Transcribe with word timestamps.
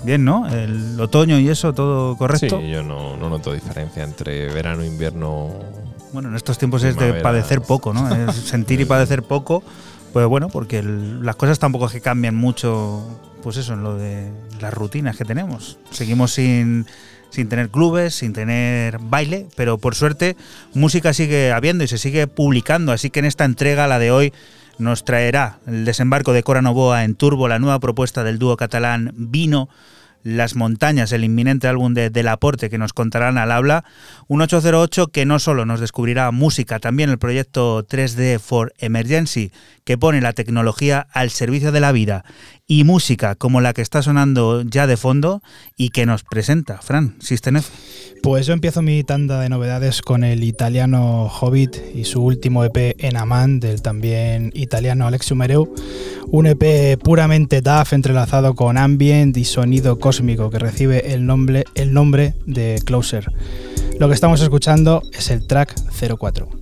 Bien, 0.05 0.25
¿no? 0.25 0.49
El 0.49 1.01
otoño 1.01 1.39
y 1.39 1.49
eso, 1.49 1.73
todo 1.73 2.17
correcto. 2.17 2.61
Sí, 2.61 2.71
yo 2.71 2.83
no, 2.83 3.17
noto 3.17 3.53
diferencia 3.53 4.03
entre 4.03 4.53
verano 4.53 4.83
e 4.83 4.89
invierno. 4.89 5.51
Bueno, 6.13 6.29
en 6.29 6.37
estos 6.37 6.59
tiempos 6.59 6.85
es 6.85 6.97
de 6.97 7.15
padecer 7.15 7.63
poco, 7.63 7.93
¿no? 7.93 8.15
Es 8.29 8.37
sentir 8.37 8.81
y 8.81 8.85
padecer 8.85 9.23
poco. 9.23 9.63
Pues 10.13 10.27
bueno, 10.27 10.49
porque 10.51 10.83
las 10.83 11.37
cosas 11.37 11.59
tampoco 11.59 11.87
es 11.87 11.93
que 11.93 12.03
cambien 12.03 12.35
mucho, 12.35 13.03
pues 13.43 13.57
eso, 13.57 13.73
en 13.73 13.83
lo 13.83 13.97
de 13.97 14.31
las 14.61 14.75
rutinas 14.75 15.17
que 15.17 15.25
tenemos. 15.25 15.79
Seguimos 15.91 16.35
sin, 16.35 16.87
sin 17.31 17.49
tener 17.49 17.71
clubes, 17.71 18.15
sin 18.15 18.35
tener 18.35 18.99
baile, 18.99 19.49
pero 19.57 19.79
por 19.79 19.95
suerte 19.95 20.37
música 20.75 21.15
sigue 21.15 21.51
habiendo 21.51 21.83
y 21.83 21.89
se 21.89 21.97
sigue 21.97 22.27
publicando. 22.27 22.93
Así 22.93 23.09
que 23.09 23.21
en 23.21 23.25
esta 23.25 23.47
entrega, 23.47 23.87
la 23.87 23.99
de 23.99 24.11
hoy, 24.11 24.35
nos 24.79 25.05
traerá 25.05 25.61
el 25.67 25.87
desembarco 25.87 26.35
de 26.35 26.43
Cora 26.43 26.61
Novoa 26.61 27.05
en 27.05 27.15
Turbo, 27.15 27.49
la 27.49 27.59
nueva 27.59 27.79
propuesta 27.79 28.23
del 28.23 28.39
dúo 28.39 28.59
catalán 28.59 29.13
Vino, 29.17 29.71
las 30.23 30.57
montañas, 30.57 31.13
el 31.13 31.25
inminente 31.25 31.69
álbum 31.69 31.95
de 31.95 32.11
Del 32.11 32.29
Aporte 32.29 32.71
que 32.71 32.79
nos 32.79 32.93
contarán 32.93 33.39
al 33.39 33.53
habla, 33.53 33.85
un 34.29 34.41
808 34.41 35.09
que 35.09 35.27
no 35.27 35.39
solo 35.39 35.65
nos 35.65 35.81
descubrirá 35.81 36.31
música, 36.31 36.79
también 36.79 37.11
el 37.11 37.19
proyecto 37.19 37.87
3D 37.87 38.39
for 38.39 38.73
Emergency, 38.79 39.53
que 39.85 39.99
pone 39.99 40.21
la 40.21 40.33
tecnología 40.33 41.07
al 41.13 41.31
servicio 41.31 41.73
de 41.73 41.81
la 41.81 41.93
vida, 41.93 42.25
y 42.67 42.85
música 42.85 43.35
como 43.35 43.61
la 43.61 43.75
que 43.75 43.83
está 43.83 44.03
sonando 44.03 44.63
ya 44.63 44.87
de 44.87 44.97
fondo 44.97 45.43
y 45.77 45.91
que 45.91 46.07
nos 46.07 46.23
presenta 46.25 46.79
Fran 46.79 47.17
Sistenef. 47.21 47.69
Pues 48.23 48.47
yo 48.47 48.53
empiezo 48.53 48.83
mi 48.83 49.03
tanda 49.03 49.41
de 49.41 49.49
novedades 49.49 50.01
con 50.01 50.23
el 50.23 50.45
italiano 50.45 51.27
Hobbit 51.27 51.77
y 51.93 52.05
su 52.05 52.23
último 52.23 52.65
EP 52.65 52.95
En 52.99 53.17
Amán 53.17 53.59
del 53.59 53.83
también 53.83 54.53
italiano 54.55 55.09
Alexio 55.09 55.35
Mereu, 55.35 55.75
un 56.29 56.47
EP 56.47 57.03
puramente 57.03 57.63
DAF 57.63 57.95
entrelazado 57.95 58.55
con 58.55 58.79
ambient 58.79 59.37
y 59.37 59.45
sonido 59.45 59.99
cósmico 59.99 60.51
que 60.51 60.61
recibe 60.61 61.13
el 61.15 61.27
nombre, 61.27 61.65
el 61.75 61.93
nombre 61.93 62.35
de 62.47 62.81
Closer. 62.85 63.27
Lo 63.99 64.07
que 64.07 64.15
estamos 64.15 64.41
escuchando 64.41 65.03
es 65.13 65.29
el 65.31 65.45
track 65.45 65.75
04. 66.17 66.62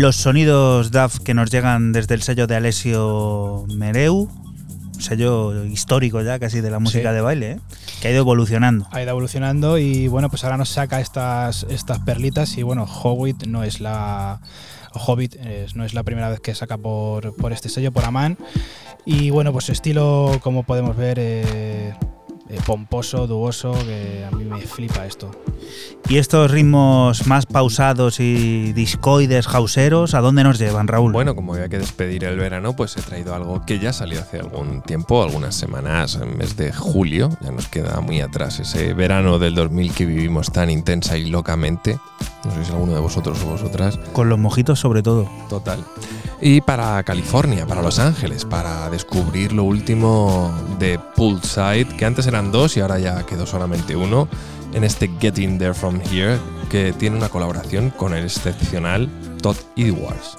Los 0.00 0.16
sonidos 0.16 0.92
DAF 0.92 1.18
que 1.18 1.34
nos 1.34 1.50
llegan 1.50 1.92
desde 1.92 2.14
el 2.14 2.22
sello 2.22 2.46
de 2.46 2.56
Alessio 2.56 3.66
Mereu, 3.68 4.30
sello 4.98 5.62
histórico 5.66 6.22
ya 6.22 6.38
casi 6.38 6.62
de 6.62 6.70
la 6.70 6.78
música 6.78 7.10
Sí. 7.10 7.14
de 7.16 7.20
baile, 7.20 7.50
¿eh? 7.50 7.60
que 8.00 8.08
ha 8.08 8.10
ido 8.10 8.20
evolucionando. 8.20 8.86
Ha 8.92 9.02
ido 9.02 9.10
evolucionando 9.10 9.76
y 9.76 10.08
bueno, 10.08 10.30
pues 10.30 10.42
ahora 10.44 10.56
nos 10.56 10.70
saca 10.70 11.02
estas, 11.02 11.66
estas 11.68 11.98
perlitas 11.98 12.56
y 12.56 12.62
bueno, 12.62 12.84
Hobbit 12.86 13.44
no 13.44 13.62
es 13.62 13.80
la... 13.80 14.40
Hobbit 14.94 15.36
eh, 15.38 15.66
no 15.74 15.84
es 15.84 15.92
la 15.92 16.02
primera 16.02 16.30
vez 16.30 16.40
que 16.40 16.54
saca 16.54 16.78
por, 16.78 17.36
por 17.36 17.52
este 17.52 17.68
sello, 17.68 17.92
por 17.92 18.06
Aman. 18.06 18.38
Y 19.04 19.28
bueno, 19.28 19.52
pues 19.52 19.66
su 19.66 19.72
estilo, 19.72 20.40
como 20.42 20.62
podemos 20.62 20.96
ver, 20.96 21.18
eh, 21.20 21.92
eh, 22.50 22.58
pomposo, 22.66 23.26
duoso, 23.26 23.72
que 23.84 24.24
a 24.24 24.34
mí 24.34 24.44
me 24.44 24.60
flipa 24.60 25.06
esto. 25.06 25.30
Y 26.08 26.18
estos 26.18 26.50
ritmos 26.50 27.26
más 27.28 27.46
pausados 27.46 28.18
y 28.18 28.72
discoides, 28.72 29.46
hauseros, 29.46 30.14
¿a 30.14 30.20
dónde 30.20 30.42
nos 30.42 30.58
llevan, 30.58 30.88
Raúl? 30.88 31.12
Bueno, 31.12 31.36
como 31.36 31.54
había 31.54 31.68
que 31.68 31.78
despedir 31.78 32.24
el 32.24 32.36
verano, 32.36 32.74
pues 32.74 32.96
he 32.96 33.02
traído 33.02 33.34
algo 33.36 33.64
que 33.64 33.78
ya 33.78 33.92
salió 33.92 34.20
hace 34.20 34.40
algún 34.40 34.82
tiempo, 34.82 35.22
algunas 35.22 35.54
semanas, 35.54 36.18
en 36.20 36.36
mes 36.36 36.56
de 36.56 36.72
julio. 36.72 37.30
Ya 37.40 37.52
nos 37.52 37.68
queda 37.68 38.00
muy 38.00 38.20
atrás 38.20 38.58
ese 38.58 38.94
verano 38.94 39.38
del 39.38 39.54
2000 39.54 39.92
que 39.92 40.06
vivimos 40.06 40.50
tan 40.50 40.70
intensa 40.70 41.16
y 41.16 41.26
locamente. 41.26 42.00
No 42.44 42.50
sé 42.52 42.64
si 42.64 42.72
alguno 42.72 42.94
de 42.94 43.00
vosotros 43.00 43.38
o 43.44 43.50
vosotras. 43.50 43.98
Con 44.12 44.28
los 44.28 44.38
mojitos 44.38 44.78
sobre 44.80 45.02
todo. 45.02 45.28
Total. 45.48 45.84
Y 46.40 46.62
para 46.62 47.02
California, 47.02 47.66
para 47.66 47.82
Los 47.82 47.98
Ángeles, 47.98 48.46
para 48.46 48.88
descubrir 48.88 49.52
lo 49.52 49.64
último 49.64 50.54
de 50.78 50.98
Poolside, 51.14 51.86
que 51.96 52.06
antes 52.06 52.26
eran 52.26 52.50
dos 52.50 52.76
y 52.76 52.80
ahora 52.80 52.98
ya 52.98 53.26
quedó 53.26 53.46
solamente 53.46 53.94
uno, 53.94 54.26
en 54.72 54.84
este 54.84 55.10
Getting 55.20 55.58
There 55.58 55.74
From 55.74 56.00
Here, 56.10 56.38
que 56.70 56.92
tiene 56.92 57.16
una 57.16 57.28
colaboración 57.28 57.90
con 57.90 58.14
el 58.14 58.24
excepcional 58.24 59.08
Todd 59.42 59.56
Edwards. 59.76 60.38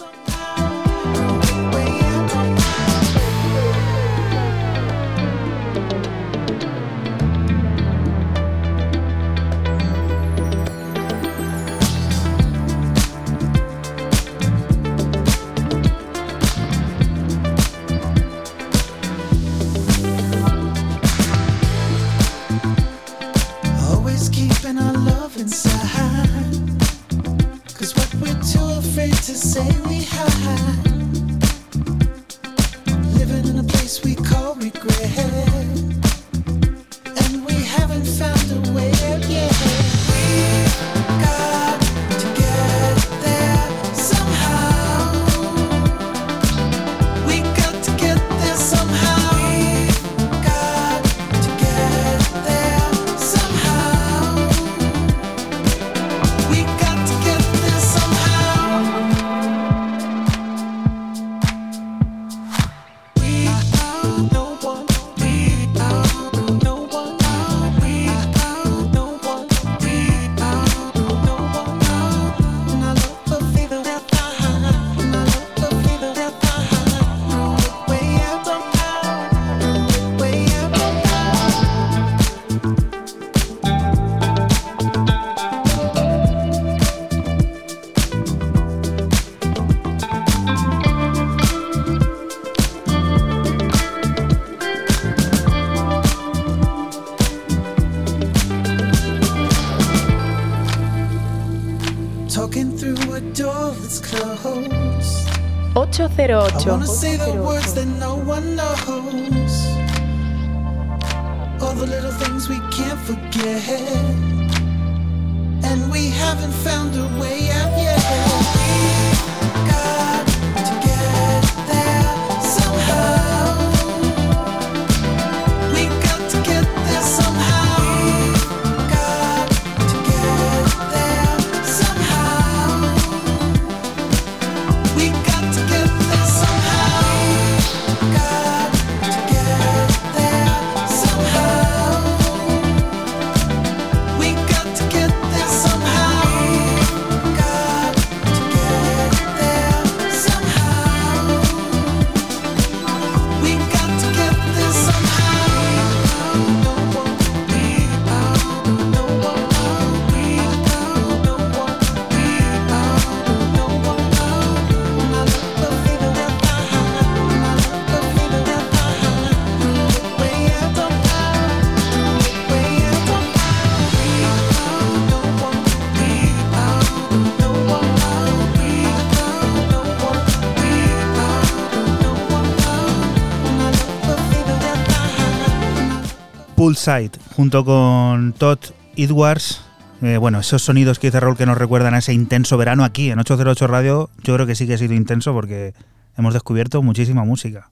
Poolside, 186.61 187.09
junto 187.35 187.65
con 187.65 188.33
Todd 188.33 188.59
Edwards. 188.95 189.61
Eh, 190.03 190.17
bueno, 190.17 190.39
esos 190.39 190.61
sonidos 190.61 190.99
que 190.99 191.07
dice 191.07 191.19
Raúl 191.19 191.35
que 191.35 191.47
nos 191.47 191.57
recuerdan 191.57 191.95
a 191.95 191.97
ese 191.97 192.13
intenso 192.13 192.55
verano 192.55 192.83
aquí 192.83 193.09
en 193.09 193.17
808 193.17 193.65
Radio, 193.65 194.11
yo 194.23 194.35
creo 194.35 194.45
que 194.45 194.53
sí 194.53 194.67
que 194.67 194.75
ha 194.75 194.77
sido 194.77 194.93
intenso 194.93 195.33
porque 195.33 195.73
hemos 196.15 196.35
descubierto 196.35 196.83
muchísima 196.83 197.23
música. 197.23 197.71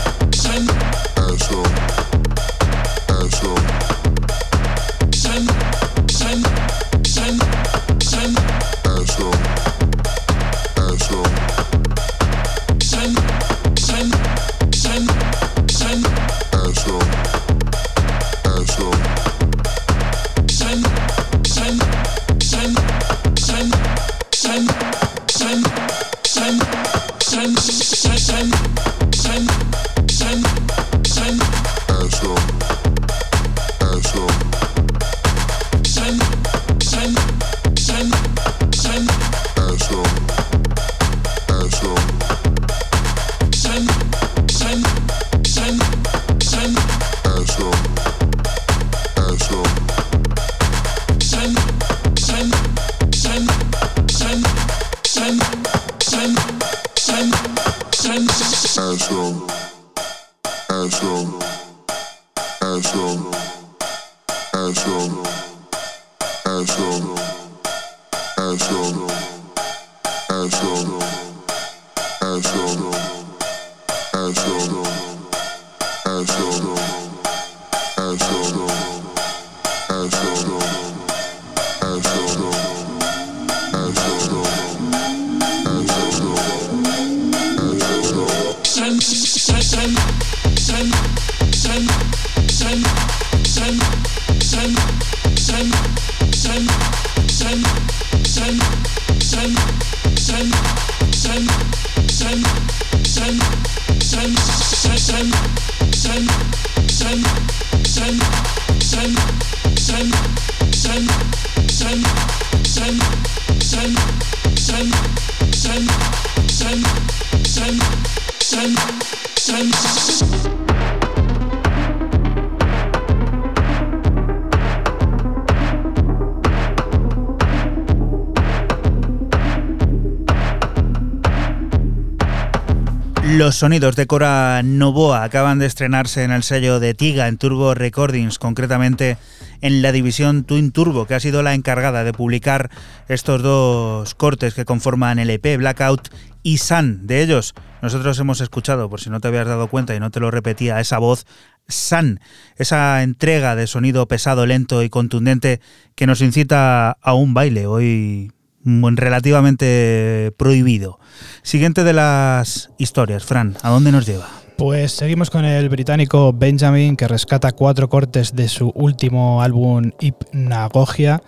Los 133.36 133.58
sonidos 133.58 133.98
de 133.98 134.08
Cora 134.08 134.62
Novoa 134.64 135.26
acaban 135.26 135.60
de 135.60 135.66
estrenarse 135.66 136.24
en 136.24 136.32
el 136.32 136.42
sello 136.42 136.80
de 136.80 136.94
Tiga 136.94 137.28
en 137.28 137.38
Turbo 137.38 137.74
Recordings, 137.74 138.40
concretamente 138.40 139.18
en 139.60 139.82
la 139.82 139.92
división 139.92 140.46
Twin 140.46 140.72
Turbo, 140.72 141.06
que 141.06 141.16
ha 141.16 141.20
sido 141.20 141.44
la 141.44 141.54
encargada 141.54 142.06
de 142.06 142.14
publicar 142.14 142.70
estos 143.10 143.44
dos 143.44 144.16
cortes 144.16 144.54
que 144.54 144.64
conforman 144.64 145.20
el 145.20 145.30
EP 145.30 145.58
Blackout 145.58 146.14
y 146.44 146.60
Sun. 146.60 147.08
De 147.08 147.22
ellos, 147.22 147.56
nosotros 147.82 148.18
hemos 148.20 148.40
escuchado, 148.40 148.90
por 148.90 149.02
si 149.02 149.10
no 149.10 149.20
te 149.20 149.28
habías 149.28 149.48
dado 149.48 149.68
cuenta 149.68 149.94
y 149.94 150.00
no 150.00 150.12
te 150.12 150.22
lo 150.22 150.32
repetía, 150.32 150.80
esa 150.80 150.98
voz 150.98 151.26
Sun, 151.68 152.22
esa 152.56 153.04
entrega 153.04 153.58
de 153.58 153.68
sonido 153.68 154.08
pesado, 154.08 154.46
lento 154.46 154.82
y 154.82 154.90
contundente 154.90 155.60
que 155.96 156.08
nos 156.08 156.22
incita 156.22 156.92
a 157.02 157.14
un 157.14 157.34
baile 157.34 157.68
hoy 157.68 158.32
relativamente 158.66 160.34
prohibido. 160.38 161.00
Siguiente 161.44 161.84
de 161.84 161.94
las 161.94 162.72
historias, 162.78 163.24
Fran, 163.24 163.56
¿a 163.62 163.70
dónde 163.70 163.92
nos 163.92 164.06
lleva? 164.06 164.28
Pues 164.58 164.94
seguimos 164.94 165.30
con 165.30 165.44
el 165.44 165.68
británico 165.70 166.32
Benjamin, 166.34 166.96
que 166.96 167.08
rescata 167.08 167.52
cuatro 167.52 167.90
cortes 167.90 168.36
de 168.36 168.48
su 168.48 168.72
último 168.74 169.42
álbum 169.42 169.92
Hypnagogia 170.00 171.22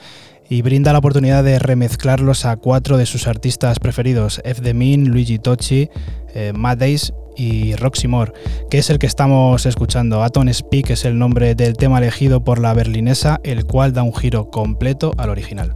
y 0.50 0.62
brinda 0.62 0.94
la 0.94 1.00
oportunidad 1.00 1.44
de 1.44 1.60
remezclarlos 1.60 2.46
a 2.46 2.56
cuatro 2.56 2.98
de 2.98 3.06
sus 3.06 3.28
artistas 3.28 3.80
preferidos, 3.80 4.42
F. 4.46 4.62
Demin, 4.62 5.10
Luigi 5.10 5.40
Tocci, 5.40 5.90
eh, 6.34 6.54
Matt 6.56 6.80
Days 6.80 7.14
y 7.36 7.76
Roxy 7.76 8.08
Moore, 8.08 8.32
que 8.70 8.78
es 8.78 8.90
el 8.90 8.98
que 8.98 9.08
estamos 9.08 9.66
escuchando. 9.66 10.24
Atom 10.24 10.52
Speak 10.52 10.90
es 10.92 11.04
el 11.04 11.20
nombre 11.20 11.54
del 11.54 11.76
tema 11.76 11.98
elegido 12.00 12.44
por 12.44 12.60
la 12.60 12.74
berlinesa, 12.74 13.40
el 13.44 13.66
cual 13.66 13.94
da 13.94 14.04
un 14.04 14.16
giro 14.16 14.50
completo 14.50 15.14
al 15.18 15.30
original. 15.30 15.76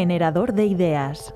Generador 0.08 0.52
de 0.52 0.66
ideas. 0.66 1.32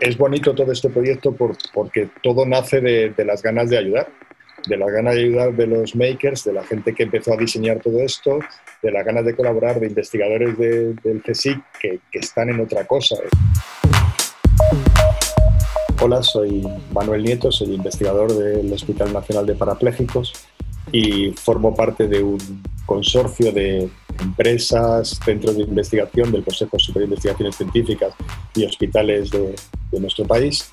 Es 0.00 0.16
bonito 0.16 0.54
todo 0.54 0.70
este 0.70 0.88
proyecto 0.90 1.32
por- 1.32 1.56
porque 1.72 2.08
todo 2.22 2.46
nace 2.46 2.80
de, 2.80 3.12
las 3.24 3.42
ganas 3.42 3.68
de 3.68 3.78
ayudar, 3.78 4.06
de 4.68 4.76
las 4.76 4.92
ganas 4.92 5.16
de 5.16 5.22
ayudar 5.22 5.52
de 5.54 5.66
los 5.66 5.96
makers, 5.96 6.44
de 6.44 6.52
la 6.52 6.62
gente 6.62 6.94
que 6.94 7.02
empezó 7.02 7.32
a 7.32 7.36
diseñar 7.36 7.80
todo 7.80 7.98
esto, 7.98 8.38
de 8.80 8.92
las 8.92 9.04
ganas 9.04 9.24
de 9.24 9.34
colaborar 9.34 9.80
de 9.80 9.88
investigadores 9.88 10.56
de- 10.56 10.94
del 11.02 11.20
CSIC 11.20 11.60
que, 11.80 11.98
que 12.12 12.18
están 12.20 12.50
en 12.50 12.60
otra 12.60 12.84
cosa. 12.84 13.16
Hola, 16.00 16.22
soy 16.22 16.64
Manuel 16.92 17.24
Nieto, 17.24 17.50
soy 17.50 17.74
investigador 17.74 18.32
del 18.38 18.72
Hospital 18.72 19.12
Nacional 19.12 19.46
de 19.46 19.56
Parapléjicos 19.56 20.32
y 20.92 21.30
formo 21.32 21.74
parte 21.74 22.08
de 22.08 22.22
un 22.22 22.62
consorcio 22.86 23.52
de 23.52 23.88
empresas, 24.20 25.18
centros 25.24 25.56
de 25.56 25.62
investigación 25.62 26.30
del 26.30 26.44
Consejo 26.44 26.78
Superior 26.78 27.08
de 27.08 27.14
Investigaciones 27.14 27.56
Científicas 27.56 28.14
y 28.54 28.64
hospitales 28.64 29.30
de, 29.30 29.54
nuestro 30.00 30.26
país 30.26 30.72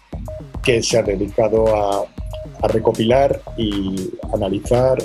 que 0.63 0.81
se 0.81 0.97
ha 0.97 1.03
dedicado 1.03 1.75
a, 1.75 2.05
recopilar 2.69 3.41
y 3.57 4.11
analizar 4.33 4.97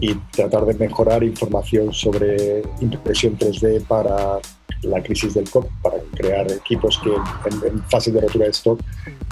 y 0.00 0.14
tratar 0.30 0.64
de 0.66 0.74
mejorar 0.74 1.22
información 1.22 1.92
sobre 1.92 2.62
impresión 2.80 3.36
3D 3.38 3.86
para 3.86 4.38
la 4.82 5.02
crisis 5.02 5.34
del 5.34 5.48
COVID, 5.48 5.68
para 5.82 5.96
crear 6.14 6.50
equipos 6.50 6.98
que 7.02 7.10
en, 7.10 7.74
en 7.74 7.82
fase 7.84 8.10
de 8.10 8.20
rotura 8.20 8.46
de 8.46 8.50
stock 8.50 8.80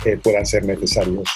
eh, 0.05 0.18
puedan 0.23 0.46
ser 0.46 0.64
necesarios. 0.64 1.29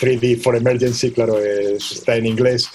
3D 0.00 0.40
for 0.40 0.56
Emergency, 0.56 1.10
claro, 1.10 1.38
es- 1.38 1.92
está 1.92 2.16
en 2.16 2.26
inglés 2.26 2.68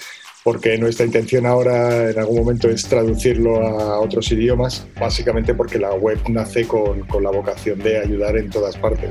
porque 0.44 0.78
nuestra 0.78 1.04
intención 1.04 1.44
ahora 1.44 2.10
en 2.10 2.18
algún 2.20 2.38
momento 2.38 2.68
es 2.68 2.84
traducirlo 2.84 3.66
a 3.66 3.98
otros 3.98 4.30
idiomas, 4.30 4.86
básicamente 4.98 5.54
porque 5.54 5.76
la 5.78 5.92
web 5.94 6.20
nace 6.28 6.68
con, 6.68 7.04
la 7.20 7.30
vocación 7.30 7.80
de 7.80 7.98
ayudar 7.98 8.36
en 8.36 8.48
todas 8.48 8.76
partes. 8.76 9.10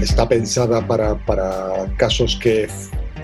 Está 0.00 0.26
pensada 0.26 0.86
para 0.86 1.18
casos 1.98 2.38
que 2.42 2.66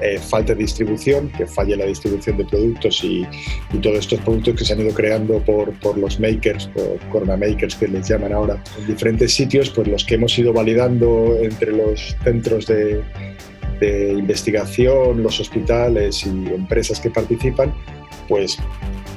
eh, 0.00 0.18
falte 0.18 0.54
distribución, 0.54 1.28
que 1.30 1.46
falle 1.46 1.76
la 1.76 1.86
distribución 1.86 2.36
de 2.36 2.44
productos 2.44 3.02
y, 3.04 3.26
y 3.72 3.78
todos 3.78 3.98
estos 3.98 4.20
productos 4.20 4.54
que 4.54 4.64
se 4.64 4.72
han 4.72 4.80
ido 4.80 4.94
creando 4.94 5.38
por, 5.40 5.72
por 5.80 5.98
los 5.98 6.20
makers, 6.20 6.66
por 6.68 6.98
corona 7.10 7.36
makers 7.36 7.74
que 7.74 7.88
les 7.88 8.08
llaman 8.08 8.32
ahora, 8.32 8.62
en 8.78 8.86
diferentes 8.86 9.34
sitios, 9.34 9.70
pues 9.70 9.88
los 9.88 10.04
que 10.04 10.14
hemos 10.14 10.38
ido 10.38 10.52
validando 10.52 11.36
entre 11.40 11.72
los 11.72 12.16
centros 12.24 12.66
de, 12.66 13.02
de 13.80 14.12
investigación, 14.12 15.22
los 15.22 15.40
hospitales 15.40 16.24
y 16.24 16.28
empresas 16.28 17.00
que 17.00 17.10
participan, 17.10 17.74
pues 18.28 18.58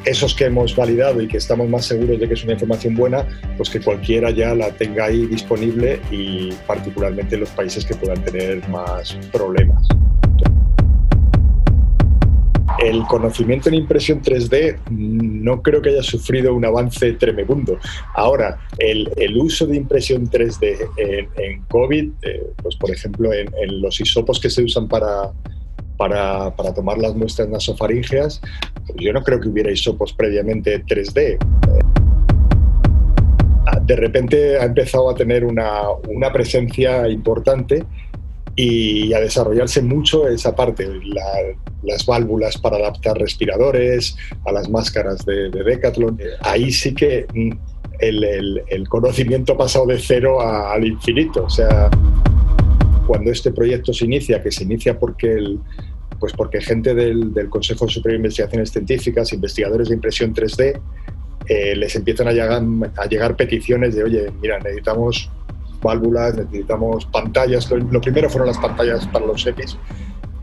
esos 0.06 0.34
que 0.34 0.46
hemos 0.46 0.76
validado 0.76 1.22
y 1.22 1.28
que 1.28 1.38
estamos 1.38 1.70
más 1.70 1.86
seguros 1.86 2.20
de 2.20 2.28
que 2.28 2.34
es 2.34 2.44
una 2.44 2.54
información 2.54 2.96
buena, 2.96 3.28
pues 3.58 3.70
que 3.70 3.82
cualquiera 3.82 4.32
ya 4.32 4.56
la 4.56 4.72
tenga 4.72 5.06
ahí 5.06 5.26
disponible 5.26 6.00
y 6.12 6.52
particularmente 6.66 7.36
en 7.36 7.42
los 7.42 7.50
países 7.50 7.86
que 7.86 7.94
puedan 7.96 8.24
tener 8.24 8.68
más 8.70 9.18
problemas. 9.32 9.86
El 12.84 13.04
conocimiento 13.04 13.70
en 13.70 13.76
impresión 13.76 14.22
3D 14.22 14.78
no 14.92 15.62
creo 15.62 15.82
que 15.82 15.90
haya 15.90 16.04
sufrido 16.04 16.54
un 16.54 16.64
avance 16.64 17.14
tremebundo. 17.14 17.80
Ahora, 18.14 18.60
el, 18.78 19.38
uso 19.38 19.66
de 19.66 19.78
impresión 19.78 20.30
3D 20.30 20.90
en, 21.38 21.62
COVID, 21.64 22.12
eh, 22.22 22.44
pues 22.62 22.76
por 22.76 22.92
ejemplo 22.92 23.32
en, 23.34 23.48
los 23.82 24.00
hisopos 24.00 24.40
que 24.40 24.50
se 24.50 24.64
usan 24.64 24.88
para, 24.88 25.32
para, 25.98 26.52
tomar 26.76 26.98
las 26.98 27.16
muestras 27.16 27.50
nasofaríngeas, 27.50 28.42
pues 28.86 29.00
yo 29.00 29.12
no 29.12 29.24
creo 29.24 29.40
que 29.40 29.50
hubiera 29.50 29.72
hisopos 29.72 30.14
previamente 30.14 30.84
3D. 30.84 31.38
Ah, 33.66 33.80
De 33.80 33.96
repente 33.96 34.60
ha 34.60 34.66
empezado 34.66 35.10
a 35.10 35.16
tener 35.16 35.46
una, 35.46 35.82
una 36.08 36.32
presencia 36.32 37.08
importante 37.10 37.84
y 38.58 39.14
a 39.14 39.20
desarrollarse 39.20 39.84
mucho 39.84 40.28
esa 40.28 40.56
parte, 40.56 40.90
la- 41.06 41.56
las 41.84 42.06
válvulas 42.06 42.58
para 42.58 42.78
adaptar 42.78 43.18
respiradores, 43.18 44.18
a 44.46 44.52
las 44.52 44.68
máscaras 44.70 45.24
de, 45.26 45.50
de 45.50 45.64
Decathlon. 45.64 46.20
Ahí 46.42 46.72
sí 46.72 46.94
que 46.94 47.28
mm, 47.34 47.52
el, 48.00 48.90
conocimiento 48.90 49.54
ha 49.54 49.58
pasado 49.58 49.86
de 49.86 50.00
cero 50.00 50.42
al 50.42 50.86
infinito. 50.86 51.46
O 51.46 51.50
sea, 51.50 51.90
cuando 53.06 53.32
este 53.32 53.52
proyecto 53.52 53.94
se 53.94 54.06
inicia, 54.06 54.42
que 54.42 54.52
se 54.52 54.64
inicia 54.64 55.00
porque 55.00 55.58
pues 56.20 56.34
porque 56.34 56.60
gente 56.62 56.96
del, 56.96 57.32
del 57.32 57.48
Consejo 57.48 57.88
Superior 57.88 58.20
de 58.20 58.26
Investigaciones 58.26 58.72
Científicas, 58.72 59.34
investigadores 59.34 59.90
de 59.90 59.94
impresión 59.96 60.34
3D, 60.34 60.82
eh, 61.48 61.76
les 61.76 61.96
empiezan 61.96 62.28
a 62.28 62.32
llegar, 62.32 62.64
a 62.98 63.06
llegar 63.06 63.36
peticiones 63.36 63.94
de, 63.94 64.04
oye, 64.04 64.32
mira, 64.42 64.58
necesitamos 64.58 65.30
válvulas, 65.88 66.36
necesitamos 66.36 67.06
pantallas. 67.06 67.70
Lo, 67.72 68.02
primero 68.02 68.30
fueron 68.30 68.48
las 68.48 68.58
pantallas 68.58 69.08
para 69.08 69.26
los 69.26 69.46
EPIs. 69.46 69.78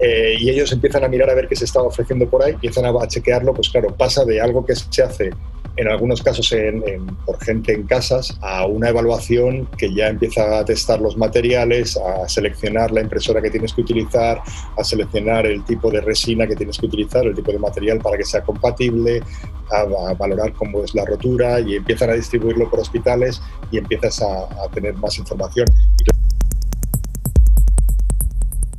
eh, 0.01 0.35
y 0.39 0.51
ellos 0.51 0.73
empiezan 0.73 1.05
a 1.05 1.09
mirar 1.09 1.31
a 1.31 1.35
ver 1.35 1.47
qué 1.47 1.57
se 1.57 1.65
estaba 1.65 1.87
ofreciendo 1.87 2.29
por 2.29 2.43
ahí, 2.43 2.53
empiezan 2.53 2.85
a 2.85 3.07
chequearlo, 3.07 3.55
pues 3.55 3.69
claro, 3.71 3.95
pasa 3.95 4.25
de 4.25 4.41
algo 4.41 4.65
que 4.65 4.75
se 4.75 5.03
hace 5.03 5.31
en 5.77 5.89
algunos 5.89 6.23
casos 6.23 6.51
en- 6.53 6.83
por 7.27 7.39
gente 7.43 7.73
en 7.73 7.85
casas 7.85 8.37
a 8.43 8.67
una 8.67 8.89
evaluación 8.91 9.67
que 9.77 9.93
ya 9.93 10.09
empieza 10.09 10.59
a 10.59 10.65
testar 10.65 11.01
los 11.01 11.17
materiales, 11.17 11.97
a 11.97 12.29
seleccionar 12.29 12.93
la 12.93 13.01
impresora 13.01 13.43
que 13.43 13.51
tienes 13.51 13.73
que 13.73 13.81
utilizar, 13.81 14.41
a 14.77 14.85
seleccionar 14.85 15.47
el 15.47 15.65
tipo 15.65 15.91
de 15.91 16.01
resina 16.01 16.47
que 16.47 16.57
tienes 16.57 16.79
que 16.79 16.87
utilizar, 16.87 17.25
el 17.27 17.35
tipo 17.35 17.51
de 17.53 17.59
material 17.59 17.99
para 18.01 18.17
que 18.17 18.25
sea 18.25 18.43
compatible, 18.43 19.23
a, 19.71 20.11
a 20.11 20.15
valorar 20.15 20.53
cómo 20.53 20.83
es 20.85 20.95
la 20.95 21.05
rotura 21.05 21.59
y 21.61 21.77
empiezan 21.77 22.11
a 22.11 22.15
distribuirlo 22.15 22.69
por 22.71 22.81
hospitales 22.81 23.41
y 23.71 23.79
empiezas 23.79 24.21
a, 24.23 24.45
a 24.65 24.69
tener 24.73 24.95
más 24.95 25.19
información. 25.19 25.67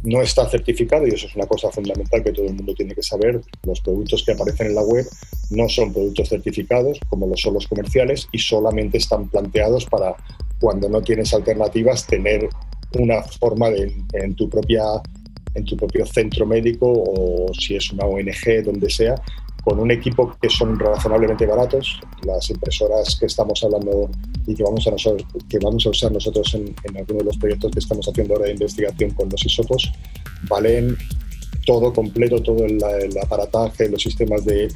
No 0.06 0.22
está 0.22 0.48
certificado 0.48 1.08
y 1.08 1.12
eso 1.12 1.28
es 1.28 1.36
una 1.36 1.48
cosa 1.48 1.72
fundamental 1.72 2.24
que 2.24 2.32
todo 2.32 2.46
el 2.46 2.54
mundo 2.54 2.74
tiene 2.74 2.94
que 2.94 3.02
saber. 3.02 3.42
Los 3.64 3.82
productos 3.82 4.24
que 4.24 4.34
aparecen 4.34 4.68
en 4.68 4.76
la 4.76 4.84
web 4.84 5.06
no 5.50 5.68
son 5.68 5.92
productos 5.92 6.30
certificados 6.30 7.00
como 7.10 7.28
lo 7.28 7.36
son 7.36 7.56
los 7.56 7.68
comerciales 7.68 8.28
y 8.32 8.40
solamente 8.40 8.98
están 8.98 9.28
planteados 9.30 9.86
para 9.86 10.16
cuando 10.60 10.90
no 10.90 11.02
tienes 11.02 11.34
alternativas 11.34 12.08
tener 12.08 12.48
una 12.98 13.22
forma 13.24 13.70
de 13.70 13.94
en 14.14 14.36
tu 14.36 14.50
propia 14.50 14.84
en 15.54 15.66
tu 15.66 15.78
propio 15.78 16.06
centro 16.06 16.46
médico 16.46 16.86
o 16.88 17.52
si 17.54 17.76
es 17.76 17.92
una 17.92 18.06
ONG 18.06 18.64
donde 18.64 18.90
sea 18.90 19.16
con 19.66 19.80
un 19.80 19.92
equipo 19.92 20.38
que 20.40 20.48
son 20.50 20.80
razonablemente 20.80 21.46
baratos. 21.48 22.00
Las 22.24 22.50
impresoras 22.52 23.18
que 23.20 23.26
estamos 23.26 23.62
hablando 23.64 24.10
y 24.46 24.54
que 24.54 24.64
vamos 24.64 24.86
a, 24.88 24.92
nosotros, 24.92 25.28
que 25.50 25.58
vamos 25.58 25.86
a 25.88 25.90
usar 25.90 26.12
nosotros 26.12 26.54
en, 26.54 26.74
en 26.84 26.98
algunos 26.98 27.24
de 27.24 27.26
los 27.26 27.38
proyectos 27.38 27.72
que 27.72 27.80
estamos 27.80 28.08
haciendo 28.08 28.36
ahora 28.36 28.46
de 28.46 28.52
investigación 28.52 29.10
con 29.12 29.28
los 29.28 29.44
isopos 29.44 29.92
valen 30.48 30.96
todo 31.66 31.92
completo, 31.92 32.42
todo 32.42 32.64
el, 32.64 32.82
el 33.02 33.18
aparataje, 33.18 33.90
los 33.90 34.04
sistemas 34.04 34.46
de 34.46 34.68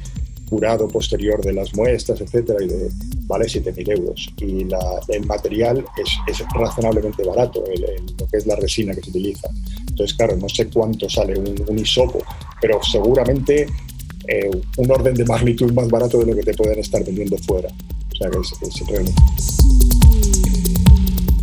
curado 0.48 0.88
posterior 0.88 1.40
de 1.40 1.52
las 1.52 1.72
muestras, 1.76 2.20
etcétera, 2.20 2.58
y 2.60 2.66
de, 2.66 2.90
vale 3.26 3.44
7.000 3.46 3.96
euros. 3.96 4.28
Y 4.38 4.64
la, 4.64 5.00
el 5.08 5.24
material 5.24 5.84
es, 5.96 6.10
es 6.26 6.44
razonablemente 6.52 7.22
barato, 7.22 7.64
el, 7.66 7.84
el, 7.84 8.06
lo 8.18 8.26
que 8.26 8.38
es 8.38 8.46
la 8.46 8.56
resina 8.56 8.92
que 8.92 9.02
se 9.02 9.10
utiliza. 9.10 9.48
Entonces, 9.88 10.16
claro, 10.16 10.36
no 10.36 10.48
sé 10.48 10.68
cuánto 10.68 11.08
sale 11.08 11.38
un, 11.38 11.54
un 11.68 11.84
pero 12.60 12.82
seguramente 12.82 13.68
eh, 14.30 14.48
un 14.76 14.90
orden 14.90 15.14
de 15.14 15.24
magnitud 15.24 15.72
más 15.72 15.88
barato 15.88 16.18
de 16.18 16.26
lo 16.26 16.36
que 16.36 16.42
te 16.42 16.54
pueden 16.54 16.78
estar 16.78 17.04
vendiendo 17.04 17.36
fuera. 17.38 17.68
O 17.68 18.16
sea, 18.16 18.30
que 18.30 18.38
es, 18.38 18.86
realmente... 18.86 19.20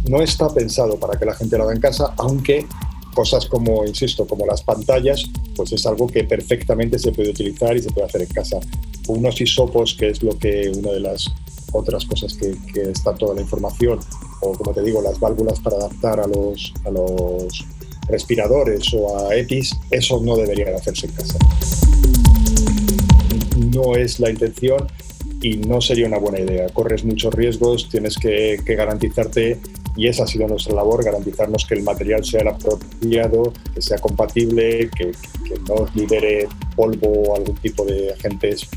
No 0.10 0.22
está 0.22 0.48
pensado 0.54 0.98
para 0.98 1.20
que 1.20 1.26
la 1.26 1.36
gente 1.36 1.58
lo 1.58 1.66
haga 1.66 1.74
en 1.74 1.82
casa, 1.82 2.14
aunque 2.16 2.66
cosas 3.14 3.46
como, 3.48 3.86
insisto, 3.86 4.26
como 4.26 4.46
las 4.46 4.62
pantallas, 4.62 5.26
pues 5.56 5.74
es 5.74 5.86
algo 5.86 6.08
que 6.08 6.24
perfectamente 6.24 6.98
se 6.98 7.12
puede 7.12 7.32
utilizar 7.32 7.76
y 7.76 7.82
se 7.82 7.92
puede 7.92 8.08
hacer 8.08 8.22
en 8.22 8.30
casa. 8.30 8.60
Unos 9.10 9.42
hisopos, 9.42 9.96
que 9.96 10.10
es 10.10 10.24
lo 10.24 10.38
que 10.38 10.72
una 10.74 10.92
de 10.92 11.02
las 11.02 11.26
otras 11.74 12.06
cosas 12.06 12.36
que, 12.36 12.56
que 12.74 12.92
está 12.92 13.14
toda 13.16 13.36
la 13.36 13.42
información, 13.42 14.00
o 14.40 14.54
como 14.54 14.72
te 14.72 14.82
digo, 14.82 15.02
las 15.02 15.20
válvulas 15.20 15.60
para 15.60 15.76
adaptar 15.76 16.22
a 16.22 16.28
los, 16.28 16.74
a 16.86 16.92
los 16.92 17.66
respiradores 18.08 18.94
o 18.94 19.28
a 19.28 19.36
EPIs, 19.36 19.78
eso 19.92 20.22
no 20.24 20.36
deberían 20.36 20.76
hacerse 20.76 21.08
en 21.08 21.14
casa. 21.14 21.38
No 23.74 23.96
es 23.96 24.20
la 24.20 24.30
intención 24.30 24.88
y 25.42 25.58
no 25.58 25.82
sería 25.82 26.08
una 26.08 26.18
buena 26.18 26.40
idea. 26.40 26.68
Corres 26.70 27.04
muchos 27.04 27.34
riesgos, 27.34 27.90
tienes 27.90 28.18
que, 28.18 28.58
garantizarte, 28.66 29.60
y 29.96 30.08
esa 30.08 30.24
ha 30.24 30.28
sido 30.28 30.48
nuestra 30.48 30.76
labor, 30.76 31.04
garantizarnos 31.04 31.66
que 31.66 31.76
el 31.76 31.84
material 31.84 32.24
sea 32.24 32.42
el 32.42 32.50
apropiado, 32.50 33.54
que 33.74 33.82
sea 33.82 33.98
compatible, 33.98 34.90
que 34.96 35.12
no 35.68 35.88
libere 35.96 36.48
polvo 36.76 37.08
o 37.08 37.36
algún 37.36 37.56
tipo 37.58 37.84
de 37.86 38.14
agentes 38.14 38.68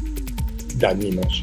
dañinos. 0.77 1.43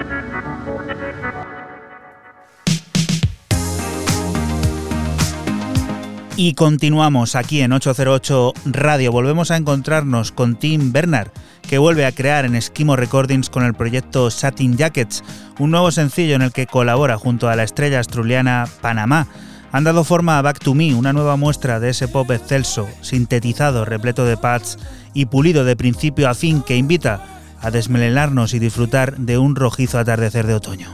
Y 6.37 6.53
continuamos 6.53 7.35
aquí 7.35 7.61
en 7.61 7.73
808 7.73 8.53
Radio. 8.65 9.11
Volvemos 9.11 9.51
a 9.51 9.57
encontrarnos 9.57 10.31
con 10.31 10.55
Tim 10.55 10.91
Bernard, 10.91 11.29
que 11.67 11.77
vuelve 11.77 12.05
a 12.05 12.13
crear 12.13 12.45
en 12.45 12.55
Esquimo 12.55 12.95
Recordings 12.95 13.49
con 13.49 13.63
el 13.63 13.73
proyecto 13.73 14.31
Satin 14.31 14.77
Jackets, 14.77 15.23
un 15.59 15.71
nuevo 15.71 15.91
sencillo 15.91 16.35
en 16.35 16.41
el 16.41 16.53
que 16.53 16.67
colabora 16.67 17.17
junto 17.17 17.49
a 17.49 17.55
la 17.55 17.63
estrella 17.63 17.97
australiana 17.97 18.67
Panamá. 18.81 19.27
Han 19.73 19.83
dado 19.83 20.03
forma 20.03 20.37
a 20.37 20.41
Back 20.41 20.59
to 20.59 20.73
Me, 20.73 20.95
una 20.95 21.13
nueva 21.13 21.35
muestra 21.35 21.79
de 21.79 21.89
ese 21.89 22.07
pop 22.07 22.29
excelso, 22.31 22.87
sintetizado, 23.01 23.85
repleto 23.85 24.25
de 24.25 24.37
pads 24.37 24.77
y 25.13 25.25
pulido 25.25 25.63
de 25.63 25.75
principio 25.75 26.29
a 26.29 26.33
fin 26.33 26.61
que 26.61 26.77
invita 26.77 27.23
a 27.61 27.71
desmelenarnos 27.71 28.53
y 28.53 28.59
disfrutar 28.59 29.17
de 29.17 29.37
un 29.37 29.55
rojizo 29.55 29.99
atardecer 29.99 30.47
de 30.47 30.55
otoño. 30.55 30.89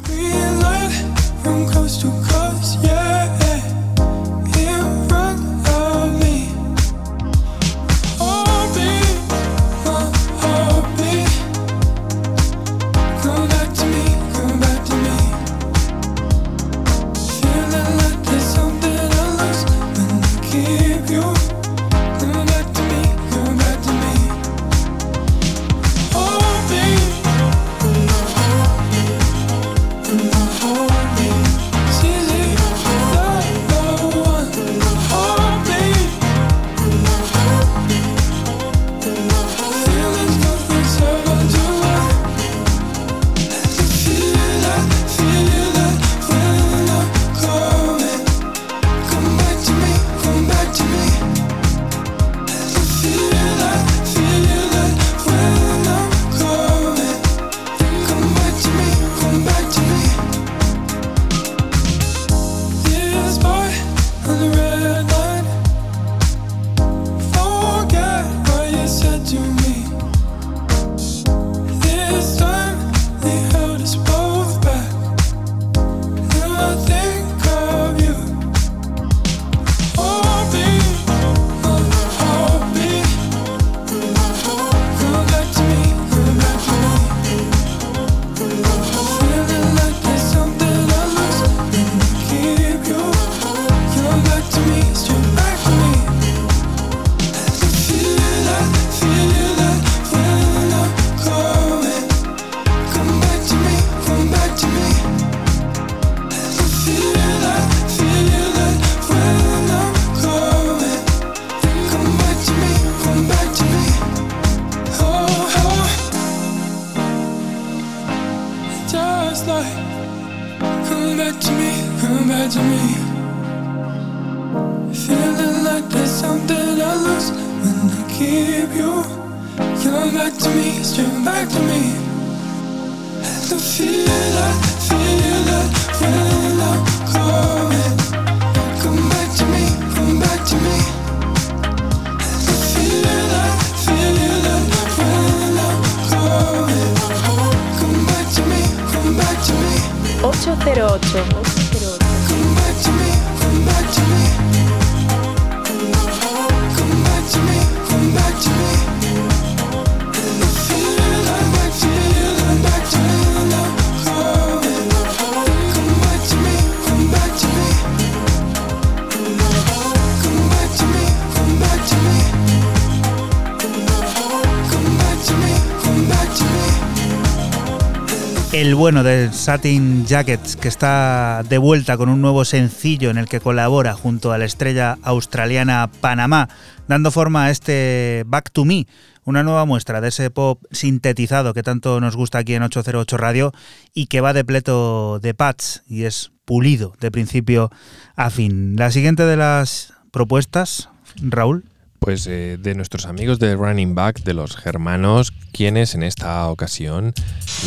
El 178.68 178.76
bueno 178.76 179.02
de 179.02 179.32
Satin 179.32 180.06
Jackets, 180.06 180.58
que 180.58 180.68
está 180.68 181.42
de 181.48 181.58
vuelta 181.58 181.96
con 181.96 182.10
un 182.10 182.20
nuevo 182.20 182.44
sencillo 182.44 183.10
en 183.10 183.18
el 183.18 183.30
que 183.30 183.40
colabora 183.40 183.94
junto 183.94 184.34
a 184.34 184.38
la 184.38 184.44
estrella 184.44 184.98
australiana 185.04 185.90
Panamá, 186.02 186.50
dando 186.86 187.10
forma 187.10 187.46
a 187.46 187.50
este 187.50 188.24
Back 188.28 188.52
to 188.52 188.66
Me, 188.66 188.86
una 189.24 189.42
nueva 189.42 189.64
muestra 189.64 190.02
de 190.02 190.10
ese 190.10 190.32
pop 190.32 190.62
sintetizado 190.70 191.54
que 191.54 191.64
tanto 191.64 192.02
nos 192.02 192.18
gusta 192.18 192.40
aquí 192.40 192.56
en 192.56 192.64
808 192.64 193.16
Radio 193.16 193.54
y 193.94 194.08
que 194.08 194.20
va 194.20 194.34
de 194.34 194.44
pleto 194.44 195.20
de 195.20 195.34
pads 195.34 195.84
y 195.88 196.04
es 196.04 196.34
pulido 196.44 196.94
de 197.00 197.10
principio 197.10 197.72
a 198.18 198.30
fin. 198.30 198.76
La 198.76 198.92
siguiente 198.92 199.24
de 199.24 199.38
las 199.38 199.94
propuestas, 200.12 200.90
Raúl. 201.22 201.64
Pues 202.00 202.28
eh, 202.28 202.58
de 202.60 202.76
nuestros 202.76 203.06
amigos 203.06 203.40
de 203.40 203.56
Running 203.56 203.96
Back, 203.96 204.24
de 204.24 204.34
los 204.34 204.58
germanos, 204.58 205.32
quienes 205.52 205.96
en 205.96 206.04
esta 206.04 206.48
ocasión 206.50 207.14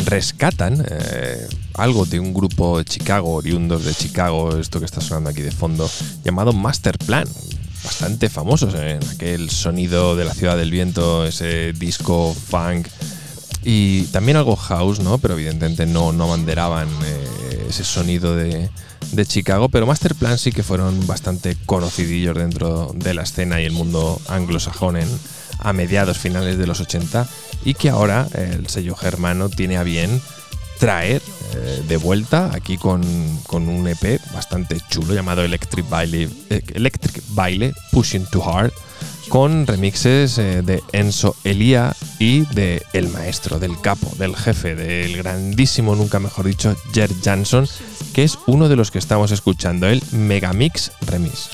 rescatan 0.05 0.83
eh, 0.89 1.47
algo 1.75 2.05
de 2.05 2.19
un 2.19 2.33
grupo 2.33 2.77
de 2.77 2.85
Chicago, 2.85 3.33
oriundos 3.33 3.85
de 3.85 3.93
Chicago, 3.93 4.57
esto 4.57 4.79
que 4.79 4.85
está 4.85 5.01
sonando 5.01 5.29
aquí 5.29 5.41
de 5.41 5.51
fondo, 5.51 5.89
llamado 6.23 6.53
Master 6.53 6.97
Plan. 6.97 7.27
Bastante 7.83 8.29
famosos 8.29 8.75
en 8.75 9.03
aquel 9.09 9.49
sonido 9.49 10.15
de 10.15 10.25
la 10.25 10.35
ciudad 10.35 10.55
del 10.55 10.69
viento, 10.69 11.25
ese 11.25 11.73
disco 11.73 12.33
funk 12.33 12.87
y 13.63 14.03
también 14.05 14.37
algo 14.37 14.55
house, 14.55 14.99
¿no? 14.99 15.17
Pero 15.17 15.33
evidentemente 15.33 15.87
no, 15.87 16.11
no 16.11 16.27
banderaban 16.27 16.87
eh, 17.03 17.65
ese 17.69 17.83
sonido 17.83 18.35
de, 18.35 18.69
de 19.11 19.25
Chicago, 19.25 19.69
pero 19.69 19.85
Masterplan 19.85 20.37
sí 20.37 20.51
que 20.51 20.63
fueron 20.63 21.05
bastante 21.07 21.57
conocidillos 21.65 22.35
dentro 22.35 22.91
de 22.95 23.13
la 23.13 23.23
escena 23.23 23.61
y 23.61 23.65
el 23.65 23.73
mundo 23.73 24.21
anglosajón 24.27 24.97
en, 24.97 25.09
a 25.61 25.73
mediados 25.73 26.17
finales 26.17 26.57
de 26.57 26.67
los 26.67 26.81
80 26.81 27.27
y 27.63 27.73
que 27.75 27.89
ahora 27.89 28.27
el 28.33 28.67
sello 28.67 28.95
germano 28.95 29.49
tiene 29.49 29.77
a 29.77 29.83
bien 29.83 30.21
traer 30.79 31.21
eh, 31.53 31.83
de 31.87 31.97
vuelta 31.97 32.49
aquí 32.53 32.77
con, 32.77 33.03
con, 33.45 33.69
un 33.69 33.87
EP 33.87 34.19
bastante 34.33 34.77
chulo 34.89 35.13
llamado 35.13 35.43
Electric 35.43 35.87
Baile, 35.87 36.27
eh, 36.49 36.63
Electric 36.73 37.21
Pushing 37.91 38.25
Too 38.25 38.43
Hard 38.43 38.73
con 39.29 39.65
remixes 39.65 40.37
eh, 40.39 40.61
de 40.61 40.83
Enzo 40.91 41.35
Elia 41.43 41.95
y 42.19 42.41
de 42.47 42.83
el 42.93 43.07
maestro, 43.09 43.59
del 43.59 43.79
capo, 43.79 44.11
del 44.17 44.35
jefe, 44.35 44.75
del 44.75 45.15
grandísimo, 45.17 45.95
nunca 45.95 46.19
mejor 46.19 46.47
dicho, 46.47 46.75
Jer 46.93 47.09
Jansson, 47.23 47.67
que 48.13 48.23
es 48.23 48.37
uno 48.45 48.67
de 48.67 48.75
los 48.75 48.91
que 48.91 48.99
estamos 48.99 49.31
escuchando, 49.31 49.87
el 49.87 50.03
Megamix 50.11 50.91
Remix. 51.01 51.49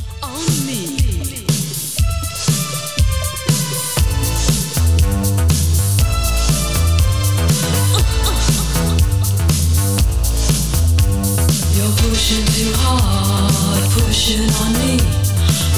Pushing 12.28 12.46
too 12.60 12.74
hard, 12.84 13.84
pushing 13.96 14.52
on 14.60 14.74
me. 14.84 15.00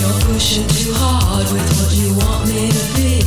You're 0.02 0.20
pushing 0.34 0.66
too 0.66 0.90
hard 0.98 1.46
with 1.54 1.70
what 1.78 1.94
you 1.94 2.10
want 2.18 2.50
me 2.50 2.74
to 2.74 2.86
be. 2.98 3.22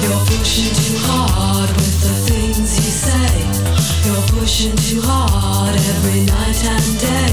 You're 0.00 0.24
pushing 0.24 0.72
too 0.72 0.96
hard 1.04 1.68
with 1.68 2.00
the 2.00 2.16
things 2.24 2.80
you 2.80 2.88
say. 2.88 3.28
You're 4.08 4.24
pushing 4.40 4.72
too 4.88 5.04
hard 5.04 5.76
every 5.76 6.24
night 6.24 6.56
and 6.64 6.88
day. 6.96 7.28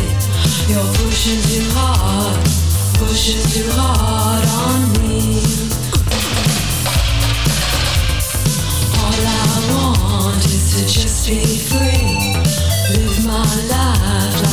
You're 0.67 0.91
pushing 0.99 1.39
too 1.55 1.71
hard, 1.71 2.43
pushing 2.99 3.39
too 3.55 3.69
hard 3.79 4.43
on 4.43 4.79
me. 5.07 5.39
All 8.99 9.23
I 9.23 9.55
want 9.71 10.43
is 10.43 10.67
to 10.75 10.81
just 10.83 11.29
be 11.29 11.39
free. 11.71 12.35
Live 12.91 13.25
my 13.25 13.47
life 13.71 14.52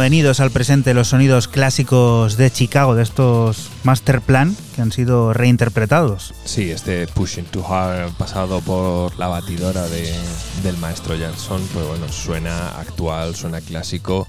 Bienvenidos 0.00 0.38
al 0.38 0.52
presente 0.52 0.94
los 0.94 1.08
sonidos 1.08 1.48
clásicos 1.48 2.36
de 2.36 2.52
Chicago, 2.52 2.94
de 2.94 3.02
estos 3.02 3.68
Masterplan 3.82 4.56
que 4.76 4.80
han 4.80 4.92
sido 4.92 5.32
reinterpretados. 5.32 6.34
Sí, 6.44 6.70
este 6.70 7.08
Pushing 7.08 7.46
Too 7.46 7.66
Hard 7.66 8.12
pasado 8.12 8.60
por 8.60 9.18
la 9.18 9.26
batidora 9.26 9.88
de- 9.88 10.14
del 10.62 10.76
maestro 10.78 11.18
Jansson, 11.18 11.60
pues 11.74 11.84
bueno, 11.88 12.08
suena 12.12 12.68
actual, 12.78 13.34
suena 13.34 13.60
clásico 13.60 14.28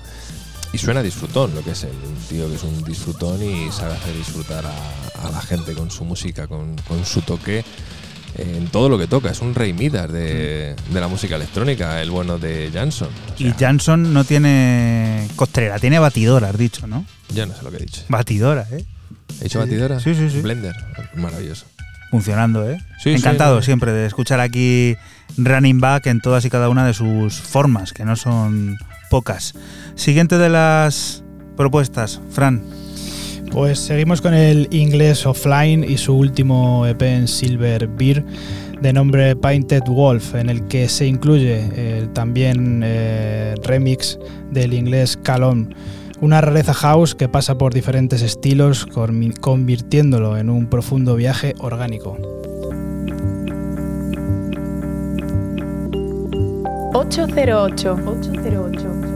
y 0.73 0.79
suena 0.79 1.03
disfrutón, 1.03 1.53
lo 1.53 1.63
que 1.63 1.71
es 1.71 1.83
un 1.83 2.15
tío 2.27 2.49
que 2.49 2.55
es 2.55 2.63
un 2.63 2.83
disfrutón 2.83 3.41
y 3.43 3.71
sabe 3.71 3.93
hacer 3.93 4.15
disfrutar 4.17 4.65
a, 4.65 5.27
a 5.27 5.31
la 5.31 5.39
gente 5.41 5.73
con 5.75 5.91
su 5.91 6.03
música, 6.03 6.47
con, 6.47 6.75
con 6.87 7.05
su 7.05 7.21
toque 7.21 7.63
en 8.35 8.67
todo 8.67 8.89
lo 8.89 8.97
que 8.97 9.07
toca. 9.07 9.29
Es 9.31 9.41
un 9.41 9.55
rey 9.55 9.73
Midas 9.73 10.11
de, 10.11 10.75
de 10.91 10.99
la 10.99 11.07
música 11.07 11.35
electrónica, 11.35 12.01
el 12.01 12.11
bueno 12.11 12.37
de 12.37 12.69
Jansson. 12.73 13.09
O 13.09 13.43
Y 13.43 13.51
Jansson 13.57 14.13
no 14.13 14.23
tiene 14.23 15.27
costrera, 15.35 15.79
tiene 15.79 15.99
batidora, 15.99 16.49
has 16.49 16.57
dicho, 16.57 16.87
¿no? 16.87 17.05
ya 17.33 17.45
no 17.45 17.55
sé 17.55 17.63
lo 17.63 17.69
que 17.71 17.77
he 17.77 17.81
dicho. 17.81 18.01
Batidora, 18.09 18.65
¿eh? 18.71 18.83
¿He 19.39 19.43
dicho 19.43 19.59
batidora? 19.59 19.99
Sí, 19.99 20.15
sí, 20.15 20.29
sí. 20.29 20.41
Blender. 20.41 20.73
Maravilloso. 21.15 21.65
Funcionando, 22.09 22.67
¿eh? 22.67 22.79
Sí, 23.03 23.11
Encantado 23.11 23.61
sí. 23.61 23.65
siempre 23.67 23.91
de 23.93 24.07
escuchar 24.07 24.39
aquí 24.39 24.95
Running 25.37 25.79
Back 25.79 26.07
en 26.07 26.21
todas 26.21 26.43
y 26.45 26.49
cada 26.49 26.69
una 26.69 26.87
de 26.87 26.93
sus 26.95 27.35
formas, 27.39 27.93
que 27.93 28.03
no 28.03 28.15
son 28.15 28.77
pocas. 29.11 29.53
Siguiente 29.95 30.39
de 30.39 30.49
las 30.49 31.23
propuestas, 31.55 32.19
Fran. 32.31 32.63
Pues 33.51 33.79
seguimos 33.79 34.21
con 34.21 34.33
el 34.33 34.67
inglés 34.71 35.25
Offline 35.25 35.83
y 35.83 35.97
su 35.97 36.15
último 36.15 36.85
EP 36.85 37.01
en 37.01 37.27
Silver 37.27 37.87
Beer 37.87 38.23
de 38.81 38.93
nombre 38.93 39.35
Painted 39.35 39.83
Wolf, 39.87 40.35
en 40.35 40.49
el 40.49 40.67
que 40.67 40.87
se 40.87 41.07
incluye 41.07 41.97
el 41.97 42.13
también 42.13 42.81
eh, 42.83 43.55
remix 43.63 44.19
del 44.51 44.73
inglés 44.73 45.17
Calon, 45.21 45.73
una 46.21 46.41
rareza 46.41 46.73
house 46.73 47.15
que 47.15 47.27
pasa 47.27 47.57
por 47.57 47.73
diferentes 47.73 48.21
estilos, 48.21 48.85
convirtiéndolo 48.85 50.37
en 50.37 50.49
un 50.49 50.67
profundo 50.67 51.15
viaje 51.15 51.55
orgánico. 51.59 52.17
808. 56.93 57.97
808. 58.05 59.08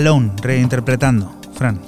Calón 0.00 0.32
reinterpretando, 0.40 1.30
Fran. 1.52 1.78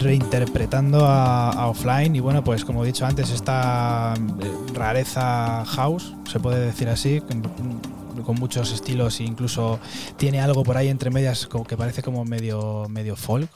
reinterpretando 0.00 1.06
a, 1.06 1.50
a 1.50 1.68
Offline 1.68 2.16
y 2.16 2.18
bueno 2.18 2.42
pues 2.42 2.64
como 2.64 2.82
he 2.82 2.88
dicho 2.88 3.06
antes 3.06 3.30
esta 3.30 4.14
eh, 4.16 4.52
rareza 4.74 5.64
house 5.64 6.12
se 6.28 6.40
puede 6.40 6.58
decir 6.58 6.88
así 6.88 7.20
con, 7.20 8.34
muchos 8.34 8.72
estilos 8.72 9.20
e 9.20 9.22
incluso 9.22 9.78
tiene 10.16 10.40
algo 10.40 10.64
por 10.64 10.76
ahí 10.76 10.88
entre 10.88 11.10
medias 11.10 11.48
que 11.68 11.76
parece 11.76 12.02
como 12.02 12.24
medio 12.24 12.88
medio 12.88 13.14
folk 13.14 13.48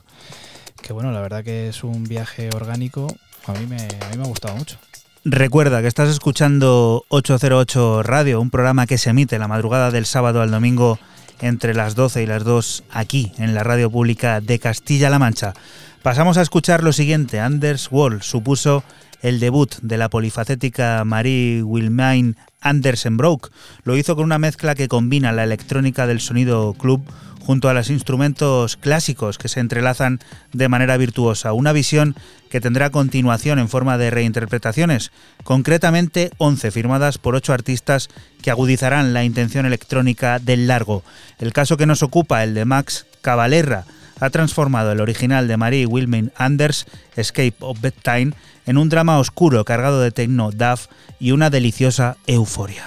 que 0.81 0.93
bueno 0.93 1.11
la 1.11 1.21
verdad 1.21 1.43
que 1.43 1.67
es 1.67 1.83
un 1.83 2.05
viaje 2.05 2.49
orgánico 2.55 3.09
a 3.49 3.53
mí 3.55 3.67
me, 3.67 3.79
a 3.79 4.11
mí 4.11 4.19
me 4.19 4.23
ha 4.23 4.29
gustado 4.29 4.55
mucho 4.55 4.79
Recuerda 5.23 5.83
que 5.83 5.89
estás 5.89 6.09
escuchando 6.09 7.05
808 7.09 8.03
Radio, 8.05 8.41
un 8.41 8.49
programa 8.49 8.87
que 8.87 8.97
se 8.97 9.11
emite 9.11 9.39
la 9.39 9.49
madrugada 9.49 9.91
del 9.91 10.07
sábado 10.07 10.41
al 10.41 10.51
domingo 10.51 10.99
entre 11.41 11.75
las 11.75 11.95
12 11.95 12.23
y 12.23 12.27
las 12.27 12.45
2 12.45 12.85
aquí 12.91 13.33
en 13.39 13.55
la 13.55 13.63
radio 13.63 13.91
pública 13.91 14.41
de 14.41 14.59
Castilla-La 14.59 15.19
Mancha. 15.19 15.55
Pasamos 16.03 16.39
a 16.39 16.43
escuchar 16.43 16.83
lo 16.83 16.93
siguiente. 16.93 17.41
Anders 17.41 17.89
Wall 17.91 18.23
supuso 18.23 18.85
el 19.23 19.41
debut 19.41 19.75
de 19.83 19.99
la 19.99 20.09
polifacética 20.09 21.05
Marie 21.05 21.63
Wilmain 21.63 22.37
Andersenbroek. 22.61 23.51
Lo 23.85 23.97
hizo 23.97 24.17
con 24.17 24.25
una 24.25 24.39
mezcla 24.39 24.75
que 24.75 24.89
combina 24.89 25.33
la 25.33 25.45
electrónica 25.45 26.07
del 26.07 26.21
sonido 26.21 26.75
club 26.75 27.03
junto 27.41 27.69
a 27.69 27.75
los 27.75 27.91
instrumentos 27.91 28.77
clásicos 28.77 29.39
que 29.39 29.49
se 29.49 29.61
entrelazan 29.61 30.21
de 30.53 30.69
manera 30.69 30.97
virtuosa. 30.97 31.53
Una 31.53 31.73
visión 31.73 32.15
que 32.51 32.61
tendrá 32.61 32.91
continuación 32.91 33.59
en 33.59 33.69
forma 33.69 33.99
de 33.99 34.11
reinterpretaciones, 34.11 35.11
concretamente 35.43 36.31
11 36.39 36.71
firmadas 36.71 37.19
por 37.19 37.35
8 37.35 37.53
artistas 37.53 38.09
que 38.43 38.51
agudizarán 38.51 39.15
la 39.15 39.25
intención 39.25 39.67
electrónica 39.67 40.39
del 40.39 40.67
largo. 40.67 41.03
El 41.39 41.53
caso 41.53 41.77
que 41.77 41.87
nos 41.87 42.03
ocupa, 42.03 42.45
el 42.45 42.55
de 42.55 42.65
Max 42.65 43.07
Cavalera, 43.23 43.85
ha 44.21 44.31
transformado 44.31 44.93
el 44.93 45.01
original 45.01 45.49
de 45.49 45.57
Marie 45.57 45.87
Wilmin 45.87 46.31
Anders, 46.37 46.87
Escape 47.17 47.55
of 47.61 47.81
Bedtime, 47.81 48.33
en 48.67 48.79
un 48.79 48.89
drama 48.89 49.19
oscuro 49.19 49.65
cargado 49.65 50.01
de 50.01 50.11
techno, 50.11 50.51
duff 50.51 50.87
y 51.19 51.33
una 51.33 51.51
deliciosa 51.51 52.17
euforia. 52.27 52.85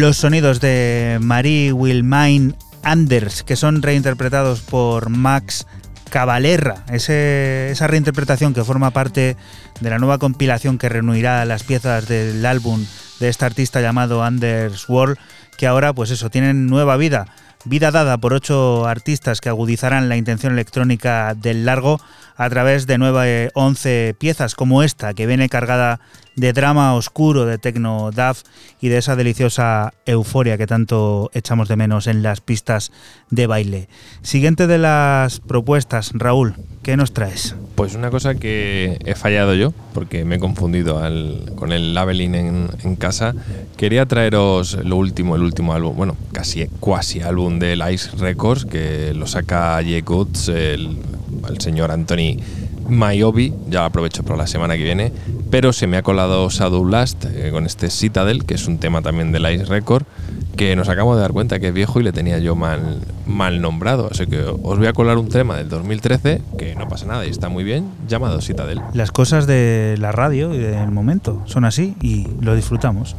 Los 0.00 0.16
sonidos 0.16 0.60
de 0.60 1.18
Marie 1.20 1.74
Wilmain 1.74 2.56
Anders, 2.82 3.42
que 3.42 3.54
son 3.54 3.82
reinterpretados 3.82 4.62
por 4.62 5.10
Max 5.10 5.66
Cavalera, 6.08 6.86
esa 6.90 7.86
reinterpretación 7.86 8.54
que 8.54 8.64
forma 8.64 8.92
parte 8.92 9.36
de 9.80 9.90
la 9.90 9.98
nueva 9.98 10.16
compilación 10.16 10.78
que 10.78 10.88
reunirá 10.88 11.44
las 11.44 11.64
piezas 11.64 12.08
del 12.08 12.46
álbum 12.46 12.86
de 13.20 13.28
este 13.28 13.44
artista 13.44 13.82
llamado 13.82 14.24
Anders 14.24 14.88
World, 14.88 15.18
que 15.58 15.66
ahora, 15.66 15.92
pues 15.92 16.10
eso, 16.10 16.30
tienen 16.30 16.66
nueva 16.66 16.96
vida. 16.96 17.26
Vida 17.66 17.90
dada 17.90 18.16
por 18.16 18.32
ocho 18.32 18.86
artistas 18.86 19.42
que 19.42 19.50
agudizarán 19.50 20.08
la 20.08 20.16
intención 20.16 20.54
electrónica 20.54 21.34
del 21.34 21.66
largo 21.66 22.00
a 22.36 22.48
través 22.48 22.86
de 22.86 22.96
nueve, 22.96 23.50
once 23.52 24.16
piezas 24.18 24.54
como 24.54 24.82
esta, 24.82 25.12
que 25.12 25.26
viene 25.26 25.50
cargada 25.50 26.00
de 26.40 26.54
drama 26.54 26.94
oscuro, 26.94 27.44
de 27.44 27.58
techno 27.58 28.10
duff 28.12 28.42
y 28.80 28.88
de 28.88 28.96
esa 28.96 29.14
deliciosa 29.14 29.92
euforia 30.06 30.56
que 30.56 30.66
tanto 30.66 31.30
echamos 31.34 31.68
de 31.68 31.76
menos 31.76 32.06
en 32.06 32.22
las 32.22 32.40
pistas 32.40 32.92
de 33.28 33.46
baile. 33.46 33.88
Siguiente 34.22 34.66
de 34.66 34.78
las 34.78 35.40
propuestas, 35.40 36.12
Raúl, 36.14 36.54
¿qué 36.82 36.96
nos 36.96 37.12
traes? 37.12 37.54
Pues 37.74 37.94
una 37.94 38.10
cosa 38.10 38.36
que 38.36 38.98
he 39.04 39.14
fallado 39.14 39.54
yo, 39.54 39.74
porque 39.92 40.24
me 40.24 40.36
he 40.36 40.38
confundido 40.38 41.00
con 41.56 41.72
el 41.72 41.92
labeling 41.94 42.34
en, 42.34 42.96
casa. 42.96 43.34
Quería 43.76 44.06
traeros 44.06 44.78
lo 44.82 44.96
último, 44.96 45.36
el 45.36 45.42
último 45.42 45.74
álbum, 45.74 45.94
bueno, 45.94 46.16
casi 46.32 46.66
cuasi 46.80 47.20
álbum 47.20 47.58
del 47.58 47.82
Ice 47.92 48.10
Records, 48.16 48.64
que 48.64 49.12
lo 49.14 49.26
saca 49.26 49.74
Jay 49.82 50.00
Goods, 50.00 50.48
el, 50.48 50.96
el 51.48 51.60
señor 51.60 51.90
Anthony 51.90 52.38
Maiobi, 52.90 53.54
ya 53.68 53.84
aprovecho 53.84 54.22
para 54.22 54.36
la 54.36 54.46
semana 54.46 54.76
que 54.76 54.84
viene, 54.84 55.12
pero 55.50 55.72
se 55.72 55.86
me 55.86 55.96
ha 55.96 56.02
colado 56.02 56.48
Shadow 56.50 56.84
Last 56.84 57.24
eh, 57.24 57.50
con 57.50 57.66
este 57.66 57.90
Citadel, 57.90 58.44
que 58.44 58.54
es 58.54 58.66
un 58.66 58.78
tema 58.78 59.02
también 59.02 59.32
del 59.32 59.50
Ice 59.52 59.64
Record, 59.64 60.04
que 60.56 60.76
nos 60.76 60.88
acabamos 60.88 61.16
de 61.16 61.22
dar 61.22 61.32
cuenta 61.32 61.58
que 61.58 61.68
es 61.68 61.74
viejo 61.74 62.00
y 62.00 62.02
le 62.02 62.12
tenía 62.12 62.38
yo 62.38 62.54
mal, 62.54 62.98
mal 63.26 63.60
nombrado. 63.60 64.08
Así 64.10 64.26
que 64.26 64.42
os 64.42 64.78
voy 64.78 64.86
a 64.86 64.92
colar 64.92 65.18
un 65.18 65.28
tema 65.28 65.56
del 65.56 65.68
2013, 65.68 66.42
que 66.58 66.74
no 66.74 66.88
pasa 66.88 67.06
nada 67.06 67.24
y 67.24 67.30
está 67.30 67.48
muy 67.48 67.64
bien, 67.64 67.88
llamado 68.08 68.40
Citadel. 68.40 68.80
Las 68.92 69.12
cosas 69.12 69.46
de 69.46 69.96
la 69.98 70.12
radio 70.12 70.54
y 70.54 70.58
del 70.58 70.90
momento 70.90 71.42
son 71.46 71.64
así 71.64 71.94
y 72.02 72.26
lo 72.40 72.54
disfrutamos. 72.54 73.16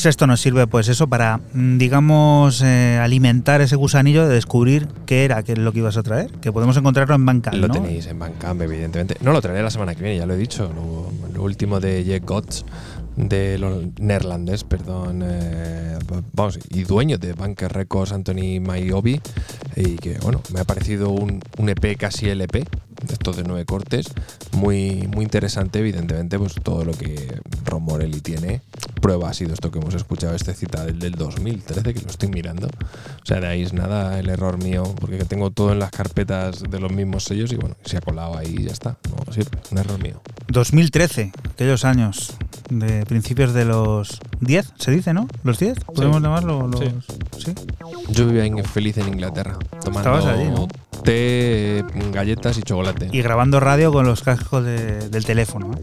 Pues 0.00 0.06
esto 0.06 0.26
nos 0.26 0.40
sirve, 0.40 0.66
pues 0.66 0.88
eso, 0.88 1.08
para, 1.08 1.40
mm, 1.52 1.76
digamos, 1.76 2.62
eh, 2.64 2.98
alimentar 3.02 3.60
ese 3.60 3.76
gusanillo 3.76 4.26
de 4.26 4.34
descubrir 4.34 4.88
qué 5.04 5.26
era 5.26 5.42
qué 5.42 5.52
es 5.52 5.58
lo 5.58 5.72
que 5.74 5.80
ibas 5.80 5.98
a 5.98 6.02
traer. 6.02 6.30
Que 6.40 6.50
podemos 6.52 6.74
encontrarlo 6.78 7.14
en 7.14 7.26
Bandcamp, 7.26 7.56
Lo 7.58 7.68
¿no? 7.68 7.74
tenéis 7.74 8.06
en 8.06 8.18
Bandcamp, 8.18 8.62
evidentemente. 8.62 9.16
No 9.20 9.32
lo 9.32 9.42
traeré 9.42 9.62
la 9.62 9.70
semana 9.70 9.94
que 9.94 10.02
viene, 10.02 10.16
ya 10.16 10.24
lo 10.24 10.32
he 10.32 10.38
dicho. 10.38 10.72
Lo, 10.74 11.12
lo 11.34 11.42
último 11.42 11.80
de 11.80 12.02
Jack 12.02 12.24
Gotts, 12.24 12.64
de 13.16 13.58
lo 13.58 13.82
neerlandés, 14.00 14.64
perdón. 14.64 15.20
eh, 15.22 15.98
vamos, 16.32 16.58
y 16.70 16.84
dueño 16.84 17.18
de 17.18 17.34
Bunker 17.34 17.70
Records, 17.70 18.12
Anthony 18.12 18.58
Maiobi. 18.58 19.20
Y 19.76 19.96
que, 19.96 20.16
bueno, 20.22 20.40
me 20.54 20.60
ha 20.60 20.64
parecido 20.64 21.10
un, 21.10 21.42
un 21.58 21.68
EP 21.68 21.98
casi 21.98 22.26
LP, 22.30 22.60
de 22.60 23.12
estos 23.12 23.36
de 23.36 23.42
nueve 23.42 23.66
cortes. 23.66 24.06
Muy, 24.52 25.06
muy 25.14 25.24
interesante, 25.24 25.80
evidentemente, 25.80 26.38
pues 26.38 26.54
todo 26.54 26.86
lo 26.86 26.92
que 26.92 27.38
Ron 27.66 27.82
Morelli 27.82 28.22
tiene. 28.22 28.62
Prueba 29.00 29.30
ha 29.30 29.34
sido 29.34 29.54
esto 29.54 29.70
que 29.70 29.78
hemos 29.78 29.94
escuchado, 29.94 30.34
este 30.34 30.54
cita 30.54 30.84
del, 30.84 30.98
del 30.98 31.12
2013, 31.12 31.94
que 31.94 32.00
lo 32.00 32.08
estoy 32.08 32.28
mirando. 32.28 32.68
O 32.68 33.26
sea, 33.26 33.40
de 33.40 33.46
ahí 33.46 33.62
es 33.62 33.72
nada 33.72 34.18
el 34.18 34.28
error 34.28 34.62
mío, 34.62 34.94
porque 35.00 35.24
tengo 35.24 35.50
todo 35.50 35.72
en 35.72 35.78
las 35.78 35.90
carpetas 35.90 36.62
de 36.62 36.80
los 36.80 36.92
mismos 36.92 37.24
sellos 37.24 37.52
y 37.52 37.56
bueno, 37.56 37.76
se 37.84 37.96
ha 37.96 38.00
colado 38.00 38.36
ahí 38.36 38.56
y 38.58 38.64
ya 38.64 38.72
está. 38.72 38.96
No 39.26 39.32
sirve, 39.32 39.58
un 39.70 39.78
error 39.78 40.02
mío. 40.02 40.20
2013, 40.48 41.32
aquellos 41.52 41.84
años 41.84 42.34
de 42.70 43.04
principios 43.06 43.52
de 43.52 43.64
los 43.64 44.20
10, 44.40 44.72
se 44.76 44.90
dice, 44.90 45.12
¿no? 45.14 45.28
¿Los 45.44 45.58
10? 45.58 45.84
¿Podemos 45.84 46.22
llamarlo? 46.22 46.66
Los, 46.66 46.80
sí. 47.38 47.54
Yo 48.10 48.26
vivía 48.26 48.62
feliz 48.64 48.98
en 48.98 49.08
Inglaterra, 49.08 49.58
tomando 49.82 50.18
Estabas 50.18 50.24
allí, 50.26 50.50
¿no? 50.50 50.68
Té, 51.10 51.84
galletas 52.12 52.56
y 52.58 52.62
chocolate. 52.62 53.08
Y 53.12 53.22
grabando 53.22 53.58
radio 53.60 53.92
con 53.92 54.06
los 54.06 54.22
cascos 54.22 54.64
de- 54.64 55.08
del 55.08 55.24
teléfono. 55.24 55.72
¿eh? 55.74 55.80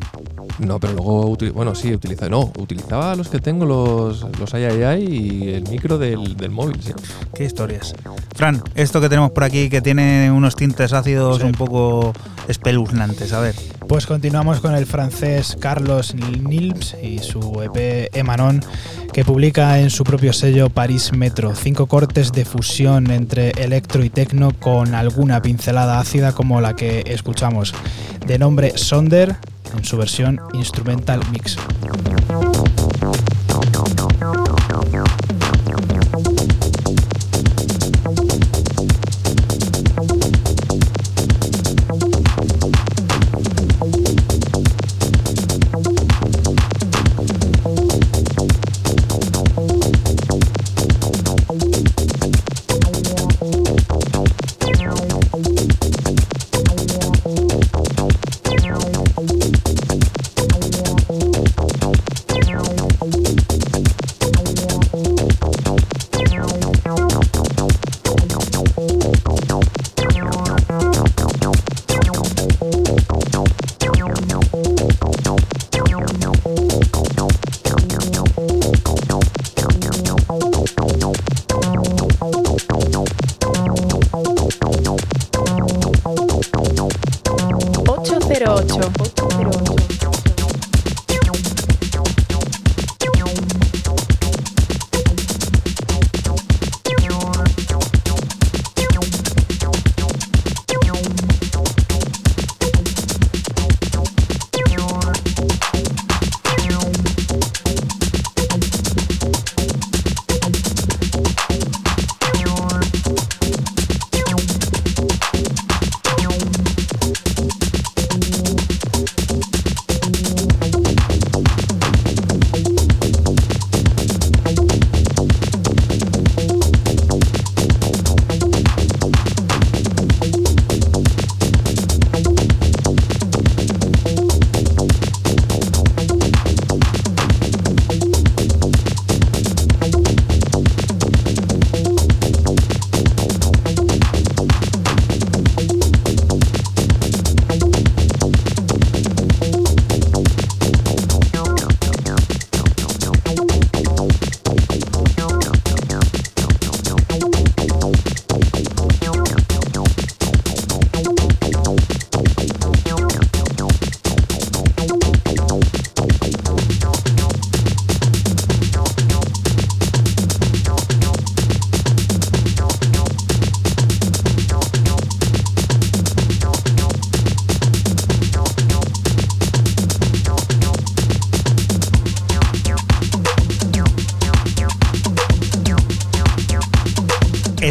No, 0.60 0.80
pero 0.80 0.94
luego, 0.94 1.38
bueno, 1.54 1.76
sí, 1.76 1.94
utilizaba, 1.94 2.30
no, 2.30 2.52
utilizaba 2.58 3.16
los 3.16 3.28
que 3.30 3.40
tengo, 3.40 3.66
los, 3.66 4.26
los 4.40 4.54
y 4.54 5.50
el 5.50 5.64
micro 5.70 5.98
del, 5.98 6.36
del 6.38 6.52
móvil, 6.52 6.82
sí. 6.82 6.94
Qué 7.36 7.44
historias. 7.44 7.94
Fran, 8.36 8.62
esto 8.76 9.02
que 9.02 9.10
tenemos 9.10 9.32
por 9.32 9.44
aquí 9.44 9.70
que 9.70 9.82
tiene 9.82 10.32
unos 10.32 10.56
tintes 10.56 10.94
ácidos 10.94 11.44
un 11.44 11.52
poco 11.52 12.14
espeluznantes, 12.48 13.34
a 13.34 13.40
ver. 13.42 13.56
Pues 13.88 14.06
continuamos 14.06 14.60
con 14.60 14.76
el 14.76 14.86
francés 14.86 15.58
Carlos 15.60 16.14
Nilms 16.14 16.96
y 17.02 17.20
su 17.20 17.62
EP 17.62 18.16
Emanon, 18.16 18.62
que 19.14 19.24
publica 19.24 19.80
en 19.80 19.90
su 19.90 20.04
propio 20.04 20.34
sello 20.34 20.70
Paris 20.70 21.14
Metro 21.14 21.56
cinco 21.56 21.88
cortes 21.88 22.32
de 22.34 22.44
fusión 22.44 23.10
entre 23.12 23.52
electro 23.52 24.04
y 24.04 24.10
tecno 24.10 24.52
con 24.52 24.94
alguna 24.94 25.42
pincelada 25.42 26.00
ácida 26.00 26.34
como 26.34 26.60
la 26.60 26.76
que 26.76 27.04
escuchamos. 27.08 27.74
De 28.26 28.38
nombre 28.38 28.78
Sonder, 28.78 29.38
en 29.78 29.86
su 29.86 29.98
versión 29.98 30.40
Instrumental 30.54 31.22
Mix. 31.32 31.58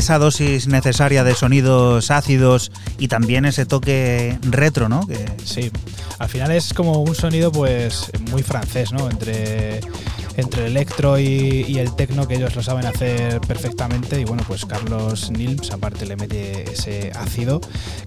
Esa 0.07 0.21
dosis 0.21 0.69
necesaria 0.69 1.25
de 1.25 1.35
sonidos 1.35 2.13
ácidos 2.13 2.71
y 2.97 3.09
también 3.09 3.45
ese 3.45 3.67
toque 3.67 4.39
retro, 4.43 4.89
¿no? 4.89 5.05
Que 5.05 5.19
Sí, 5.45 5.73
al 6.21 6.29
final 6.29 6.53
es 6.53 6.73
como 6.73 7.03
un 7.03 7.17
sonido 7.17 7.51
pues 7.51 8.13
muy 8.31 8.45
francés, 8.45 8.93
¿no? 8.93 9.11
Entre, 9.11 9.81
entre 10.37 10.67
el 10.67 10.77
electro 10.77 11.19
y, 11.19 11.65
y 11.67 11.81
el 11.81 11.97
tecno 11.97 12.29
que 12.29 12.37
ellos 12.37 12.55
lo 12.55 12.63
saben 12.63 12.87
hacer 12.87 13.41
perfectamente 13.41 14.21
y 14.21 14.25
bueno, 14.25 14.45
pues 14.47 14.65
Carlos 14.65 15.33
Nilms 15.33 15.73
aparte 15.73 16.07
le 16.07 16.15
mete 16.15 16.71
ese 16.71 17.11
ácido 17.17 17.61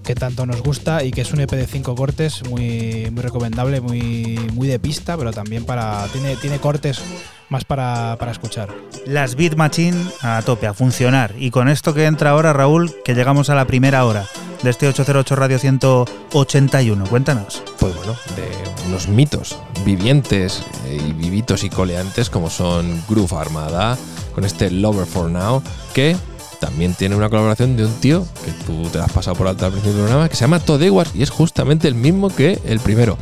que 0.04 0.14
tanto 0.14 0.46
nos 0.46 0.62
gusta 0.62 1.04
y 1.04 1.10
que 1.10 1.20
es 1.20 1.32
un 1.32 1.40
EP 1.40 1.50
de 1.50 1.66
cinco 1.66 1.94
cortes 1.94 2.42
muy, 2.48 3.08
muy 3.10 3.22
recomendable, 3.22 3.80
muy, 3.80 4.38
muy 4.54 4.68
de 4.68 4.78
pista, 4.78 5.16
pero 5.16 5.32
también 5.32 5.64
para 5.64 6.06
tiene, 6.12 6.36
tiene 6.36 6.58
cortes 6.58 7.00
más 7.48 7.64
para, 7.64 8.16
para 8.18 8.32
escuchar. 8.32 8.68
las 9.06 9.34
Beat 9.34 9.56
Machine 9.56 9.96
a 10.22 10.42
tope, 10.42 10.66
a 10.66 10.74
funcionar. 10.74 11.34
Y 11.38 11.50
con 11.50 11.68
esto 11.68 11.92
que 11.94 12.06
entra 12.06 12.30
ahora, 12.30 12.52
Raúl, 12.52 12.94
que 13.04 13.14
llegamos 13.14 13.50
a 13.50 13.54
la 13.54 13.66
primera 13.66 14.04
hora 14.04 14.26
de 14.62 14.70
este 14.70 14.88
808 14.88 15.36
Radio 15.36 15.58
181. 15.58 17.06
Cuéntanos. 17.06 17.62
Pues 17.78 17.94
bueno, 17.96 18.14
de 18.36 18.86
unos 18.86 19.08
mitos 19.08 19.58
vivientes 19.84 20.62
eh, 20.86 21.00
y 21.08 21.12
vivitos 21.12 21.64
y 21.64 21.70
coleantes 21.70 22.30
como 22.30 22.50
son 22.50 23.02
Groove 23.08 23.34
Armada, 23.34 23.98
con 24.34 24.44
este 24.44 24.70
Lover 24.70 25.06
for 25.06 25.30
Now, 25.30 25.62
que 25.94 26.16
también 26.60 26.94
tiene 26.94 27.16
una 27.16 27.28
colaboración 27.28 27.76
de 27.76 27.86
un 27.86 27.94
tío 27.94 28.24
que 28.44 28.52
tú 28.64 28.88
te 28.90 28.98
has 28.98 29.10
pasado 29.10 29.34
por 29.34 29.48
alto 29.48 29.66
al 29.66 29.72
principio 29.72 29.96
del 29.96 30.04
programa, 30.04 30.28
que 30.28 30.36
se 30.36 30.42
llama 30.42 30.60
Todewas 30.60 31.10
y 31.14 31.22
es 31.22 31.30
justamente 31.30 31.88
el 31.88 31.94
mismo 31.96 32.28
que 32.28 32.60
el 32.64 32.78
primero. 32.78 33.18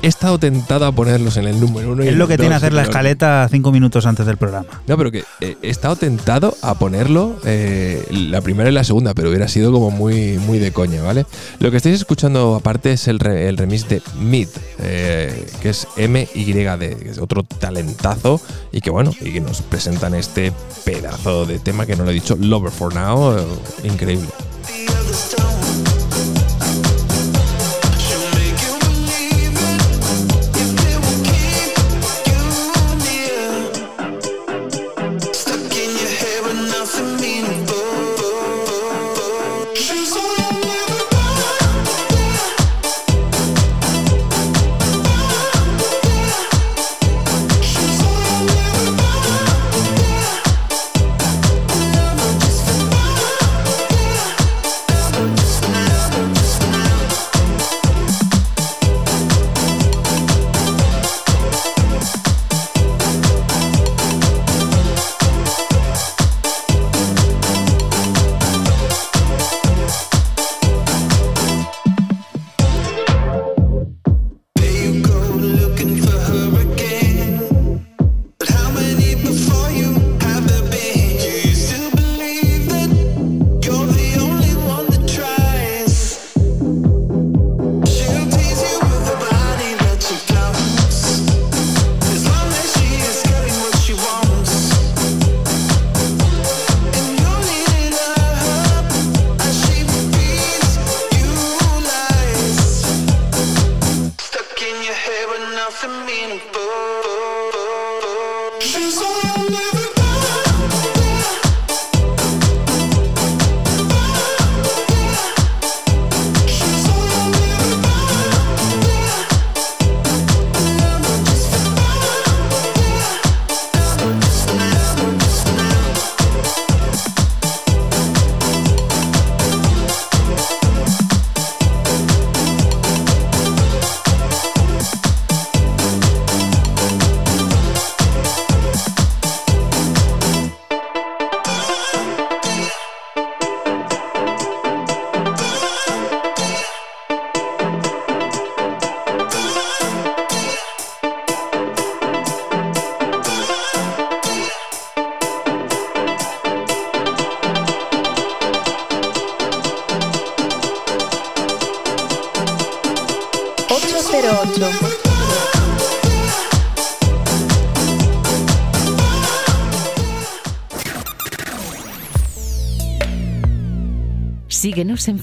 He 0.00 0.06
estado 0.06 0.38
tentado 0.38 0.86
a 0.86 0.92
ponerlos 0.92 1.36
en 1.38 1.46
el 1.48 1.58
número 1.58 1.92
uno. 1.92 2.04
y 2.04 2.08
Es 2.08 2.14
lo 2.16 2.28
que 2.28 2.36
tiene 2.38 2.54
dos, 2.54 2.62
hacer 2.62 2.72
la 2.72 2.82
escaleta 2.82 3.48
cinco 3.50 3.72
minutos 3.72 4.06
antes 4.06 4.26
del 4.26 4.36
programa. 4.36 4.66
No, 4.86 4.96
pero 4.96 5.10
que 5.10 5.24
eh, 5.40 5.56
he 5.60 5.70
estado 5.70 5.96
tentado 5.96 6.54
a 6.62 6.74
ponerlo 6.78 7.36
eh, 7.44 8.06
la 8.10 8.40
primera 8.40 8.70
y 8.70 8.72
la 8.72 8.84
segunda, 8.84 9.12
pero 9.14 9.28
hubiera 9.28 9.48
sido 9.48 9.72
como 9.72 9.90
muy, 9.90 10.38
muy 10.38 10.58
de 10.60 10.70
coña, 10.72 11.02
¿vale? 11.02 11.26
Lo 11.58 11.72
que 11.72 11.78
estáis 11.78 11.96
escuchando 11.96 12.54
aparte 12.54 12.92
es 12.92 13.08
el, 13.08 13.18
re- 13.18 13.48
el 13.48 13.56
remix 13.56 13.88
de 13.88 14.00
Mid, 14.20 14.48
eh, 14.78 15.46
que 15.60 15.70
es 15.70 15.88
M-Y-D, 15.96 16.96
que 16.96 17.08
es 17.10 17.18
otro 17.18 17.42
talentazo 17.42 18.40
y 18.70 18.80
que 18.80 18.90
bueno, 18.90 19.12
y 19.20 19.32
que 19.32 19.40
nos 19.40 19.62
presentan 19.62 20.14
este 20.14 20.52
pedazo 20.84 21.44
de 21.44 21.58
tema 21.58 21.86
que 21.86 21.96
no 21.96 22.04
lo 22.04 22.10
he 22.10 22.14
dicho, 22.14 22.36
Lover 22.40 22.70
for 22.70 22.94
Now, 22.94 23.36
eh, 23.36 23.42
increíble. 23.82 24.28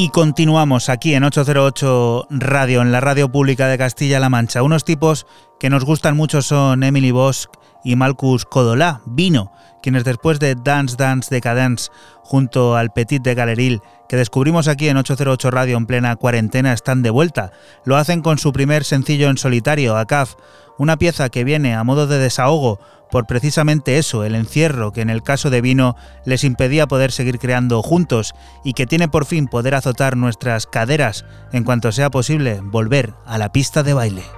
Y 0.00 0.10
continuamos 0.10 0.90
aquí 0.90 1.14
en 1.14 1.24
808 1.24 2.28
Radio, 2.30 2.82
en 2.82 2.92
la 2.92 3.00
radio 3.00 3.32
pública 3.32 3.66
de 3.66 3.76
Castilla-La 3.78 4.28
Mancha. 4.28 4.62
Unos 4.62 4.84
tipos 4.84 5.26
que 5.58 5.70
nos 5.70 5.84
gustan 5.84 6.16
mucho 6.16 6.40
son 6.40 6.84
Emily 6.84 7.10
Bosch 7.10 7.46
y 7.82 7.96
Malcus 7.96 8.44
Codolá, 8.44 9.00
Vino, 9.06 9.50
quienes 9.82 10.04
después 10.04 10.38
de 10.38 10.54
Dance 10.54 10.94
Dance 10.96 11.34
Decadence 11.34 11.90
junto 12.22 12.76
al 12.76 12.92
Petit 12.92 13.20
de 13.20 13.34
Galeril, 13.34 13.80
que 14.08 14.16
descubrimos 14.16 14.68
aquí 14.68 14.88
en 14.88 14.98
808 14.98 15.50
Radio 15.50 15.76
en 15.76 15.86
plena 15.86 16.14
cuarentena, 16.14 16.72
están 16.72 17.02
de 17.02 17.10
vuelta. 17.10 17.50
Lo 17.84 17.96
hacen 17.96 18.22
con 18.22 18.38
su 18.38 18.52
primer 18.52 18.84
sencillo 18.84 19.28
en 19.28 19.36
solitario, 19.36 19.96
ACAF, 19.96 20.36
una 20.78 20.96
pieza 20.96 21.28
que 21.28 21.44
viene 21.44 21.74
a 21.74 21.84
modo 21.84 22.06
de 22.06 22.18
desahogo 22.18 22.80
por 23.10 23.26
precisamente 23.26 23.98
eso, 23.98 24.24
el 24.24 24.34
encierro 24.34 24.92
que 24.92 25.00
en 25.00 25.10
el 25.10 25.22
caso 25.22 25.50
de 25.50 25.60
Vino 25.60 25.96
les 26.24 26.44
impedía 26.44 26.86
poder 26.86 27.10
seguir 27.10 27.38
creando 27.38 27.82
juntos 27.82 28.34
y 28.64 28.74
que 28.74 28.86
tiene 28.86 29.08
por 29.08 29.24
fin 29.24 29.46
poder 29.46 29.74
azotar 29.74 30.16
nuestras 30.16 30.66
caderas 30.66 31.24
en 31.52 31.64
cuanto 31.64 31.90
sea 31.90 32.10
posible 32.10 32.60
volver 32.62 33.14
a 33.26 33.38
la 33.38 33.50
pista 33.50 33.82
de 33.82 33.94
baile. 33.94 34.37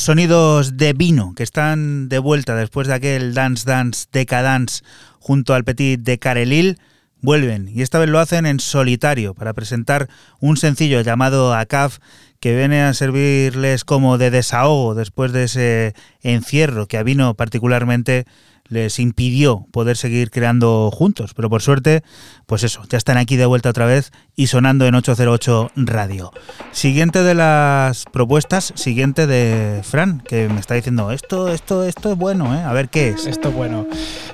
Sonidos 0.00 0.78
de 0.78 0.94
vino 0.94 1.34
que 1.36 1.42
están 1.42 2.08
de 2.08 2.18
vuelta 2.18 2.56
después 2.56 2.88
de 2.88 2.94
aquel 2.94 3.34
Dance 3.34 3.66
Dance 3.66 4.06
Decadance 4.10 4.82
junto 5.18 5.52
al 5.52 5.62
Petit 5.62 6.00
de 6.00 6.18
Carelil 6.18 6.78
vuelven. 7.20 7.68
Y 7.68 7.82
esta 7.82 7.98
vez 7.98 8.08
lo 8.08 8.18
hacen 8.18 8.46
en 8.46 8.60
solitario 8.60 9.34
para 9.34 9.52
presentar 9.52 10.08
un 10.40 10.56
sencillo 10.56 11.02
llamado 11.02 11.54
ACAF 11.54 11.98
que 12.40 12.56
viene 12.56 12.80
a 12.80 12.94
servirles 12.94 13.84
como 13.84 14.16
de 14.16 14.30
desahogo 14.30 14.94
después 14.94 15.32
de 15.32 15.44
ese 15.44 15.94
encierro 16.22 16.86
que 16.86 16.96
a 16.96 17.02
Vino 17.02 17.34
particularmente 17.34 18.24
les 18.70 18.98
impidió 18.98 19.66
poder 19.72 19.96
seguir 19.96 20.30
creando 20.30 20.90
juntos, 20.90 21.34
pero 21.34 21.50
por 21.50 21.60
suerte, 21.60 22.02
pues 22.46 22.62
eso, 22.62 22.82
ya 22.88 22.96
están 22.96 23.18
aquí 23.18 23.36
de 23.36 23.46
vuelta 23.46 23.68
otra 23.68 23.84
vez 23.84 24.12
y 24.36 24.46
sonando 24.46 24.86
en 24.86 24.94
808 24.94 25.72
Radio. 25.76 26.32
Siguiente 26.72 27.22
de 27.22 27.34
las 27.34 28.04
propuestas, 28.10 28.72
siguiente 28.76 29.26
de 29.26 29.82
Fran, 29.82 30.20
que 30.20 30.48
me 30.48 30.60
está 30.60 30.74
diciendo, 30.74 31.10
esto, 31.10 31.52
esto, 31.52 31.84
esto 31.84 32.12
es 32.12 32.18
bueno, 32.18 32.54
¿eh? 32.54 32.62
A 32.62 32.72
ver 32.72 32.88
qué 32.88 33.10
es. 33.10 33.26
Esto 33.26 33.48
es 33.50 33.54
bueno. 33.54 33.86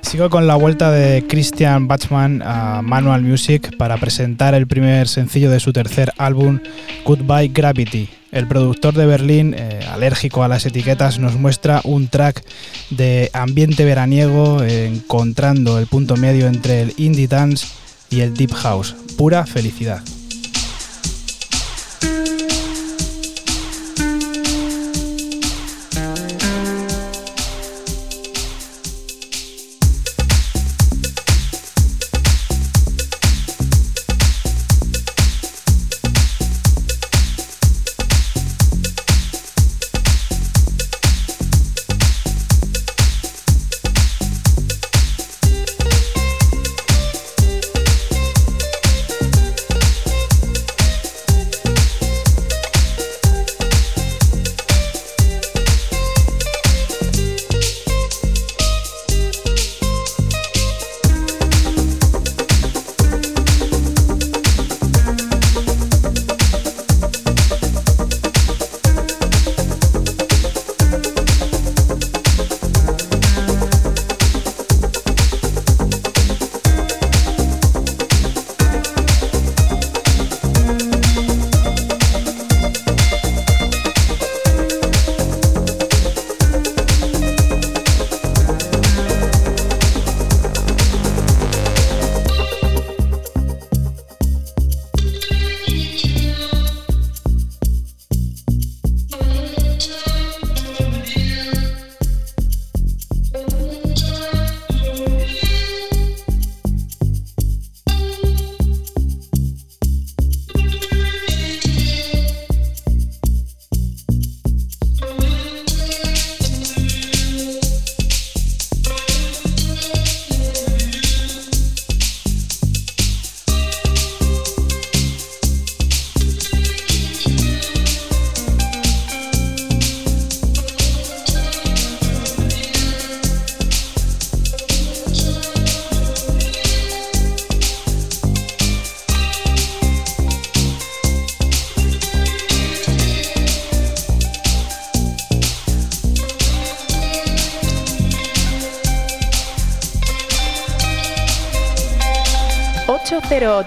Sigo 0.02 0.30
con 0.30 0.46
la 0.46 0.54
vuelta 0.54 0.90
de 0.90 1.26
Christian 1.26 1.88
Bachmann 1.88 2.42
a 2.44 2.82
Manual 2.82 3.22
Music 3.22 3.76
para 3.76 3.96
presentar 3.96 4.54
el 4.54 4.66
primer 4.66 5.08
sencillo 5.08 5.50
de 5.50 5.60
su 5.60 5.72
tercer 5.72 6.12
álbum, 6.18 6.60
Goodbye 7.04 7.48
Gravity. 7.48 8.08
El 8.36 8.46
productor 8.46 8.92
de 8.92 9.06
Berlín, 9.06 9.54
eh, 9.56 9.80
alérgico 9.90 10.42
a 10.42 10.48
las 10.48 10.66
etiquetas, 10.66 11.18
nos 11.18 11.36
muestra 11.36 11.80
un 11.84 12.08
track 12.08 12.44
de 12.90 13.30
ambiente 13.32 13.86
veraniego 13.86 14.62
encontrando 14.62 15.78
el 15.78 15.86
punto 15.86 16.16
medio 16.16 16.46
entre 16.46 16.82
el 16.82 16.92
indie 16.98 17.28
dance 17.28 17.66
y 18.10 18.20
el 18.20 18.34
deep 18.34 18.52
house. 18.52 18.94
Pura 19.16 19.46
felicidad. 19.46 20.02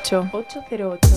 808. 0.10 0.32
808. 0.32 1.09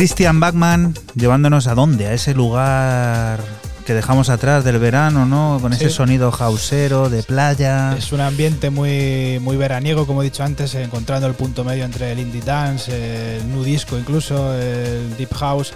Christian 0.00 0.40
Bachman 0.40 0.94
llevándonos 1.14 1.66
a 1.66 1.74
dónde? 1.74 2.06
A 2.06 2.14
ese 2.14 2.32
lugar 2.32 3.38
que 3.84 3.92
dejamos 3.92 4.30
atrás 4.30 4.64
del 4.64 4.78
verano, 4.78 5.26
¿no? 5.26 5.58
Con 5.60 5.74
ese 5.74 5.90
sonido 5.90 6.32
hausero 6.32 7.10
de 7.10 7.22
playa. 7.22 7.94
Es 7.98 8.10
un 8.10 8.22
ambiente 8.22 8.70
muy, 8.70 9.38
muy 9.42 9.58
veraniego, 9.58 10.06
como 10.06 10.22
he 10.22 10.24
dicho 10.24 10.42
antes, 10.42 10.74
encontrando 10.74 11.26
el 11.26 11.34
punto 11.34 11.64
medio 11.64 11.84
entre 11.84 12.12
el 12.12 12.18
indie 12.18 12.40
dance, 12.40 13.36
el 13.36 13.52
nu 13.52 13.62
disco 13.62 13.98
incluso, 13.98 14.54
el 14.54 15.18
deep 15.18 15.34
house. 15.34 15.74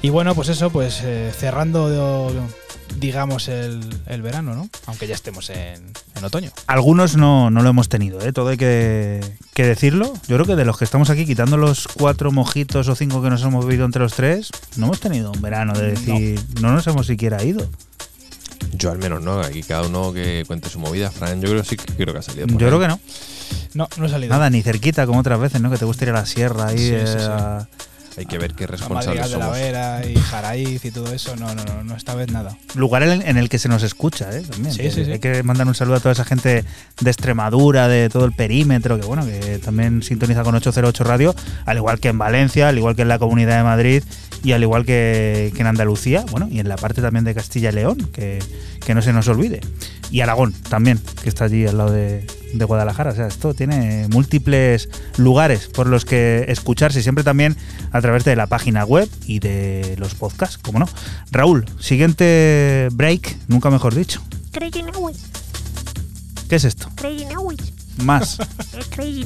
Y 0.00 0.10
bueno, 0.10 0.36
pues 0.36 0.48
eso, 0.48 0.70
pues 0.70 1.00
eh, 1.02 1.32
cerrando, 1.36 2.32
digamos, 3.00 3.48
el, 3.48 3.80
el 4.06 4.22
verano, 4.22 4.54
¿no? 4.54 4.68
Aunque 4.86 5.08
ya 5.08 5.16
estemos 5.16 5.50
en, 5.50 5.92
en 6.14 6.24
otoño. 6.24 6.52
Algunos 6.68 7.16
no, 7.16 7.50
no 7.50 7.62
lo 7.62 7.70
hemos 7.70 7.88
tenido, 7.88 8.20
¿eh? 8.20 8.32
todo 8.32 8.50
hay 8.50 8.58
que, 8.58 9.20
que 9.62 9.66
decirlo. 9.68 10.12
Yo 10.28 10.36
creo 10.36 10.46
que 10.46 10.56
de 10.56 10.64
los 10.64 10.78
que 10.78 10.84
estamos 10.84 11.10
aquí, 11.10 11.26
quitando 11.26 11.56
los 11.56 11.86
cuatro 11.88 12.32
mojitos 12.32 12.88
o 12.88 12.94
cinco 12.94 13.22
que 13.22 13.30
nos 13.30 13.42
hemos 13.42 13.64
bebido 13.66 13.84
entre 13.84 14.02
los 14.02 14.14
tres, 14.14 14.50
no 14.76 14.86
hemos 14.86 15.00
tenido 15.00 15.30
un 15.32 15.40
verano 15.42 15.72
de 15.74 15.90
decir, 15.92 16.40
no, 16.60 16.72
nos 16.72 16.86
hemos 16.86 17.06
siquiera 17.06 17.42
ido. 17.42 17.68
Yo 18.72 18.90
al 18.90 18.98
menos 18.98 19.22
no, 19.22 19.40
aquí 19.40 19.62
cada 19.62 19.86
uno 19.86 20.12
que 20.12 20.44
cuente 20.46 20.68
su 20.68 20.78
movida. 20.78 21.10
Fran, 21.10 21.40
yo 21.42 21.48
creo 21.50 21.64
sí 21.64 21.76
que 21.76 21.92
creo 21.94 22.12
que 22.14 22.20
ha 22.20 22.22
salido. 22.22 22.46
por 22.46 22.58
Yo 22.58 22.66
ahí. 22.66 22.70
creo 22.70 22.80
que 22.80 22.88
no. 22.88 23.00
No, 23.74 23.88
no 23.96 24.06
he 24.06 24.08
salido. 24.08 24.32
Nada, 24.32 24.48
ni 24.50 24.62
cerquita 24.62 25.06
como 25.06 25.20
otras 25.20 25.38
veces, 25.40 25.60
¿no? 25.60 25.70
Que 25.70 25.76
te 25.78 25.84
gusta 25.84 26.04
ir 26.04 26.10
a 26.10 26.14
la 26.14 26.26
sierra 26.26 26.68
ahí. 26.68 26.78
Sí, 26.78 26.84
sí, 26.88 26.94
eh, 26.94 27.06
sí. 27.06 27.16
a- 27.28 27.68
Hay 28.16 28.26
que 28.26 28.38
ver 28.38 28.54
qué 28.54 28.66
responsables 28.66 29.22
Madrigal 29.22 29.30
de 29.30 29.38
la 29.38 29.44
somos. 29.44 29.58
Vera 29.58 30.06
y 30.06 30.14
Jaraíz 30.16 30.84
y 30.84 30.90
todo 30.90 31.12
eso. 31.12 31.36
No, 31.36 31.54
no, 31.54 31.64
no, 31.64 31.84
no, 31.84 31.96
esta 31.96 32.14
vez 32.14 32.30
nada. 32.30 32.56
lugar 32.74 33.02
en, 33.02 33.22
en 33.22 33.36
el 33.36 33.48
que 33.48 33.58
se 33.58 33.68
nos 33.68 33.82
escucha, 33.82 34.36
¿eh? 34.36 34.42
También. 34.42 34.74
Sí, 34.74 34.90
sí, 34.90 35.04
sí. 35.04 35.12
Hay 35.12 35.18
que 35.20 35.42
mandar 35.42 35.66
un 35.66 35.74
saludo 35.74 35.96
a 35.96 36.00
toda 36.00 36.12
esa 36.12 36.24
gente 36.24 36.64
de 37.00 37.10
Extremadura, 37.10 37.88
de 37.88 38.08
todo 38.08 38.24
el 38.24 38.32
perímetro, 38.32 38.98
que 38.98 39.06
bueno, 39.06 39.24
que 39.24 39.58
también 39.58 40.02
sintoniza 40.02 40.42
con 40.42 40.54
808 40.54 41.04
Radio, 41.04 41.34
al 41.66 41.76
igual 41.76 42.00
que 42.00 42.08
en 42.08 42.18
Valencia, 42.18 42.68
al 42.68 42.78
igual 42.78 42.96
que 42.96 43.02
en 43.02 43.08
la 43.08 43.18
Comunidad 43.18 43.58
de 43.58 43.64
Madrid 43.64 44.02
y 44.42 44.52
al 44.52 44.62
igual 44.62 44.84
que, 44.84 45.52
que 45.54 45.60
en 45.60 45.66
Andalucía, 45.66 46.24
bueno, 46.30 46.48
y 46.50 46.60
en 46.60 46.68
la 46.68 46.76
parte 46.76 47.02
también 47.02 47.24
de 47.24 47.34
Castilla 47.34 47.70
y 47.70 47.72
León, 47.72 48.08
que, 48.12 48.38
que 48.84 48.94
no 48.94 49.02
se 49.02 49.12
nos 49.12 49.28
olvide. 49.28 49.60
Y 50.10 50.20
Aragón 50.20 50.52
también, 50.68 51.00
que 51.22 51.28
está 51.28 51.44
allí 51.44 51.66
al 51.66 51.78
lado 51.78 51.92
de, 51.92 52.26
de 52.52 52.64
Guadalajara. 52.64 53.10
O 53.10 53.14
sea, 53.14 53.26
esto 53.26 53.54
tiene 53.54 54.08
múltiples 54.10 54.88
lugares 55.16 55.68
por 55.68 55.86
los 55.86 56.04
que 56.04 56.44
escucharse, 56.48 57.02
siempre 57.02 57.24
también 57.24 57.56
a 57.92 58.00
través 58.00 58.24
de 58.24 58.36
la 58.36 58.46
página 58.46 58.84
web 58.84 59.08
y 59.26 59.38
de 59.38 59.94
los 59.98 60.14
podcasts, 60.14 60.58
como 60.58 60.78
no. 60.78 60.88
Raúl, 61.30 61.66
siguiente 61.78 62.88
break, 62.92 63.36
nunca 63.48 63.70
mejor 63.70 63.94
dicho. 63.94 64.22
Crazy 64.52 64.84
¿Qué 66.48 66.56
es 66.56 66.64
esto? 66.64 66.88
Crazy 66.96 67.26
Más. 68.02 68.38
Crazy. 68.90 69.24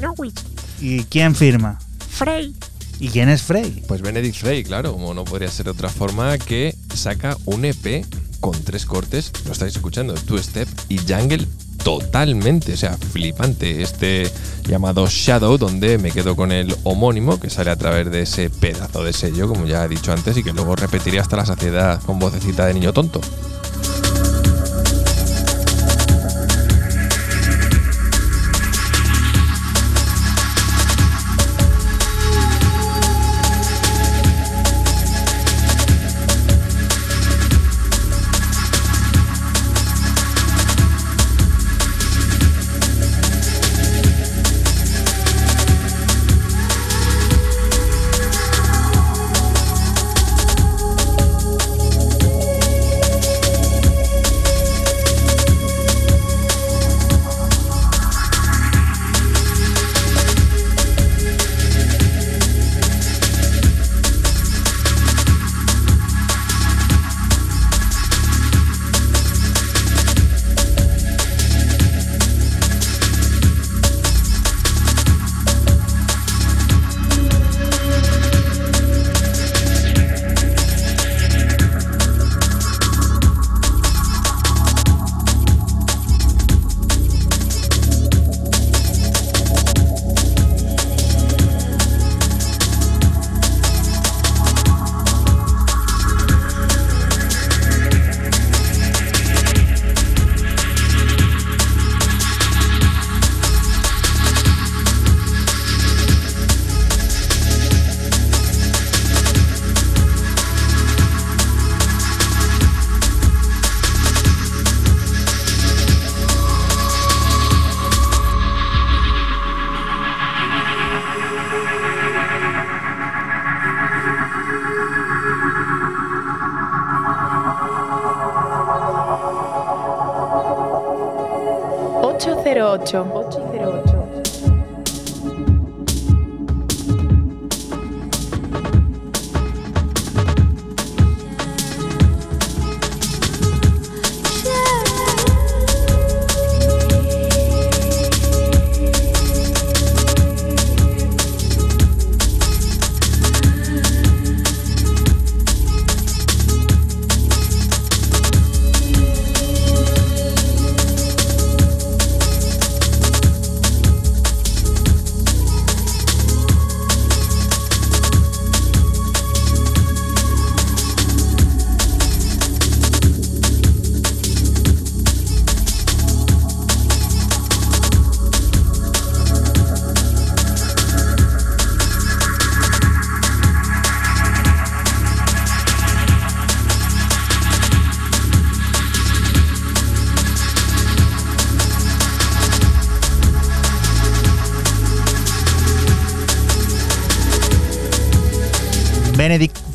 ¿Y 0.80 1.04
quién 1.04 1.34
firma? 1.34 1.78
Frey, 2.10 2.54
¿Y 3.00 3.08
quién 3.08 3.28
es 3.28 3.42
Frey? 3.42 3.82
Pues 3.86 4.02
Benedict 4.02 4.36
Frey, 4.36 4.64
claro, 4.64 4.92
como 4.92 5.14
no 5.14 5.24
podría 5.24 5.50
ser 5.50 5.68
otra 5.68 5.88
forma, 5.88 6.38
que 6.38 6.74
saca 6.94 7.36
un 7.44 7.64
EP 7.64 8.04
con 8.40 8.52
tres 8.62 8.86
cortes, 8.86 9.32
lo 9.46 9.52
estáis 9.52 9.74
escuchando, 9.76 10.14
Two 10.14 10.38
Step 10.38 10.68
y 10.88 10.98
Jungle 10.98 11.46
totalmente, 11.84 12.72
o 12.72 12.76
sea, 12.76 12.96
flipante. 12.96 13.82
Este 13.82 14.30
llamado 14.66 15.06
Shadow, 15.06 15.58
donde 15.58 15.98
me 15.98 16.10
quedo 16.10 16.34
con 16.34 16.50
el 16.50 16.74
homónimo 16.82 17.38
que 17.38 17.50
sale 17.50 17.70
a 17.70 17.76
través 17.76 18.10
de 18.10 18.22
ese 18.22 18.50
pedazo 18.50 19.04
de 19.04 19.12
sello, 19.12 19.46
como 19.48 19.66
ya 19.66 19.84
he 19.84 19.88
dicho 19.88 20.12
antes, 20.12 20.36
y 20.36 20.42
que 20.42 20.52
luego 20.52 20.74
repetiré 20.74 21.20
hasta 21.20 21.36
la 21.36 21.46
saciedad 21.46 22.02
con 22.02 22.18
vocecita 22.18 22.66
de 22.66 22.74
niño 22.74 22.92
tonto. 22.92 23.20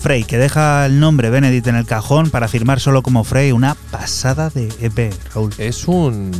Frey, 0.09 0.23
que 0.23 0.39
deja 0.39 0.87
el 0.87 0.99
nombre 0.99 1.29
Benedict 1.29 1.67
en 1.67 1.75
el 1.75 1.85
cajón 1.85 2.31
para 2.31 2.47
firmar 2.47 2.79
solo 2.79 3.03
como 3.03 3.23
Frey, 3.23 3.51
una 3.51 3.75
pasada 3.91 4.49
de 4.49 4.67
EP, 4.81 5.13
Raúl. 5.35 5.53
Es 5.59 5.87
un, 5.87 6.31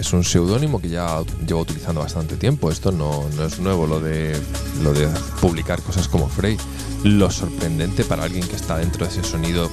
es 0.00 0.14
un 0.14 0.24
seudónimo 0.24 0.80
que 0.80 0.88
ya 0.88 1.20
llevo 1.46 1.60
utilizando 1.60 2.00
bastante 2.00 2.36
tiempo. 2.36 2.70
Esto 2.70 2.92
no, 2.92 3.28
no 3.36 3.44
es 3.44 3.58
nuevo, 3.58 3.86
lo 3.86 4.00
de, 4.00 4.34
lo 4.82 4.94
de 4.94 5.06
publicar 5.38 5.82
cosas 5.82 6.08
como 6.08 6.30
Frey. 6.30 6.56
Lo 7.04 7.30
sorprendente 7.30 8.04
para 8.04 8.22
alguien 8.22 8.48
que 8.48 8.56
está 8.56 8.78
dentro 8.78 9.04
de 9.04 9.12
ese 9.12 9.22
sonido 9.22 9.70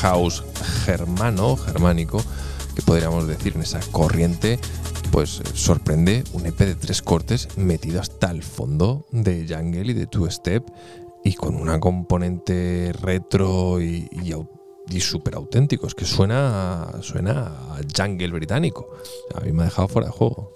house 0.00 0.42
germano, 0.86 1.58
germánico, 1.58 2.24
que 2.74 2.80
podríamos 2.80 3.26
decir 3.26 3.52
en 3.54 3.64
esa 3.64 3.80
corriente, 3.92 4.58
pues 5.10 5.42
sorprende 5.52 6.24
un 6.32 6.46
EP 6.46 6.58
de 6.60 6.74
tres 6.74 7.02
cortes 7.02 7.48
metido 7.58 8.00
hasta 8.00 8.30
el 8.30 8.42
fondo 8.42 9.04
de 9.12 9.44
Jungle 9.46 9.90
y 9.90 9.92
de 9.92 10.06
Two 10.06 10.30
Step 10.30 10.64
y 11.28 11.34
con 11.34 11.54
una 11.56 11.78
componente 11.78 12.92
retro 13.02 13.82
y, 13.82 14.08
y, 14.90 15.00
súper 15.00 15.34
auténtico. 15.34 15.86
Es 15.86 15.94
que 15.94 16.06
suena, 16.06 16.90
suena 17.02 17.42
a 17.42 17.80
jungle 17.94 18.28
británico. 18.28 18.88
A 19.34 19.40
mí 19.40 19.52
me 19.52 19.62
ha 19.62 19.64
dejado 19.66 19.88
fuera 19.88 20.08
de 20.08 20.12
juego. 20.12 20.50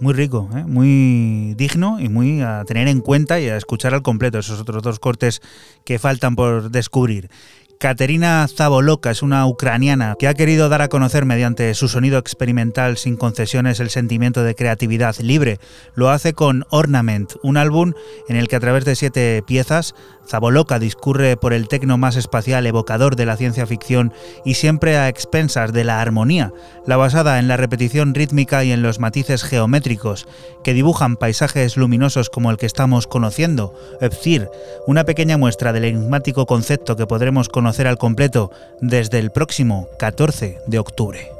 Muy 0.00 0.14
rico, 0.14 0.48
¿eh? 0.54 0.64
muy 0.66 1.54
digno 1.56 2.00
y 2.00 2.08
muy 2.08 2.40
a 2.40 2.64
tener 2.66 2.88
en 2.88 3.00
cuenta 3.00 3.38
y 3.40 3.48
a 3.48 3.56
escuchar 3.56 3.94
al 3.94 4.02
completo 4.02 4.38
esos 4.38 4.60
otros 4.60 4.82
dos 4.82 4.98
cortes 4.98 5.40
que 5.84 5.98
faltan 5.98 6.34
por 6.34 6.70
descubrir. 6.70 7.30
Katerina 7.78 8.46
Zaboloka 8.48 9.10
es 9.10 9.22
una 9.22 9.46
ucraniana 9.46 10.14
que 10.18 10.28
ha 10.28 10.34
querido 10.34 10.70
dar 10.70 10.80
a 10.80 10.88
conocer 10.88 11.26
mediante 11.26 11.74
su 11.74 11.88
sonido 11.88 12.18
experimental 12.18 12.96
sin 12.96 13.16
concesiones 13.16 13.80
el 13.80 13.90
sentimiento 13.90 14.42
de 14.42 14.54
creatividad 14.54 15.16
libre. 15.18 15.58
Lo 15.94 16.08
hace 16.08 16.32
con 16.32 16.64
Ornament, 16.70 17.34
un 17.42 17.58
álbum 17.58 17.92
en 18.28 18.36
el 18.36 18.48
que 18.48 18.56
a 18.56 18.60
través 18.60 18.86
de 18.86 18.96
siete 18.96 19.42
piezas 19.46 19.94
Zaboloka 20.26 20.78
discurre 20.78 21.36
por 21.36 21.52
el 21.52 21.68
tecno 21.68 21.98
más 21.98 22.16
espacial 22.16 22.66
evocador 22.66 23.14
de 23.14 23.26
la 23.26 23.36
ciencia 23.36 23.66
ficción 23.66 24.12
y 24.44 24.54
siempre 24.54 24.96
a 24.96 25.08
expensas 25.08 25.72
de 25.72 25.84
la 25.84 26.00
armonía, 26.00 26.52
la 26.86 26.96
basada 26.96 27.38
en 27.38 27.46
la 27.46 27.56
repetición 27.56 28.14
rítmica 28.14 28.64
y 28.64 28.72
en 28.72 28.82
los 28.82 28.98
matices 28.98 29.44
geométricos 29.44 30.26
que 30.64 30.74
dibujan 30.74 31.16
paisajes 31.16 31.76
luminosos 31.76 32.30
como 32.30 32.50
el 32.50 32.56
que 32.56 32.66
estamos 32.66 33.06
conociendo, 33.06 33.72
Epcir, 34.00 34.48
una 34.86 35.04
pequeña 35.04 35.36
muestra 35.36 35.72
del 35.72 35.84
enigmático 35.84 36.46
concepto 36.46 36.96
que 36.96 37.06
podremos 37.06 37.48
conocer 37.48 37.65
al 37.86 37.98
completo 37.98 38.50
desde 38.80 39.18
el 39.18 39.30
próximo 39.30 39.88
14 39.98 40.58
de 40.66 40.78
octubre. 40.78 41.35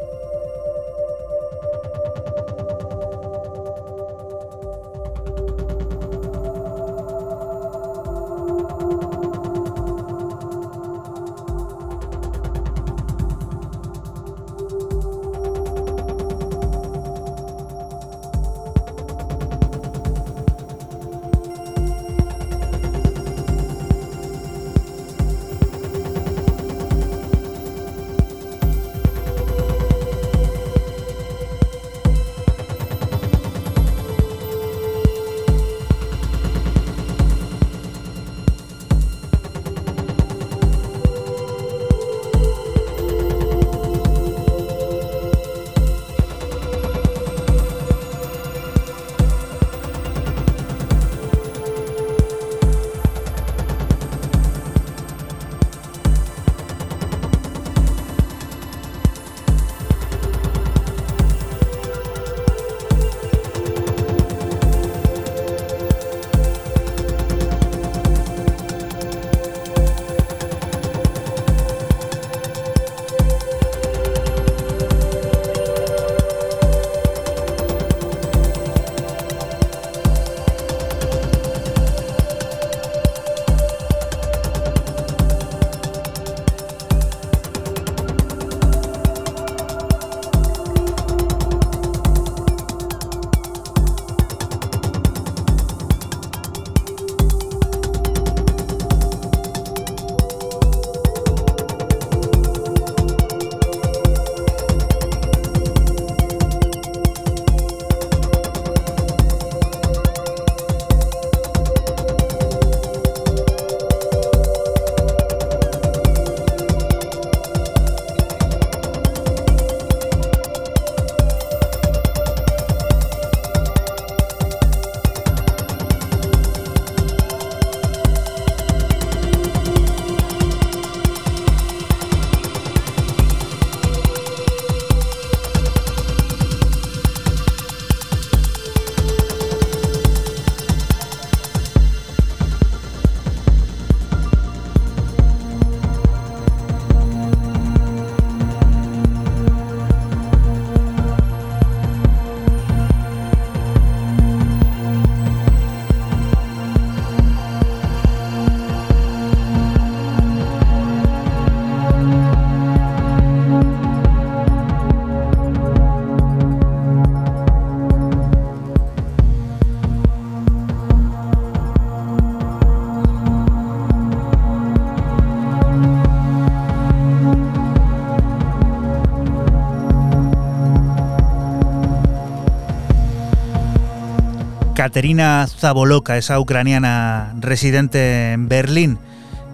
Katerina 184.87 185.49
Zaboloka, 185.49 186.17
esa 186.17 186.39
ucraniana 186.39 187.35
residente 187.41 188.31
en 188.31 188.49
Berlín, 188.49 189.01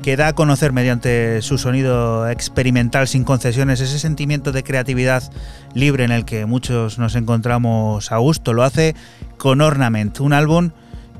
que 0.03 0.15
da 0.15 0.29
a 0.29 0.33
conocer 0.35 0.75
mediante 0.75 1.41
su 1.41 1.57
sonido 1.57 2.29
experimental 2.29 3.09
sin 3.09 3.25
concesiones 3.25 3.81
ese 3.81 3.99
sentimiento 3.99 4.53
de 4.53 4.63
creatividad 4.63 5.23
libre 5.73 6.05
en 6.05 6.13
el 6.13 6.27
que 6.27 6.45
muchos 6.45 6.99
nos 6.99 7.15
encontramos 7.15 8.13
a 8.13 8.19
gusto. 8.19 8.53
Lo 8.53 8.63
hace 8.63 8.95
con 9.39 9.63
Ornament, 9.63 10.21
un 10.21 10.35
álbum 10.35 10.73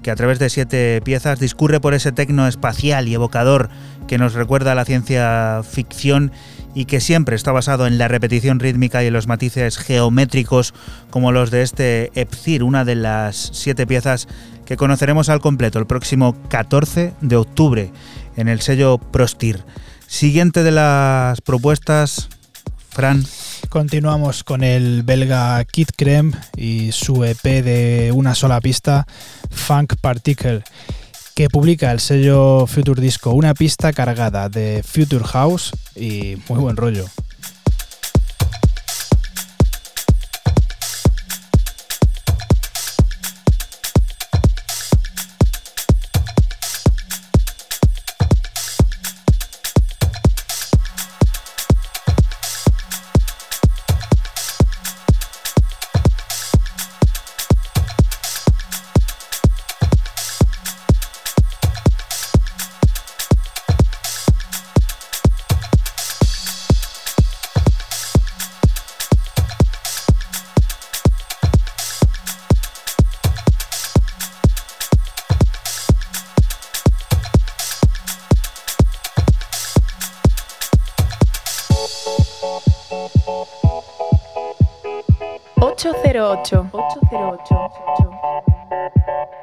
que 0.03 0.11
a 0.11 0.17
través 0.17 0.39
de 0.39 0.51
siete 0.51 1.01
piezas 1.03 1.41
discurre 1.41 1.81
por 1.81 1.95
ese 1.95 2.13
tecno 2.13 2.47
espacial 2.47 3.09
y 3.09 3.15
evocador 3.15 3.71
que 4.09 4.19
nos 4.19 4.35
recuerda 4.35 4.73
a 4.73 4.75
la 4.75 4.85
ciencia 4.85 5.63
ficción 5.63 6.33
y 6.75 6.87
que 6.87 7.01
siempre 7.01 7.37
está 7.37 7.53
basado 7.53 7.87
en 7.87 7.99
la 7.99 8.09
repetición 8.09 8.61
rítmica 8.61 9.03
y 9.03 9.07
en 9.07 9.13
los 9.13 9.27
matices 9.27 9.79
geométricos 9.79 10.75
como 11.13 11.31
los 11.31 11.51
de 11.51 11.61
este 11.61 12.11
Epcir, 12.19 12.65
una 12.65 12.87
de 12.87 12.95
las 12.95 13.51
siete 13.53 13.87
piezas 13.87 14.27
que 14.65 14.79
conoceremos 14.79 15.29
al 15.29 15.41
completo 15.41 15.79
el 15.79 15.87
próximo 15.87 16.35
14 16.49 17.13
de 17.21 17.37
octubre 17.37 17.93
en 18.37 18.49
el 18.49 18.63
sello 18.63 18.97
Prostir. 18.97 19.63
Siguiente 20.07 20.63
de 20.63 20.71
las 20.71 21.43
propuestas, 21.43 22.31
Fran. 22.89 23.25
Continuamos 23.69 24.43
con 24.43 24.65
el 24.65 25.03
belga 25.03 25.63
Kid 25.67 25.89
Creme 25.97 26.33
y 26.57 26.93
su 26.93 27.25
EP 27.25 27.43
de 27.43 28.11
una 28.15 28.35
sola 28.35 28.61
pista, 28.63 29.07
Funk 29.51 29.97
Particle, 30.01 30.63
que 31.35 31.49
publica 31.51 31.93
el 31.93 32.01
sello 32.01 32.67
Future 32.67 33.03
Disco, 33.03 33.33
una 33.33 33.53
pista 33.53 33.93
cargada 33.93 34.49
de 34.49 34.83
Future 34.83 35.25
House 35.25 35.73
y 35.95 36.37
muy 36.49 36.59
buen 36.59 36.77
rollo. 36.77 37.05
808. 86.13 86.69
808. 86.73 89.42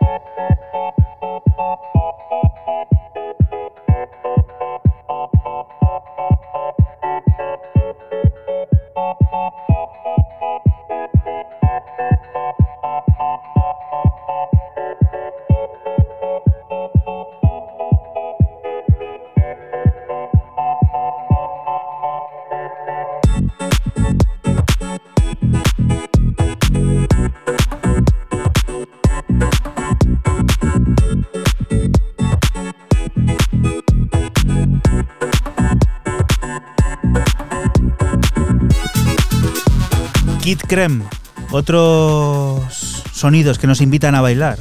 Kid 40.61 40.67
Creme, 40.67 41.03
otros 41.51 43.03
sonidos 43.13 43.57
que 43.59 43.67
nos 43.67 43.81
invitan 43.81 44.15
a 44.15 44.21
bailar. 44.21 44.59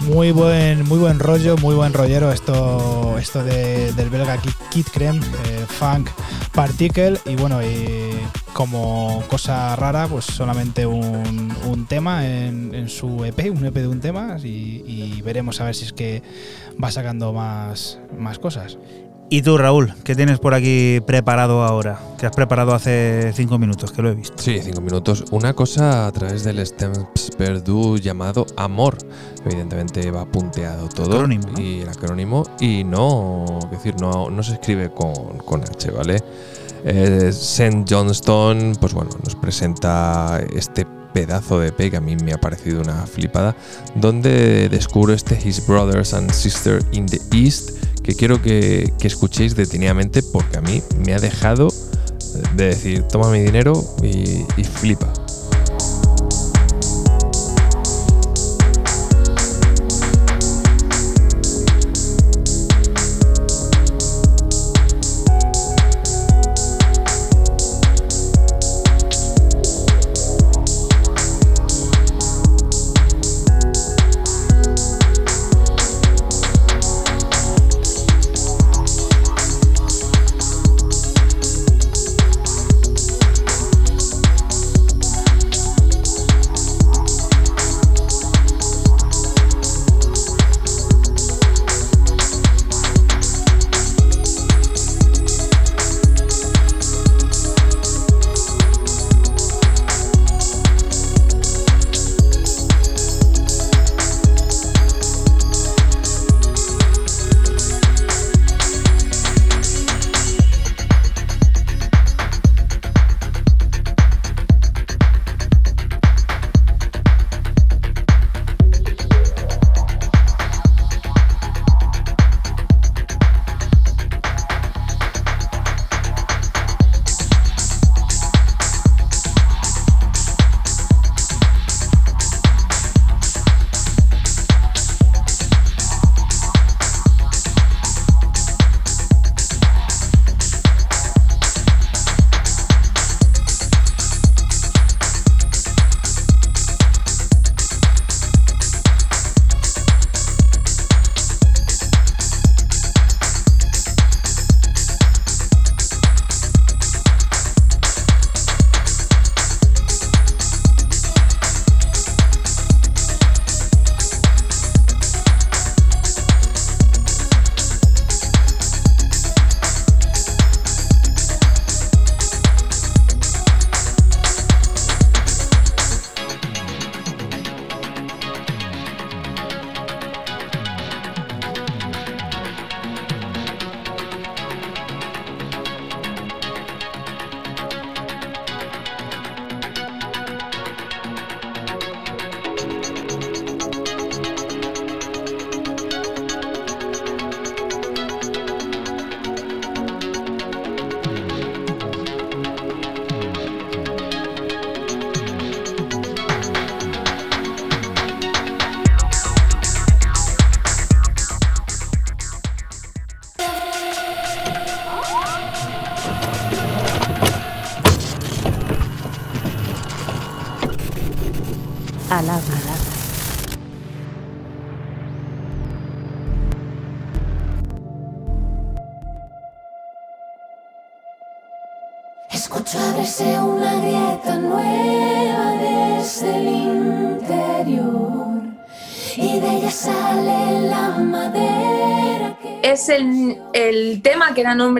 Muy 0.00 0.32
buen, 0.32 0.86
muy 0.86 0.98
buen 0.98 1.18
rollo, 1.18 1.56
muy 1.56 1.74
buen 1.74 1.92
rollero 1.94 2.30
esto, 2.32 3.16
esto 3.18 3.42
de- 3.42 3.92
del 3.92 4.10
belga 4.10 4.36
Kid, 4.70 4.84
Creme, 4.92 5.20
eh, 5.46 5.64
Funk 5.66 6.10
Particle 6.52 7.18
y 7.24 7.36
bueno, 7.36 7.62
y 7.62 8.10
como 8.52 9.22
cosa 9.28 9.74
rara, 9.76 10.06
pues 10.06 10.26
solamente 10.26 10.84
un, 10.84 11.54
un 11.66 11.86
tema 11.86 12.26
en, 12.26 12.74
en 12.74 12.88
su 12.88 13.24
EP, 13.24 13.50
un 13.50 13.64
EP 13.64 13.74
de 13.74 13.88
un 13.88 14.00
tema 14.00 14.36
y, 14.42 14.82
y 14.86 15.22
veremos 15.22 15.60
a 15.60 15.64
ver 15.64 15.74
si 15.74 15.84
es 15.86 15.92
que 15.92 16.22
va 16.82 16.90
sacando 16.90 17.32
más, 17.32 17.98
más 18.18 18.38
cosas. 18.38 18.76
Y 19.30 19.42
tú, 19.42 19.56
Raúl, 19.56 19.94
¿qué 20.04 20.14
tienes 20.14 20.38
por 20.38 20.54
aquí 20.54 21.00
preparado 21.06 21.64
ahora? 21.64 21.98
Que 22.18 22.26
has 22.26 22.32
preparado 22.32 22.74
hace 22.74 23.32
cinco 23.34 23.58
minutos, 23.58 23.90
que 23.90 24.02
lo 24.02 24.10
he 24.10 24.14
visto. 24.14 24.40
Sí, 24.40 24.60
cinco 24.62 24.80
minutos. 24.80 25.24
Una 25.30 25.54
cosa 25.54 26.06
a 26.06 26.12
través 26.12 26.44
del 26.44 26.64
Stamps 26.64 27.30
Perdue 27.36 28.00
llamado 28.00 28.46
Amor. 28.56 28.98
Evidentemente 29.44 30.10
va 30.10 30.26
punteado 30.26 30.88
todo. 30.88 31.14
Acrónimo, 31.14 31.48
¿no? 31.50 31.60
Y 31.60 31.80
el 31.80 31.88
acrónimo. 31.88 32.44
Y 32.60 32.84
no, 32.84 33.44
es 33.64 33.70
decir, 33.70 33.96
no, 34.00 34.30
no 34.30 34.42
se 34.42 34.54
escribe 34.54 34.90
con, 34.90 35.38
con 35.38 35.62
H, 35.62 35.90
¿vale? 35.90 36.22
Eh, 36.84 37.28
St. 37.30 37.84
Johnston, 37.88 38.76
pues 38.78 38.92
bueno, 38.92 39.10
nos 39.24 39.34
presenta 39.36 40.38
este 40.54 40.86
pedazo 41.14 41.60
de 41.60 41.68
EP 41.68 41.94
a 41.94 42.00
mí 42.00 42.16
me 42.16 42.34
ha 42.34 42.38
parecido 42.38 42.82
una 42.82 43.06
flipada, 43.06 43.56
donde 43.94 44.68
descubro 44.68 45.14
este 45.14 45.38
His 45.42 45.66
Brothers 45.66 46.12
and 46.12 46.30
Sisters 46.30 46.84
in 46.92 47.06
the 47.06 47.20
East, 47.32 47.70
que 48.02 48.14
quiero 48.14 48.42
que, 48.42 48.92
que 48.98 49.06
escuchéis 49.06 49.56
detenidamente 49.56 50.22
porque 50.22 50.58
a 50.58 50.60
mí 50.60 50.82
me 51.06 51.14
ha 51.14 51.18
dejado 51.18 51.68
de 52.56 52.66
decir, 52.66 53.04
toma 53.04 53.30
mi 53.30 53.40
dinero 53.40 53.72
y 54.02 54.64
flipa. 54.64 55.23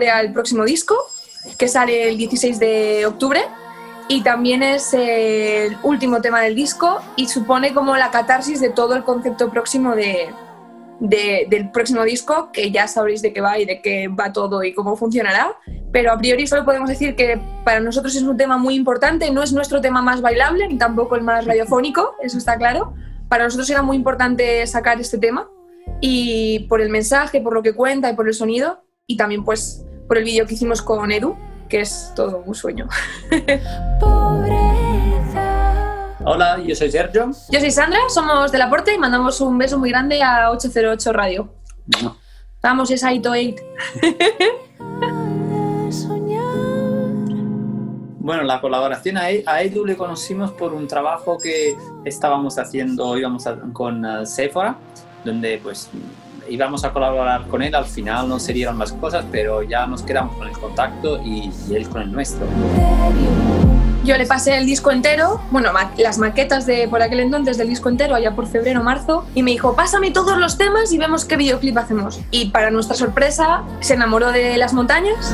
Nombre 0.05 0.09
al 0.11 0.33
próximo 0.33 0.63
disco, 0.65 0.95
que 1.57 1.67
sale 1.67 2.09
el 2.09 2.17
16 2.17 2.59
de 2.59 3.05
octubre. 3.05 3.41
y 4.07 4.21
también 4.21 4.61
es 4.61 4.93
el 4.93 5.77
último 5.81 6.21
tema 6.21 6.39
del 6.41 6.53
disco 6.53 7.01
y 7.15 7.27
supone 7.27 7.73
como 7.73 7.97
la 7.97 8.11
catarsis 8.11 8.59
de 8.61 8.69
todo 8.69 8.93
el 8.95 9.03
concepto 9.03 9.49
próximo 9.49 9.95
de, 9.95 10.29
de- 10.99 11.47
del 11.49 11.71
próximo 11.71 12.03
disco, 12.03 12.51
que 12.53 12.69
ya 12.69 12.87
sabréis 12.87 13.23
de 13.23 13.33
qué 13.33 13.41
va 13.41 13.57
y 13.57 13.65
de 13.65 13.81
qué 13.81 14.07
va 14.07 14.31
todo 14.31 14.63
y 14.63 14.75
cómo 14.75 14.95
funcionará. 14.95 15.55
Pero 15.91 16.11
a 16.11 16.17
priori 16.19 16.45
solo 16.45 16.65
podemos 16.65 16.87
decir 16.87 17.15
que 17.15 17.41
para 17.63 17.79
nosotros 17.79 18.15
es 18.15 18.21
un 18.21 18.37
tema 18.37 18.57
muy 18.59 18.75
importante, 18.75 19.31
no 19.31 19.41
es 19.41 19.51
nuestro 19.53 19.81
tema 19.81 20.03
más 20.03 20.21
bailable 20.21 20.67
ni 20.67 20.77
tampoco 20.77 21.15
el 21.15 21.23
más 21.23 21.43
radiofónico, 21.45 22.13
eso 22.21 22.37
está 22.37 22.57
claro. 22.57 22.93
Para 23.27 23.45
nosotros 23.45 23.67
era 23.71 23.81
muy 23.81 23.97
importante 23.97 24.67
sacar 24.67 25.01
este 25.01 25.17
tema 25.17 25.49
y 25.99 26.59
por 26.69 26.79
el 26.79 26.89
mensaje, 26.89 27.41
por 27.41 27.53
lo 27.55 27.63
que 27.63 27.73
cuenta 27.73 28.07
y 28.11 28.15
por 28.15 28.27
el 28.27 28.35
sonido 28.35 28.83
y 29.07 29.17
también 29.17 29.43
pues 29.43 29.83
por 30.07 30.17
el 30.17 30.23
vídeo 30.23 30.45
que 30.45 30.53
hicimos 30.53 30.81
con 30.81 31.11
Edu, 31.11 31.35
que 31.69 31.81
es 31.81 32.11
todo 32.15 32.43
un 32.45 32.53
sueño. 32.55 32.87
Hola, 36.27 36.59
yo 36.65 36.75
soy 36.75 36.89
Sergio. 36.91 37.31
Yo 37.51 37.59
soy 37.59 37.71
Sandra, 37.71 37.99
somos 38.09 38.51
del 38.51 38.61
Aporte 38.63 38.93
y 38.93 38.97
mandamos 38.97 39.39
un 39.41 39.57
beso 39.57 39.77
muy 39.77 39.89
grande 39.91 40.23
a 40.23 40.49
808 40.51 41.13
Radio. 41.13 41.53
Vamos, 42.61 42.89
es 42.91 43.03
808. 43.03 43.63
Bueno, 48.19 48.41
la 48.41 48.59
colaboración 48.59 49.17
a, 49.17 49.29
E- 49.29 49.43
a 49.45 49.61
Edu 49.61 49.85
le 49.85 49.95
conocimos 49.95 50.49
por 50.51 50.73
un 50.73 50.87
trabajo 50.87 51.37
que 51.37 51.75
estábamos 52.05 52.57
haciendo, 52.57 53.15
íbamos 53.15 53.45
a- 53.45 53.55
con 53.71 54.03
eh, 54.03 54.25
Sephora, 54.25 54.77
donde 55.23 55.59
pues 55.61 55.91
íbamos 56.49 56.83
a 56.83 56.93
colaborar 56.93 57.47
con 57.47 57.61
él, 57.61 57.75
al 57.75 57.85
final 57.85 58.27
no 58.29 58.39
se 58.39 58.53
dieron 58.53 58.77
las 58.79 58.93
cosas, 58.93 59.25
pero 59.31 59.63
ya 59.63 59.85
nos 59.87 60.01
quedamos 60.03 60.35
con 60.37 60.47
el 60.47 60.57
contacto 60.57 61.21
y, 61.23 61.51
él 61.71 61.87
con 61.89 62.01
el 62.01 62.11
nuestro. 62.11 62.45
Yo 64.03 64.15
le 64.17 64.27
pasé 64.27 64.57
el 64.57 64.67
disco 64.67 64.91
entero, 64.91 65.41
bueno, 65.49 65.71
las 65.97 66.19
maquetas 66.19 66.67
de 66.67 66.87
por 66.87 67.01
aquel 67.01 67.21
entonces 67.21 67.57
del 67.57 67.69
disco 67.69 67.89
entero, 67.89 68.13
allá 68.13 68.35
por 68.35 68.45
febrero 68.45 68.83
marzo, 68.83 69.25
y 69.33 69.41
me 69.41 69.51
dijo, 69.51 69.75
pásame 69.75 70.11
todos 70.11 70.37
los 70.37 70.57
temas 70.57 70.93
y 70.93 70.99
vemos 70.99 71.25
qué 71.25 71.37
videoclip 71.37 71.75
hacemos. 71.77 72.19
Y 72.29 72.49
para 72.51 72.69
nuestra 72.69 72.95
sorpresa, 72.95 73.63
se 73.79 73.95
enamoró 73.95 74.31
de 74.31 74.57
las 74.57 74.73
montañas. 74.73 75.33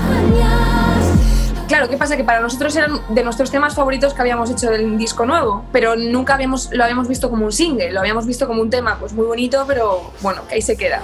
Claro, 1.72 1.88
¿qué 1.88 1.96
pasa? 1.96 2.18
Que 2.18 2.26
para 2.26 2.42
nosotros 2.42 2.76
eran 2.76 3.00
de 3.08 3.24
nuestros 3.24 3.50
temas 3.50 3.76
favoritos 3.76 4.14
que 4.14 4.20
habíamos 4.20 4.52
hecho 4.52 4.70
del 4.70 4.98
disco 4.98 5.26
nuevo, 5.26 5.64
pero 5.72 5.96
nunca 5.96 6.34
habíamos, 6.34 6.70
lo 6.74 6.84
habíamos 6.84 7.08
visto 7.08 7.30
como 7.30 7.46
un 7.46 7.54
single, 7.54 7.94
lo 7.94 8.02
habíamos 8.02 8.26
visto 8.26 8.46
como 8.46 8.62
un 8.62 8.70
tema 8.70 8.98
pues 9.00 9.14
muy 9.14 9.26
bonito, 9.26 9.64
pero 9.66 10.12
bueno, 10.20 10.46
que 10.50 10.56
ahí 10.56 10.62
se 10.62 10.76
queda. 10.76 11.02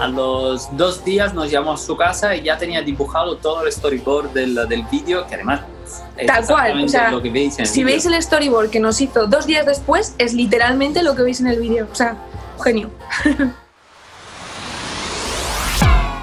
A 0.00 0.08
los 0.08 0.76
dos 0.76 1.04
días 1.04 1.32
nos 1.34 1.52
llamó 1.52 1.74
a 1.74 1.76
su 1.76 1.96
casa 1.96 2.34
y 2.34 2.42
ya 2.42 2.58
tenía 2.58 2.82
dibujado 2.82 3.36
todo 3.36 3.64
el 3.64 3.70
storyboard 3.70 4.30
del, 4.32 4.56
del 4.68 4.82
vídeo, 4.90 5.24
que 5.24 5.36
además 5.36 5.60
es 6.16 6.26
Tal 6.26 6.44
cual, 6.44 6.82
o 6.82 6.88
sea, 6.88 7.12
lo 7.12 7.22
que 7.22 7.30
veis 7.30 7.58
en 7.58 7.60
el 7.60 7.66
si 7.68 7.84
vídeo. 7.84 7.94
veis 7.94 8.06
el 8.06 8.20
storyboard 8.20 8.70
que 8.70 8.80
nos 8.80 9.00
hizo 9.00 9.28
dos 9.28 9.46
días 9.46 9.66
después, 9.66 10.16
es 10.18 10.34
literalmente 10.34 11.04
lo 11.04 11.14
que 11.14 11.22
veis 11.22 11.38
en 11.38 11.46
el 11.46 11.60
vídeo. 11.60 11.86
O 11.92 11.94
sea, 11.94 12.16
genio. 12.60 12.90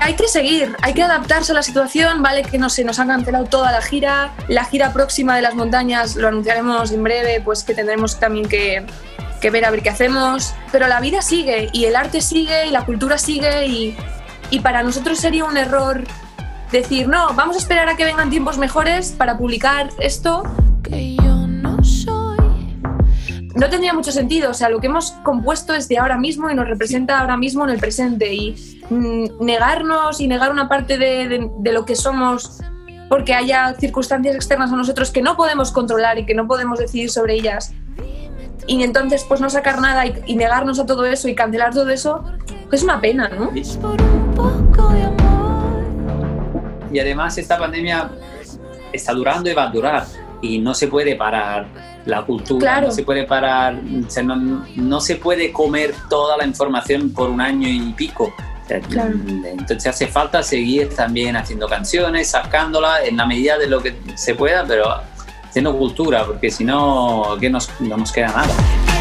hay 0.08 0.14
que 0.14 0.30
seguir, 0.30 0.74
hay 0.82 0.94
que 0.94 1.04
adaptarse 1.04 1.52
a 1.52 1.56
la 1.56 1.62
situación, 1.62 2.24
vale 2.24 2.44
que 2.44 2.58
no 2.58 2.70
se 2.70 2.86
nos 2.86 2.98
ha 2.98 3.06
cancelado 3.06 3.44
toda 3.44 3.74
la 3.74 3.82
gira, 3.82 4.34
la 4.48 4.64
gira 4.64 4.94
próxima 4.94 5.36
de 5.36 5.42
las 5.42 5.54
montañas 5.54 6.16
lo 6.16 6.30
anunciaremos 6.30 6.94
en 6.94 7.04
breve, 7.04 7.42
pues 7.44 7.66
que 7.66 7.74
tendremos 7.74 8.18
también 8.18 8.48
que, 8.48 8.86
que 9.42 9.50
ver 9.50 9.66
a 9.66 9.70
ver 9.70 9.82
qué 9.82 9.90
hacemos, 9.90 10.54
pero 10.72 10.88
la 10.88 11.02
vida 11.02 11.22
sigue 11.22 11.70
y 11.74 11.84
el 11.86 11.98
arte 11.98 12.22
sigue 12.22 12.68
y 12.68 12.72
la 12.72 12.86
cultura 12.86 13.18
sigue 13.18 13.68
y, 13.68 13.98
y 14.50 14.62
para 14.62 14.82
nosotros 14.82 15.20
sería 15.20 15.44
un 15.44 15.58
error 15.58 16.06
decir, 16.72 17.10
no, 17.10 17.34
vamos 17.34 17.58
a 17.58 17.60
esperar 17.60 17.90
a 17.90 17.98
que 17.98 18.06
vengan 18.06 18.30
tiempos 18.30 18.58
mejores 18.58 19.12
para 19.12 19.38
publicar 19.38 19.90
esto. 20.00 20.44
No 23.60 23.70
tendría 23.70 23.92
mucho 23.94 24.12
sentido, 24.12 24.52
o 24.52 24.54
sea, 24.54 24.70
lo 24.70 24.80
que 24.80 24.86
hemos 24.88 25.12
compuesto 25.24 25.74
es 25.74 25.88
de 25.88 25.98
ahora 25.98 26.18
mismo 26.18 26.50
y 26.50 26.54
nos 26.54 26.68
representa 26.68 27.20
ahora 27.20 27.38
mismo 27.38 27.64
en 27.64 27.72
el 27.72 27.80
presente. 27.80 28.32
Y 28.34 28.56
mm, 28.90 29.44
negarnos 29.44 30.22
y 30.22 30.28
negar 30.28 30.52
una 30.52 30.70
parte 30.70 30.98
de, 31.00 31.50
de- 31.58 31.72
lo 31.72 31.84
que 31.86 31.96
somos 31.96 32.62
porque 33.10 33.34
haya 33.34 33.74
circunstancias 33.80 34.36
externas 34.36 34.72
a 34.72 34.76
nosotros 34.76 35.12
que 35.12 35.22
no 35.22 35.36
podemos 35.36 35.72
controlar 35.72 36.20
y 36.20 36.26
que 36.26 36.36
no 36.36 36.46
podemos 36.46 36.78
decidir 36.78 37.10
sobre 37.10 37.34
ellas. 37.36 37.74
Y 38.68 38.84
entonces 38.84 39.24
pues 39.28 39.40
no 39.42 39.50
sacar 39.50 39.80
nada 39.82 40.06
y, 40.06 40.14
y 40.28 40.36
negarnos 40.36 40.78
a 40.80 40.86
todo 40.86 41.06
eso 41.06 41.28
y 41.28 41.34
cancelar 41.34 41.74
todo 41.74 41.90
eso, 41.90 42.24
pues 42.70 42.82
es 42.82 42.84
una 42.84 43.00
pena, 43.02 43.30
¿no? 43.30 43.50
Y 46.92 47.00
además 47.00 47.38
esta 47.38 47.58
pandemia 47.58 48.12
está 48.94 49.14
durando 49.14 49.50
y 49.50 49.54
va 49.54 49.64
a 49.64 49.72
durar 49.72 50.06
y 50.42 50.60
no 50.60 50.74
se 50.74 50.88
puede 50.88 51.16
parar 51.16 51.68
la 52.06 52.24
cultura, 52.24 52.60
Claro. 52.60 52.88
no 52.88 52.94
se 52.94 53.04
puede 53.04 53.24
parar, 53.26 53.80
o 54.06 54.10
sea, 54.10 54.24
no, 54.24 54.66
no 54.76 55.00
se 55.02 55.16
puede 55.18 55.52
comer 55.52 55.94
toda 56.10 56.38
la 56.38 56.46
información 56.46 57.12
por 57.12 57.30
un 57.30 57.42
año 57.42 57.68
y 57.68 57.94
pico. 57.94 58.34
O 58.64 58.68
sea, 58.68 58.80
Claro. 58.82 59.14
Entonces 59.46 59.88
hace 59.88 60.08
falta 60.08 60.42
seguir 60.44 60.90
también 60.96 61.36
haciendo 61.36 61.68
canciones, 61.68 62.30
sacándola 62.30 63.04
en 63.06 63.18
la 63.18 63.26
medida 63.26 63.58
de 63.58 63.68
lo 63.68 63.82
que 63.82 63.96
se 64.16 64.36
pueda, 64.36 64.66
pero 64.66 64.86
haciendo 65.48 65.78
cultura, 65.78 66.26
porque 66.26 66.52
si 66.52 66.64
no, 66.64 67.38
¿qué 67.40 67.50
nos, 67.50 67.70
no 67.80 67.98
nos 67.98 68.12
queda 68.12 68.28
nada. 68.28 68.97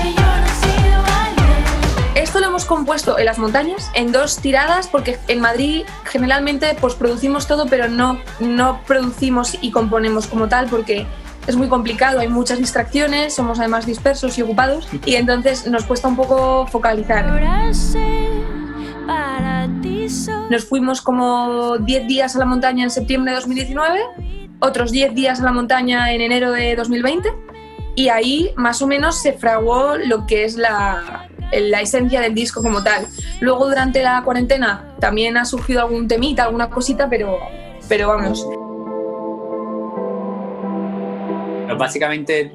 Esto 2.27 2.41
lo 2.41 2.47
hemos 2.47 2.65
compuesto 2.65 3.21
en 3.21 3.25
las 3.25 3.39
montañas 3.39 3.89
en 3.95 4.11
dos 4.11 4.39
tiradas 4.39 4.89
porque 4.89 5.17
en 5.29 5.41
Madrid 5.41 5.85
generalmente 6.03 6.77
pues 6.81 6.97
producimos 6.97 7.47
todo 7.47 7.67
pero 7.67 7.89
no, 7.89 8.19
no 8.41 8.81
producimos 8.85 9.57
y 9.61 9.71
componemos 9.71 10.27
como 10.27 10.49
tal 10.49 10.67
porque 10.67 11.07
es 11.47 11.55
muy 11.55 11.69
complicado, 11.69 12.19
hay 12.19 12.27
muchas 12.27 12.59
distracciones, 12.59 13.33
somos 13.33 13.61
además 13.61 13.87
dispersos 13.87 14.37
y 14.39 14.43
ocupados 14.43 14.89
y 15.05 15.15
entonces 15.15 15.69
nos 15.69 15.85
cuesta 15.85 16.09
un 16.09 16.17
poco 16.17 16.67
focalizar. 16.67 17.27
Nos 20.51 20.65
fuimos 20.65 21.03
como 21.03 21.79
10 21.79 22.09
días 22.09 22.35
a 22.35 22.41
la 22.41 22.45
montaña 22.45 22.83
en 22.83 22.91
septiembre 22.91 23.31
de 23.31 23.37
2019, 23.37 24.01
otros 24.59 24.91
10 24.91 25.15
días 25.15 25.39
a 25.41 25.45
la 25.45 25.53
montaña 25.53 26.13
en 26.13 26.21
enero 26.21 26.51
de 26.51 26.75
2020 26.75 27.56
y 27.97 28.11
ahí 28.11 28.53
más 28.57 28.83
o 28.83 28.87
menos 28.87 29.17
se 29.17 29.33
fraguó 29.33 29.97
lo 29.97 30.27
que 30.27 30.45
es 30.45 30.57
la, 30.57 31.29
la 31.51 31.81
esencia 31.81 32.21
del 32.21 32.35
disco 32.35 32.63
como 32.63 32.85
tal. 32.85 33.07
Luego 33.41 33.67
durante 33.67 34.03
la 34.03 34.23
cuarentena 34.23 34.95
también 35.01 35.37
ha 35.37 35.45
surgido 35.47 35.81
algún 35.81 36.07
temita, 36.07 36.45
alguna 36.45 36.71
cosita, 36.71 37.09
pero, 37.09 37.39
pero 37.89 38.09
vamos. 38.09 38.47
Básicamente 41.79 42.53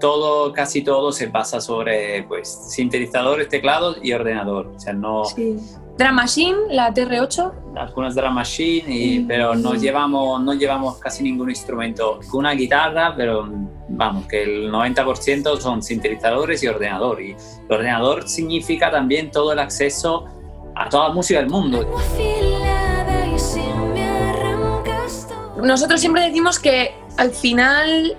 todo, 0.00 0.52
casi 0.52 0.82
todo 0.82 1.12
se 1.12 1.26
basa 1.26 1.60
sobre 1.60 2.22
pues, 2.28 2.48
sintetizadores, 2.70 3.48
teclados 3.48 3.98
y 4.02 4.12
ordenador. 4.12 4.68
O 4.68 4.78
sea, 4.78 4.92
no 4.92 5.24
Sí. 5.24 5.58
Drum 5.98 6.14
Machine, 6.14 6.56
la 6.70 6.92
TR8, 6.92 7.52
algunas 7.76 8.14
drum 8.14 8.34
machine, 8.34 8.84
y- 8.88 9.20
pero 9.20 9.54
no 9.54 9.74
llevamos, 9.74 10.42
no 10.42 10.54
llevamos 10.54 10.98
casi 10.98 11.22
ningún 11.22 11.50
instrumento. 11.50 12.20
Una 12.32 12.52
guitarra, 12.52 13.14
pero 13.16 13.48
vamos, 13.88 14.26
que 14.26 14.42
el 14.42 14.70
90% 14.70 15.58
son 15.60 15.82
sintetizadores 15.82 16.62
y 16.62 16.68
ordenador. 16.68 17.20
Y 17.22 17.30
el 17.32 17.74
ordenador 17.74 18.28
significa 18.28 18.90
también 18.90 19.30
todo 19.30 19.52
el 19.52 19.58
acceso 19.58 20.24
a 20.74 20.88
toda 20.88 21.08
la 21.08 21.14
música 21.14 21.40
del 21.40 21.48
mundo. 21.50 21.86
nosotros 25.62 25.98
siempre 26.00 26.22
decimos 26.22 26.60
que 26.60 26.94
al 27.16 27.30
final 27.32 28.16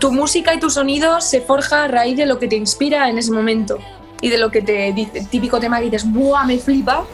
tu 0.00 0.10
música 0.10 0.54
y 0.54 0.58
tu 0.58 0.70
sonido 0.70 1.20
se 1.20 1.40
forja 1.40 1.84
a 1.84 1.88
raíz 1.88 2.16
de 2.16 2.26
lo 2.26 2.40
que 2.40 2.48
te 2.48 2.56
inspira 2.56 3.08
en 3.08 3.16
ese 3.18 3.30
momento 3.30 3.78
y 4.20 4.28
de 4.28 4.38
lo 4.38 4.50
que 4.50 4.62
te 4.62 4.92
dice. 4.92 5.26
Típico 5.30 5.60
tema 5.60 5.78
que 5.78 5.84
dices, 5.84 6.10
¡buah, 6.10 6.44
me 6.44 6.58
flipa! 6.58 7.04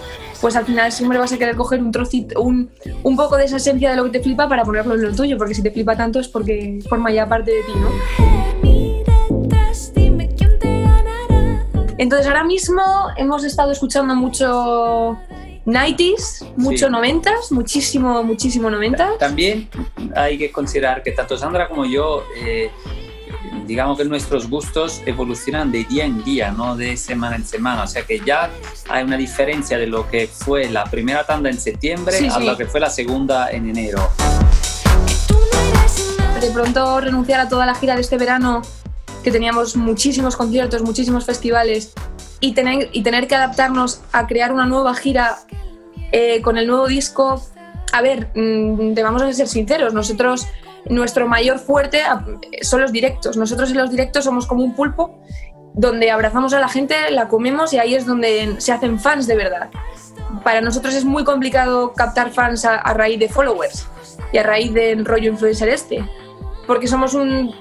Pues 0.40 0.56
al 0.56 0.66
final 0.66 0.92
siempre 0.92 1.18
vas 1.18 1.32
a 1.32 1.38
querer 1.38 1.56
coger 1.56 1.82
un 1.82 1.90
trocito, 1.90 2.40
un, 2.42 2.70
un 3.02 3.16
poco 3.16 3.36
de 3.36 3.44
esa 3.44 3.56
esencia 3.56 3.90
de 3.90 3.96
lo 3.96 4.04
que 4.04 4.10
te 4.10 4.20
flipa 4.20 4.48
para 4.48 4.62
ponerlo 4.62 4.94
en 4.94 5.02
lo 5.02 5.14
tuyo, 5.14 5.38
porque 5.38 5.54
si 5.54 5.62
te 5.62 5.70
flipa 5.70 5.96
tanto 5.96 6.20
es 6.20 6.28
porque 6.28 6.80
forma 6.88 7.10
ya 7.10 7.26
parte 7.28 7.50
de 7.50 7.62
ti, 7.62 7.72
¿no? 7.76 8.34
Entonces 11.96 12.26
ahora 12.26 12.44
mismo 12.44 12.82
hemos 13.16 13.44
estado 13.44 13.70
escuchando 13.70 14.14
mucho 14.14 15.16
90s, 15.64 16.44
mucho 16.56 16.88
Sí. 16.88 16.92
90s, 16.92 17.50
muchísimo, 17.50 18.22
muchísimo 18.22 18.68
90s. 18.68 19.18
También 19.18 19.68
hay 20.14 20.36
que 20.36 20.50
considerar 20.50 21.02
que 21.02 21.12
tanto 21.12 21.38
Sandra 21.38 21.68
como 21.68 21.86
yo, 21.86 22.24
eh, 22.36 22.70
digamos 23.66 23.98
que 23.98 24.04
nuestros 24.04 24.48
gustos 24.48 25.02
evolucionan 25.06 25.72
de 25.72 25.84
día 25.84 26.04
en 26.04 26.22
día, 26.24 26.50
no 26.52 26.76
de 26.76 26.96
semana 26.96 27.36
en 27.36 27.44
semana. 27.46 27.82
O 27.84 27.86
sea 27.86 28.02
que 28.02 28.20
ya 28.20 28.50
hay 28.88 29.04
una 29.04 29.16
diferencia 29.16 29.78
de 29.78 29.86
lo 29.86 30.08
que 30.08 30.26
fue 30.26 30.68
la 30.68 30.84
primera 30.84 31.24
tanda 31.24 31.50
en 31.50 31.58
septiembre 31.58 32.16
Sí, 32.18 32.26
a 32.28 32.32
sí. 32.38 32.44
lo 32.44 32.56
que 32.56 32.66
fue 32.66 32.80
la 32.80 32.90
segunda 32.90 33.50
en 33.50 33.68
enero. 33.68 34.10
de 36.40 36.50
pronto 36.50 37.00
renunciar 37.00 37.40
a 37.40 37.48
toda 37.48 37.64
la 37.64 37.74
gira 37.74 37.94
de 37.94 38.02
este 38.02 38.18
verano, 38.18 38.60
que 39.22 39.30
teníamos 39.30 39.76
muchísimos 39.76 40.36
conciertos, 40.36 40.82
muchísimos 40.82 41.24
festivales, 41.24 41.94
y 42.40 42.52
tener, 42.52 42.90
y 42.92 43.02
tener 43.02 43.26
que 43.28 43.34
adaptarnos 43.34 44.02
a 44.12 44.26
crear 44.26 44.52
una 44.52 44.66
nueva 44.66 44.94
gira 44.94 45.38
eh, 46.12 46.42
con 46.42 46.58
el 46.58 46.66
nuevo 46.66 46.86
disco. 46.86 47.42
A 47.92 48.02
ver, 48.02 48.28
mm, 48.34 48.92
te 48.92 49.02
vamos 49.02 49.22
a 49.22 49.32
ser 49.32 49.48
sinceros, 49.48 49.94
nosotros 49.94 50.46
nuestro 50.86 51.28
mayor 51.28 51.58
fuerte 51.58 52.02
son 52.62 52.80
los 52.80 52.92
directos. 52.92 53.36
Nosotros 53.36 53.70
en 53.70 53.78
los 53.78 53.90
directos 53.90 54.24
somos 54.24 54.46
como 54.46 54.62
un 54.62 54.74
pulpo 54.74 55.18
donde 55.74 56.10
abrazamos 56.10 56.54
a 56.54 56.60
la 56.60 56.68
gente, 56.68 56.94
la 57.10 57.28
comemos 57.28 57.72
y 57.72 57.78
ahí 57.78 57.94
es 57.94 58.06
donde 58.06 58.56
se 58.58 58.72
hacen 58.72 58.98
fans 59.00 59.26
de 59.26 59.36
verdad. 59.36 59.70
Para 60.42 60.60
nosotros 60.60 60.94
es 60.94 61.04
muy 61.04 61.24
complicado 61.24 61.92
captar 61.92 62.30
fans 62.30 62.64
a, 62.64 62.78
raíz 62.94 63.18
de 63.18 63.28
followers 63.28 63.86
y 64.32 64.38
a 64.38 64.42
raíz 64.42 64.72
del 64.72 65.04
rollo 65.04 65.30
influencer 65.30 65.68
este, 65.68 66.08
porque 66.66 66.86
somos 66.86 67.14
un, 67.14 67.54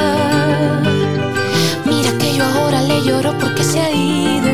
Mira 1.85 2.11
que 2.17 2.35
yo 2.35 2.43
ahora 2.43 2.81
le 2.81 3.03
lloro 3.03 3.31
porque 3.37 3.63
se 3.63 3.79
ha 3.79 3.91
ido. 3.91 4.51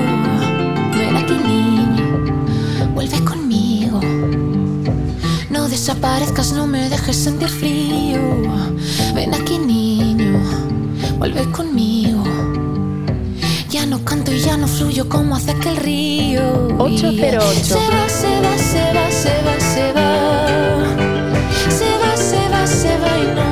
Ven 0.97 1.15
aquí, 1.21 1.37
niño, 1.51 2.05
vuelve 2.93 3.19
conmigo. 3.23 3.99
No 5.49 5.69
desaparezcas, 5.69 6.51
no 6.53 6.67
me 6.67 6.89
dejes 6.89 7.17
sentir 7.17 7.49
frío. 7.49 8.21
Ven 9.15 9.33
aquí, 9.33 9.57
niño, 9.59 10.39
vuelve 11.17 11.43
conmigo. 11.51 12.23
Ya 13.69 13.85
no 13.85 14.03
canto 14.03 14.31
y 14.33 14.39
ya 14.39 14.57
no 14.57 14.67
fluyo 14.67 15.07
como 15.07 15.35
hace 15.35 15.51
aquel 15.51 15.77
río. 15.77 16.43
808. 16.77 17.63
Se 17.63 17.73
va, 17.75 18.09
se 18.21 18.33
va, 18.43 18.53
se 18.71 18.83
va, 18.95 19.05
se 19.21 19.33
va, 19.45 19.55
se 19.73 19.85
va. 19.93 20.09
Se 21.79 21.91
va, 22.01 22.11
se 22.29 22.41
va, 22.49 22.67
se 22.67 22.97
va 22.97 23.17
y 23.17 23.27
no 23.35 23.50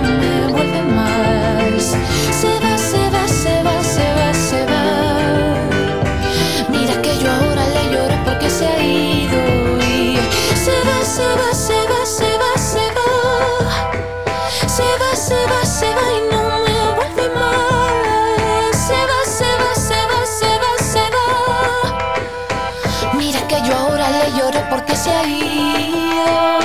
se 25.04 25.10
ha 25.10 25.24
ido. 25.26 26.60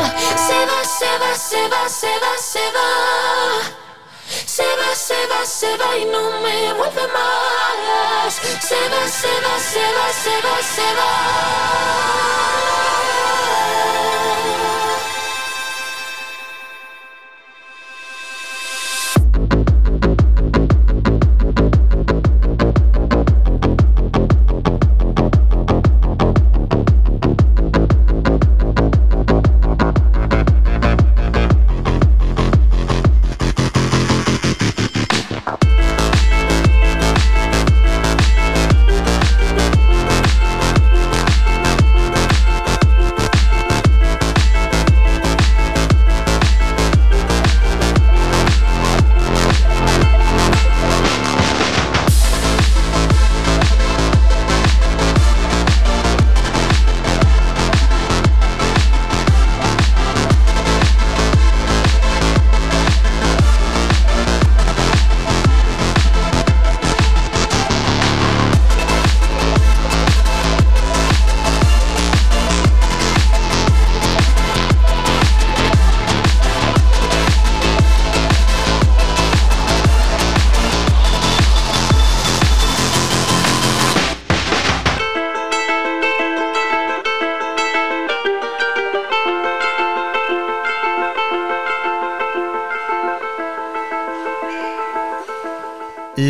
Se 0.46 0.58
va, 0.68 0.80
se 0.98 1.18
va, 1.20 1.34
se 1.34 1.68
va, 1.68 1.88
se 1.88 2.12
va, 2.22 2.32
se 2.52 2.64
va. 2.76 2.90
Se 4.46 4.68
va, 4.78 4.94
se 4.94 5.26
va, 5.30 5.46
se 5.46 5.76
va 5.76 5.96
y 5.96 6.04
no 6.06 6.22
me 6.42 6.72
vuelve 6.74 7.06
más. 7.08 8.34
Se 8.68 8.80
va, 8.92 9.02
se 9.20 9.34
va, 9.44 9.54
se 9.72 9.84
va, 9.96 10.06
se 10.22 10.34
va, 10.44 10.56
se 10.74 10.88
va. 10.98 12.53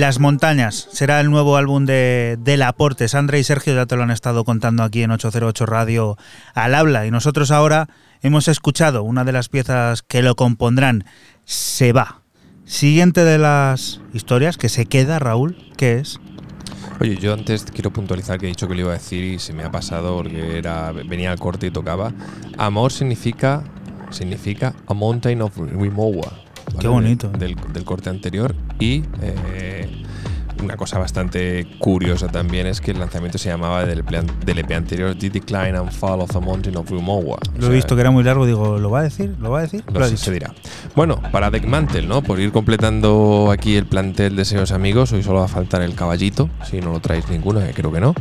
Las 0.05 0.21
montañas 0.21 0.87
será 0.93 1.19
el 1.21 1.31
nuevo 1.31 1.57
álbum 1.57 1.87
de 1.87 2.37
Del 2.39 2.61
Aporte. 2.61 3.09
Sandra 3.09 3.39
y 3.39 3.43
Sergio 3.43 3.75
ya 3.75 3.87
te 3.87 3.97
lo 3.97 4.03
han 4.03 4.11
estado 4.11 4.45
contando 4.45 4.83
aquí 4.83 5.03
en 5.03 5.11
808 5.11 5.65
Radio 5.65 6.19
al 6.53 6.75
habla. 6.75 7.07
Y 7.07 7.11
nosotros 7.11 7.51
ahora 7.51 7.89
hemos 8.21 8.47
escuchado 8.49 9.03
una 9.03 9.25
de 9.25 9.33
las 9.33 9.49
piezas 9.49 10.03
que 10.03 10.21
lo 10.21 10.37
compondrán. 10.37 11.07
Se 11.47 11.95
va. 11.95 12.21
Siguiente 12.67 13.25
de 13.25 13.39
las 13.39 14.03
historias 14.13 14.59
que 14.59 14.69
se 14.69 14.85
queda, 14.85 15.21
Raúl, 15.21 15.57
¿qué 15.79 16.01
es? 16.01 16.21
Oye, 17.01 17.17
yo 17.17 17.33
antes 17.33 17.65
quiero 17.65 17.91
puntualizar 17.91 18.39
que 18.39 18.45
he 18.45 18.51
dicho 18.51 18.69
que 18.69 18.75
lo 18.75 18.81
iba 18.83 18.91
a 18.91 18.99
decir 18.99 19.25
y 19.25 19.39
se 19.39 19.55
me 19.55 19.65
ha 19.65 19.71
pasado 19.71 20.17
porque 20.17 20.59
era 20.59 20.93
venía 20.93 21.33
al 21.33 21.39
corte 21.39 21.69
y 21.69 21.71
tocaba. 21.71 22.13
Amor 22.59 22.93
significa 22.93 23.65
significa 24.11 24.75
A 24.87 24.93
Mountain 24.93 25.41
of 25.41 25.57
Rimowa. 25.57 26.31
¿vale? 26.67 26.79
Qué 26.79 26.89
bonito. 26.89 27.31
Del, 27.31 27.57
del 27.73 27.85
corte 27.85 28.11
anterior 28.11 28.55
y 28.79 29.03
eh, 29.23 29.84
una 30.65 30.77
cosa 30.77 30.99
bastante 30.99 31.67
curiosa 31.79 32.29
también 32.29 32.67
es 32.67 32.81
que 32.81 32.91
el 32.93 32.99
lanzamiento 32.99 33.39
se 33.39 33.49
llamaba 33.49 33.85
del, 33.85 34.03
plan- 34.05 34.27
del 34.45 34.59
EP 34.59 34.73
anterior 34.73 35.15
The 35.15 35.31
Decline 35.31 35.77
and 35.77 35.91
Fall 35.93 36.21
of 36.21 36.31
the 36.31 36.41
Mountain 36.41 36.77
of 36.77 36.91
Rumowa. 36.91 37.39
Lo 37.59 37.67
he 37.67 37.71
visto 37.71 37.95
que 37.95 38.01
era 38.01 38.11
muy 38.11 38.25
largo, 38.25 38.47
digo, 38.47 38.79
¿lo 38.79 38.91
va 38.91 39.01
a 39.01 39.03
decir? 39.03 39.35
¿Lo 39.41 39.51
va 39.51 39.59
a 39.61 39.63
decir? 39.63 39.85
Lo 39.93 40.03
ha 40.03 40.09
dicho. 40.09 40.25
se 40.25 40.33
dirá. 40.33 40.53
Bueno, 40.97 41.21
para 41.33 41.51
Deckmantel, 41.51 42.09
¿no? 42.09 42.23
Por 42.23 42.41
ir 42.41 42.51
completando 42.53 43.51
aquí 43.53 43.77
el 43.77 43.87
plantel 43.87 44.37
de 44.37 44.45
señores 44.45 44.73
amigos, 44.73 45.13
hoy 45.13 45.23
solo 45.23 45.41
va 45.41 45.45
a 45.45 45.49
faltar 45.49 45.83
el 45.83 45.95
caballito, 45.95 46.49
si 46.69 46.81
no 46.81 46.93
lo 46.93 47.01
traéis 47.01 47.29
ninguno, 47.29 47.61
que 47.61 47.73
creo 47.73 47.93
que 47.93 48.01
no. 48.01 48.15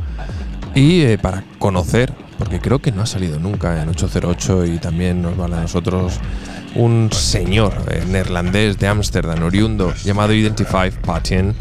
Y 0.76 1.02
eh, 1.02 1.18
para 1.18 1.44
conocer, 1.60 2.14
porque 2.40 2.60
creo 2.60 2.80
que 2.80 2.92
no 2.92 3.04
ha 3.04 3.06
salido 3.06 3.40
nunca 3.40 3.82
en 3.82 3.90
808 3.90 4.66
y 4.66 4.78
también 4.80 5.22
nos 5.22 5.38
vale 5.38 5.56
a 5.56 5.62
nosotros 5.62 6.20
un 6.76 7.10
señor 7.12 7.72
eh, 7.92 8.04
neerlandés 8.10 8.80
de 8.80 8.88
Ámsterdam, 8.88 9.44
oriundo, 9.44 9.94
llamado 10.04 10.34
Identify 10.34 10.90
Patien, 10.90 11.54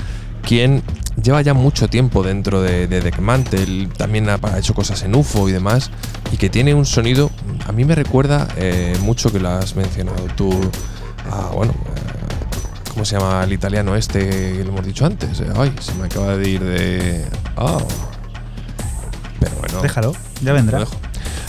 quien 0.43 0.82
lleva 1.23 1.40
ya 1.43 1.55
mucho 1.55 1.89
tiempo 1.89 2.23
dentro 2.23 2.62
de, 2.62 2.86
de 2.86 3.01
Deckmantel, 3.01 3.89
también 3.97 4.28
ha, 4.28 4.39
ha 4.43 4.59
hecho 4.59 4.74
cosas 4.74 5.02
en 5.02 5.14
UFO 5.14 5.48
y 5.48 5.52
demás, 5.52 5.90
y 6.32 6.36
que 6.36 6.51
tiene 6.51 6.74
un 6.74 6.86
sonido, 6.86 7.31
a 7.66 7.73
mí 7.73 7.85
me 7.85 7.94
recuerda 7.94 8.48
eh, 8.56 8.97
mucho 9.01 9.32
que 9.32 9.39
lo 9.39 9.51
has 9.51 9.77
mencionado 9.77 10.27
tú, 10.36 10.52
a, 11.31 11.47
bueno, 11.48 11.73
eh, 11.73 12.90
¿cómo 12.93 13.05
se 13.05 13.16
llama 13.19 13.44
el 13.44 13.52
italiano 13.52 13.97
este 13.97 14.28
que 14.28 14.64
lo 14.64 14.70
hemos 14.70 14.86
dicho 14.86 15.06
antes? 15.06 15.40
Eh, 15.40 15.47
ay, 15.56 15.73
se 15.81 15.94
me 15.94 16.06
acaba 16.06 16.36
de 16.36 16.48
ir 16.48 16.62
de... 16.62 17.24
Oh. 17.56 17.86
Pero 19.40 19.56
bueno. 19.56 19.82
Déjalo, 19.82 20.14
ya 20.43 20.52
vendrá. 20.52 20.78
Lo 20.78 20.85
dejo. 20.85 20.97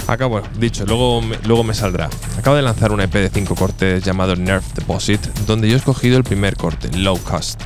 Acá, 0.07 0.26
bueno, 0.26 0.48
dicho, 0.60 0.86
luego 0.86 1.22
me, 1.22 1.38
luego 1.45 1.64
me 1.64 1.74
saldrá. 1.74 2.10
Acabo 2.38 2.57
de 2.57 2.61
lanzar 2.61 2.91
un 2.91 2.99
EP 2.99 3.14
de 3.14 3.30
5 3.30 3.56
cortes 3.56 4.03
llamado 4.03 4.36
Nerf 4.36 4.74
Deposit, 4.74 5.22
donde 5.48 5.70
yo 5.70 5.76
he 5.76 5.78
escogido 5.78 6.18
el 6.18 6.24
primer 6.24 6.57
corte, 6.57 6.90
Low 6.98 7.18
Cost. 7.20 7.61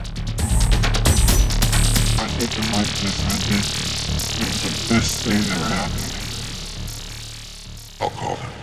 this 3.03 3.23
magic 3.25 3.87
the 4.63 4.93
best 4.95 5.23
thing 5.23 5.39
that 5.39 5.51
ever 5.51 5.69
happened. 5.75 6.13
I'll 8.01 8.09
call 8.09 8.35
them. 8.35 8.56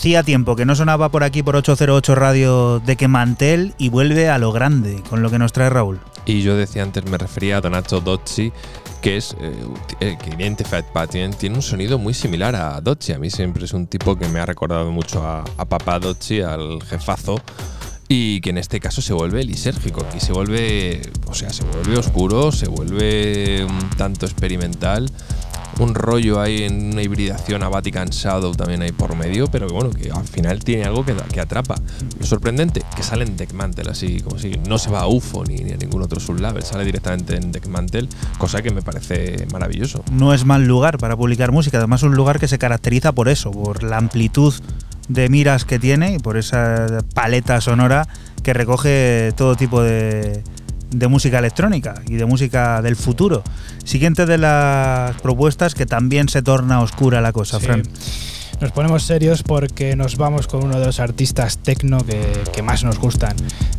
Hacía 0.00 0.22
tiempo 0.22 0.56
que 0.56 0.64
no 0.64 0.74
sonaba 0.74 1.10
por 1.10 1.24
aquí 1.24 1.42
por 1.42 1.56
808 1.56 2.14
Radio 2.14 2.80
de 2.80 2.96
que 2.96 3.06
Mantel 3.06 3.74
y 3.76 3.90
vuelve 3.90 4.30
a 4.30 4.38
lo 4.38 4.50
grande 4.50 5.02
con 5.10 5.20
lo 5.20 5.28
que 5.28 5.38
nos 5.38 5.52
trae 5.52 5.68
Raúl. 5.68 6.00
Y 6.24 6.40
yo 6.40 6.56
decía 6.56 6.82
antes, 6.84 7.04
me 7.04 7.18
refería 7.18 7.58
a 7.58 7.60
Donato 7.60 8.00
Dozzi, 8.00 8.50
que 9.02 9.18
es 9.18 9.36
eh, 9.38 9.52
el 10.00 10.16
cliente 10.16 10.64
Fat 10.64 10.86
Patient, 10.86 11.36
tiene 11.36 11.56
un 11.56 11.60
sonido 11.60 11.98
muy 11.98 12.14
similar 12.14 12.56
a 12.56 12.80
Dozzi. 12.80 13.12
A 13.12 13.18
mí 13.18 13.28
siempre 13.28 13.66
es 13.66 13.74
un 13.74 13.86
tipo 13.88 14.16
que 14.16 14.26
me 14.28 14.40
ha 14.40 14.46
recordado 14.46 14.90
mucho 14.90 15.22
a, 15.22 15.44
a 15.58 15.64
papá 15.66 15.98
Dozzi, 15.98 16.40
al 16.40 16.82
jefazo, 16.84 17.38
y 18.12 18.40
que 18.40 18.50
en 18.50 18.58
este 18.58 18.80
caso 18.80 19.00
se 19.00 19.12
vuelve 19.12 19.44
lisérgico. 19.44 20.00
Aquí 20.00 20.18
se 20.18 20.32
vuelve, 20.32 21.00
o 21.26 21.34
sea, 21.34 21.50
se 21.50 21.62
vuelve 21.62 21.96
oscuro, 21.96 22.50
se 22.50 22.66
vuelve 22.66 23.64
un 23.64 23.88
tanto 23.90 24.26
experimental. 24.26 25.08
Un 25.78 25.94
rollo 25.94 26.40
ahí 26.40 26.64
en 26.64 26.92
una 26.92 27.02
hibridación 27.02 27.62
a 27.62 27.68
Vatican 27.68 28.08
Shadow 28.08 28.52
también 28.56 28.82
hay 28.82 28.90
por 28.90 29.14
medio, 29.14 29.46
pero 29.46 29.68
que 29.68 29.72
bueno, 29.72 29.90
que 29.90 30.10
al 30.10 30.26
final 30.26 30.58
tiene 30.58 30.84
algo 30.84 31.04
que, 31.04 31.14
que 31.32 31.40
atrapa. 31.40 31.76
Lo 32.18 32.26
sorprendente, 32.26 32.82
que 32.96 33.04
sale 33.04 33.24
en 33.24 33.36
Deckmantel, 33.36 33.88
así 33.88 34.20
como 34.20 34.40
si 34.40 34.58
no 34.68 34.78
se 34.78 34.90
va 34.90 35.02
a 35.02 35.06
UFO 35.06 35.44
ni, 35.44 35.58
ni 35.58 35.70
a 35.70 35.76
ningún 35.76 36.02
otro 36.02 36.18
sublabel, 36.18 36.64
sale 36.64 36.84
directamente 36.84 37.36
en 37.36 37.52
Deckmantel, 37.52 38.08
cosa 38.38 38.60
que 38.60 38.72
me 38.72 38.82
parece 38.82 39.46
maravilloso. 39.52 40.02
No 40.10 40.34
es 40.34 40.44
mal 40.44 40.66
lugar 40.66 40.98
para 40.98 41.16
publicar 41.16 41.52
música, 41.52 41.78
además 41.78 42.00
es 42.00 42.08
un 42.08 42.16
lugar 42.16 42.40
que 42.40 42.48
se 42.48 42.58
caracteriza 42.58 43.12
por 43.12 43.28
eso, 43.28 43.52
por 43.52 43.84
la 43.84 43.98
amplitud 43.98 44.52
de 45.10 45.28
miras 45.28 45.64
que 45.64 45.78
tiene 45.78 46.14
y 46.14 46.18
por 46.18 46.36
esa 46.36 46.98
paleta 47.14 47.60
sonora 47.60 48.06
que 48.42 48.54
recoge 48.54 49.32
todo 49.36 49.56
tipo 49.56 49.82
de, 49.82 50.42
de 50.90 51.08
música 51.08 51.38
electrónica 51.38 51.94
y 52.06 52.14
de 52.14 52.24
música 52.26 52.80
del 52.80 52.96
futuro. 52.96 53.42
Siguiente 53.84 54.24
de 54.24 54.38
las 54.38 55.20
propuestas 55.20 55.74
que 55.74 55.84
también 55.84 56.28
se 56.28 56.42
torna 56.42 56.80
oscura 56.80 57.20
la 57.20 57.32
cosa, 57.32 57.58
Sí. 57.58 57.66
Fran. 57.66 57.82
Nos 58.60 58.72
ponemos 58.72 59.04
serios 59.04 59.42
porque 59.42 59.96
nos 59.96 60.16
vamos 60.18 60.46
con 60.46 60.62
uno 60.62 60.78
de 60.78 60.84
los 60.84 61.00
artistas 61.00 61.56
techno 61.58 62.04
que, 62.04 62.20
que 62.52 62.60
más 62.62 62.84
nos 62.84 62.98
gustan. 62.98 63.34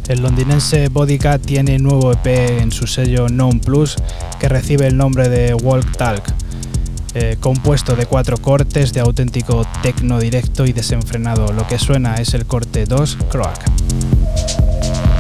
El 0.08 0.24
londinense 0.24 0.90
Bodycat 0.90 1.40
tiene 1.40 1.78
nuevo 1.78 2.12
EP 2.12 2.26
en 2.26 2.72
su 2.72 2.88
sello 2.88 3.30
Non 3.30 3.60
Plus 3.60 3.96
que 4.40 4.50
recibe 4.50 4.88
el 4.88 4.98
nombre 4.98 5.30
de 5.30 5.54
Walk 5.54 5.96
Talk, 5.98 6.24
eh, 7.14 7.38
compuesto 7.40 7.96
de 7.96 8.06
cuatro 8.06 8.38
cortes 8.38 8.94
de 8.94 9.02
auténtico 9.02 9.66
techno 9.82 10.20
directo 10.20 10.66
y 10.66 10.74
desenfrenado. 10.74 11.52
Lo 11.52 11.68
que 11.68 11.78
suena 11.78 12.16
es 12.16 12.34
el 12.34 12.46
corte 12.46 12.86
2 12.86 13.18
Croak. 13.30 15.11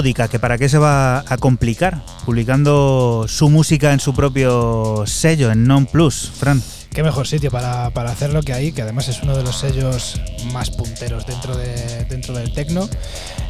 Que 0.00 0.38
para 0.38 0.58
qué 0.58 0.68
se 0.68 0.78
va 0.78 1.24
a 1.26 1.36
complicar, 1.38 2.04
publicando 2.24 3.26
su 3.26 3.48
música 3.48 3.92
en 3.92 3.98
su 3.98 4.14
propio 4.14 5.02
sello, 5.06 5.50
en 5.50 5.64
Non 5.64 5.86
Plus, 5.86 6.30
Fran. 6.38 6.62
Qué 6.90 7.02
mejor 7.02 7.26
sitio 7.26 7.50
para, 7.50 7.90
para 7.90 8.12
hacerlo 8.12 8.42
que 8.42 8.52
ahí, 8.52 8.70
que 8.70 8.82
además 8.82 9.08
es 9.08 9.20
uno 9.22 9.36
de 9.36 9.42
los 9.42 9.58
sellos 9.58 10.20
más 10.52 10.70
punteros 10.70 11.26
dentro, 11.26 11.56
de, 11.56 12.04
dentro 12.04 12.32
del 12.32 12.52
techno. 12.52 12.88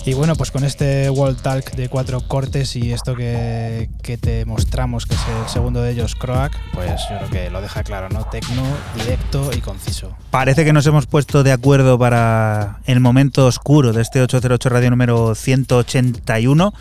Y 0.06 0.14
bueno, 0.14 0.36
pues 0.36 0.50
con 0.50 0.64
este 0.64 1.10
World 1.10 1.42
Talk 1.42 1.72
de 1.72 1.90
cuatro 1.90 2.22
cortes 2.22 2.76
y 2.76 2.92
esto 2.92 3.14
que, 3.14 3.90
que 4.08 4.16
te 4.16 4.46
mostramos, 4.46 5.04
que 5.04 5.14
es 5.14 5.20
el 5.20 5.50
segundo 5.50 5.82
de 5.82 5.90
ellos, 5.90 6.14
Croak, 6.14 6.56
pues 6.72 6.98
yo 7.10 7.18
creo 7.18 7.28
que 7.28 7.50
lo 7.50 7.60
deja 7.60 7.84
claro, 7.84 8.08
¿no? 8.08 8.24
Tecno, 8.24 8.62
directo 8.96 9.50
y 9.54 9.60
conciso. 9.60 10.16
Parece 10.30 10.64
que 10.64 10.72
nos 10.72 10.86
hemos 10.86 11.04
puesto 11.04 11.42
de 11.42 11.52
acuerdo 11.52 11.98
para 11.98 12.78
el 12.86 13.00
momento 13.00 13.44
oscuro 13.44 13.92
de 13.92 14.00
este 14.00 14.22
808 14.22 14.68
Radio 14.70 14.88
número 14.88 15.34
181, 15.34 16.72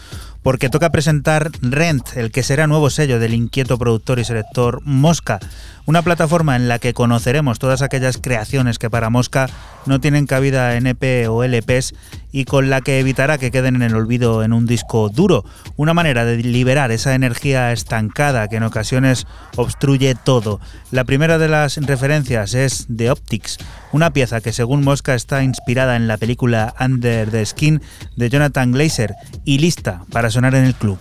porque 0.42 0.70
toca 0.70 0.90
presentar 0.90 1.52
Rent, 1.62 2.16
el 2.16 2.32
que 2.32 2.44
será 2.44 2.66
nuevo 2.66 2.90
sello 2.90 3.20
del 3.20 3.34
inquieto 3.34 3.78
productor 3.78 4.20
y 4.20 4.24
selector 4.24 4.80
Mosca, 4.86 5.40
una 5.88 6.02
plataforma 6.02 6.58
en 6.58 6.68
la 6.68 6.80
que 6.80 6.94
conoceremos 6.94 7.60
todas 7.60 7.82
aquellas 7.82 8.18
creaciones 8.18 8.78
que 8.78 8.90
para 8.90 9.10
Mosca 9.10 9.50
no 9.86 10.02
tienen 10.02 10.28
cabida 10.28 10.76
en 10.76 10.86
EP 10.86 11.30
o 11.30 11.46
LPs 11.46 11.96
y 12.34 12.44
con 12.44 12.70
la 12.70 12.82
que 12.82 13.00
evitará 13.00 13.38
que 13.38 13.52
queden 13.52 13.78
en 13.78 13.82
el 13.82 13.96
olvido 13.96 14.44
en 14.44 14.52
un 14.52 14.66
disco 14.66 15.08
duro, 15.08 15.46
una 15.78 15.94
manera 15.94 16.26
de 16.26 16.38
liberar 16.44 16.92
esa 16.92 17.16
energía 17.16 17.72
estancada 17.72 18.50
que 18.50 18.58
en 18.58 18.64
ocasiones 18.64 19.28
obstruye 19.56 20.14
todo. 20.14 20.60
La 20.92 21.06
primera 21.06 21.38
de 21.38 21.48
las 21.48 21.78
referencias 21.78 22.54
es 22.54 22.86
The 22.94 23.10
Optics, 23.10 23.58
una 23.94 24.12
pieza 24.12 24.42
que 24.42 24.52
según 24.52 24.84
Mosca 24.84 25.16
está 25.16 25.42
inspirada 25.42 25.96
en 25.96 26.10
la 26.10 26.18
película 26.18 26.76
Under 26.82 27.32
the 27.32 27.46
Skin 27.46 27.82
de 28.18 28.30
Jonathan 28.30 28.74
Glazer 28.74 29.16
y 29.46 29.60
lista 29.60 30.02
para 30.12 30.30
sonar 30.30 30.54
en 30.54 30.66
el 30.66 30.76
club. 30.76 31.00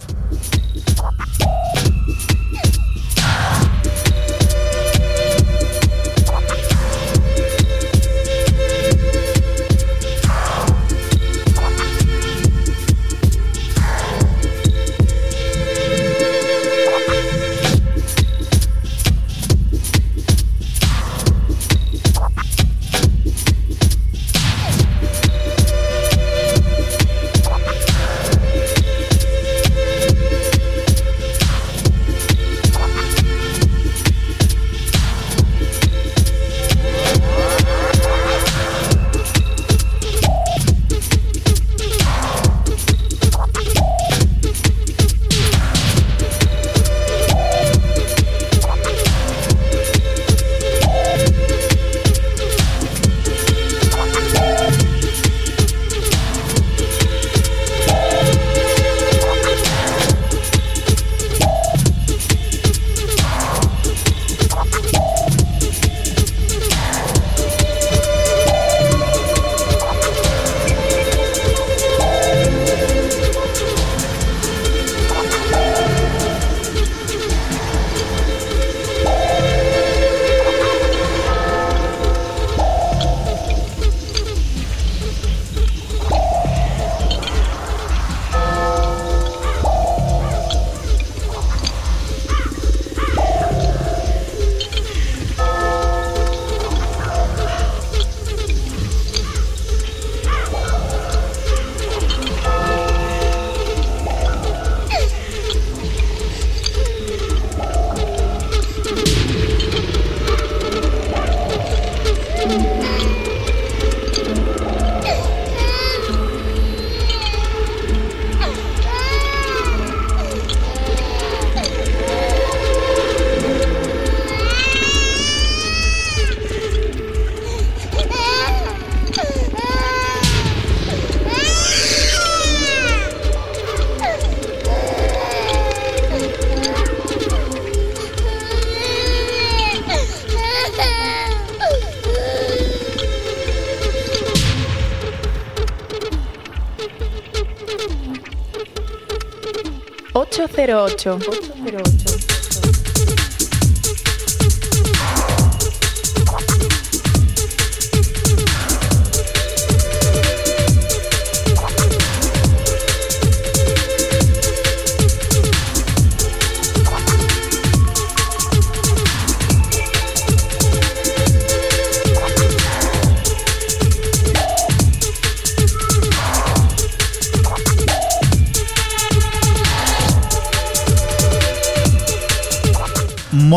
808. 150.67 152.16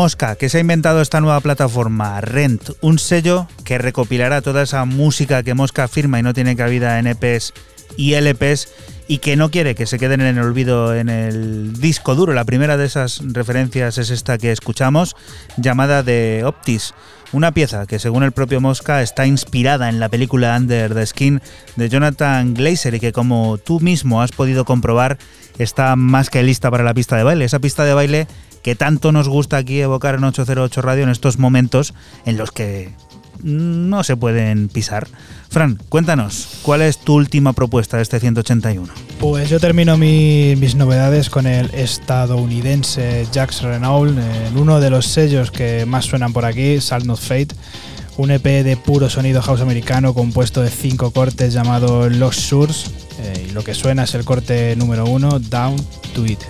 Mosca, 0.00 0.34
que 0.34 0.48
se 0.48 0.56
ha 0.56 0.60
inventado 0.62 1.02
esta 1.02 1.20
nueva 1.20 1.38
plataforma, 1.40 2.22
Rent, 2.22 2.70
un 2.80 2.98
sello 2.98 3.46
que 3.66 3.76
recopilará 3.76 4.40
toda 4.40 4.62
esa 4.62 4.86
música 4.86 5.42
que 5.42 5.52
Mosca 5.52 5.88
firma 5.88 6.18
y 6.18 6.22
no 6.22 6.32
tiene 6.32 6.56
cabida 6.56 6.98
en 6.98 7.06
EPs 7.06 7.52
y 7.98 8.14
LPs 8.14 8.68
y 9.08 9.18
que 9.18 9.36
no 9.36 9.50
quiere 9.50 9.74
que 9.74 9.84
se 9.84 9.98
queden 9.98 10.22
en 10.22 10.38
el 10.38 10.44
olvido 10.44 10.94
en 10.94 11.10
el 11.10 11.78
disco 11.78 12.14
duro. 12.14 12.32
La 12.32 12.46
primera 12.46 12.78
de 12.78 12.86
esas 12.86 13.20
referencias 13.22 13.98
es 13.98 14.08
esta 14.08 14.38
que 14.38 14.52
escuchamos, 14.52 15.16
llamada 15.58 16.02
de 16.02 16.44
Optis, 16.46 16.94
una 17.32 17.52
pieza 17.52 17.86
que 17.86 17.98
según 17.98 18.22
el 18.22 18.32
propio 18.32 18.62
Mosca 18.62 19.02
está 19.02 19.26
inspirada 19.26 19.90
en 19.90 20.00
la 20.00 20.08
película 20.08 20.56
Under 20.56 20.94
the 20.94 21.04
Skin 21.04 21.42
de 21.76 21.88
Jonathan 21.90 22.54
Glazer 22.54 22.94
y 22.94 23.00
que 23.00 23.12
como 23.12 23.58
tú 23.58 23.80
mismo 23.80 24.22
has 24.22 24.32
podido 24.32 24.64
comprobar 24.64 25.18
está 25.58 25.94
más 25.94 26.30
que 26.30 26.42
lista 26.42 26.70
para 26.70 26.84
la 26.84 26.94
pista 26.94 27.18
de 27.18 27.22
baile. 27.22 27.44
Esa 27.44 27.58
pista 27.58 27.84
de 27.84 27.92
baile 27.92 28.26
que 28.62 28.74
tanto 28.74 29.12
nos 29.12 29.28
gusta 29.28 29.56
aquí 29.56 29.80
evocar 29.80 30.14
en 30.16 30.24
808 30.24 30.82
Radio 30.82 31.04
en 31.04 31.10
estos 31.10 31.38
momentos 31.38 31.94
en 32.26 32.36
los 32.36 32.50
que 32.52 32.92
no 33.42 34.04
se 34.04 34.16
pueden 34.16 34.68
pisar. 34.68 35.08
Fran, 35.48 35.78
cuéntanos, 35.88 36.58
¿cuál 36.62 36.82
es 36.82 36.98
tu 36.98 37.14
última 37.14 37.54
propuesta 37.54 37.96
de 37.96 38.02
este 38.02 38.20
181? 38.20 38.92
Pues 39.18 39.48
yo 39.48 39.58
termino 39.58 39.96
mi- 39.96 40.54
mis 40.56 40.74
novedades 40.74 41.30
con 41.30 41.46
el 41.46 41.70
estadounidense 41.74 43.26
Jax 43.32 43.62
Renault 43.62 44.16
en 44.18 44.56
uno 44.58 44.78
de 44.78 44.90
los 44.90 45.06
sellos 45.06 45.50
que 45.50 45.86
más 45.86 46.04
suenan 46.04 46.32
por 46.34 46.44
aquí, 46.44 46.80
Salt 46.80 47.06
Not 47.06 47.18
Fate, 47.18 47.48
un 48.18 48.30
EP 48.30 48.44
de 48.62 48.76
puro 48.76 49.08
sonido 49.08 49.40
house 49.40 49.62
americano 49.62 50.12
compuesto 50.12 50.60
de 50.60 50.68
cinco 50.70 51.10
cortes 51.10 51.54
llamado 51.54 52.10
Los 52.10 52.36
Shores 52.36 52.90
eh, 53.20 53.46
y 53.48 53.52
lo 53.52 53.64
que 53.64 53.72
suena 53.74 54.04
es 54.04 54.14
el 54.14 54.24
corte 54.24 54.76
número 54.76 55.06
uno, 55.06 55.38
Down 55.40 55.76
to 56.14 56.26
It. 56.26 56.40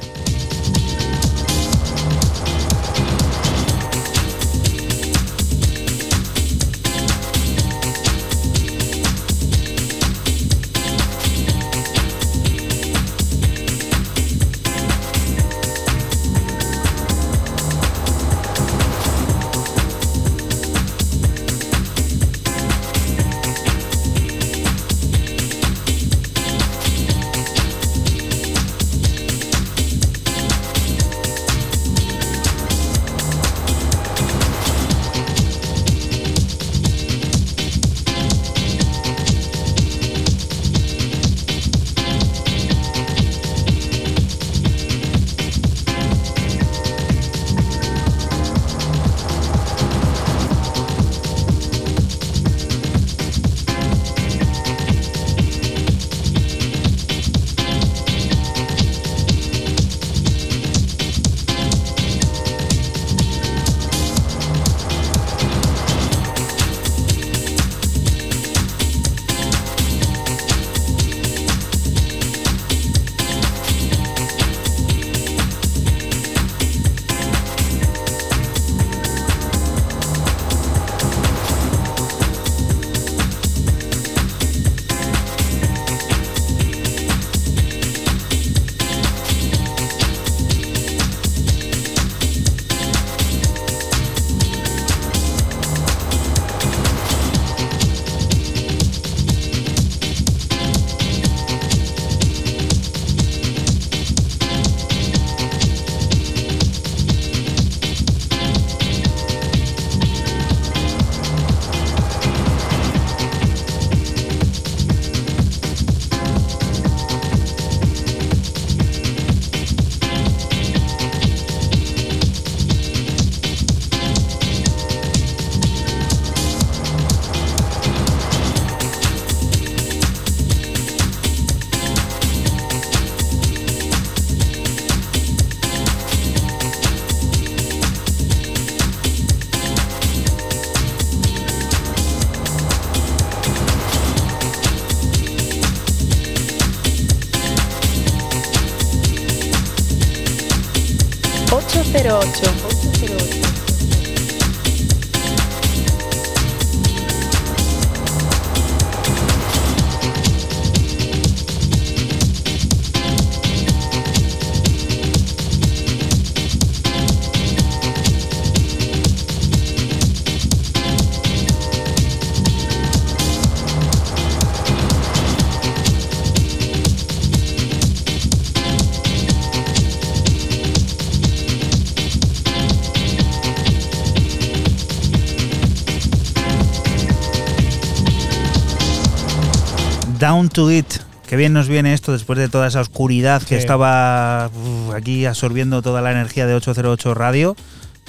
Down 190.41 190.49
to 190.49 190.71
It. 190.73 190.87
Qué 191.29 191.37
bien 191.37 191.53
nos 191.53 191.69
viene 191.69 191.93
esto 191.93 192.13
después 192.13 192.39
de 192.39 192.49
toda 192.49 192.67
esa 192.67 192.81
oscuridad 192.81 193.43
que 193.43 193.59
estaba 193.59 194.49
uf, 194.55 194.95
aquí 194.95 195.27
absorbiendo 195.27 195.83
toda 195.83 196.01
la 196.01 196.13
energía 196.13 196.47
de 196.47 196.55
808 196.55 197.13
Radio. 197.13 197.57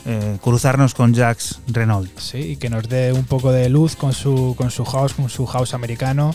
eh, 0.05 0.37
cruzarnos 0.41 0.93
con 0.93 1.13
Jax 1.13 1.59
Renault. 1.67 2.09
Sí, 2.17 2.37
y 2.53 2.55
que 2.55 2.69
nos 2.69 2.87
dé 2.87 3.11
un 3.11 3.25
poco 3.25 3.51
de 3.51 3.67
luz 3.67 3.97
con 3.97 4.13
su, 4.13 4.55
con 4.57 4.71
su 4.71 4.85
house, 4.85 5.13
con 5.13 5.29
su 5.29 5.45
house 5.45 5.73
americano. 5.73 6.33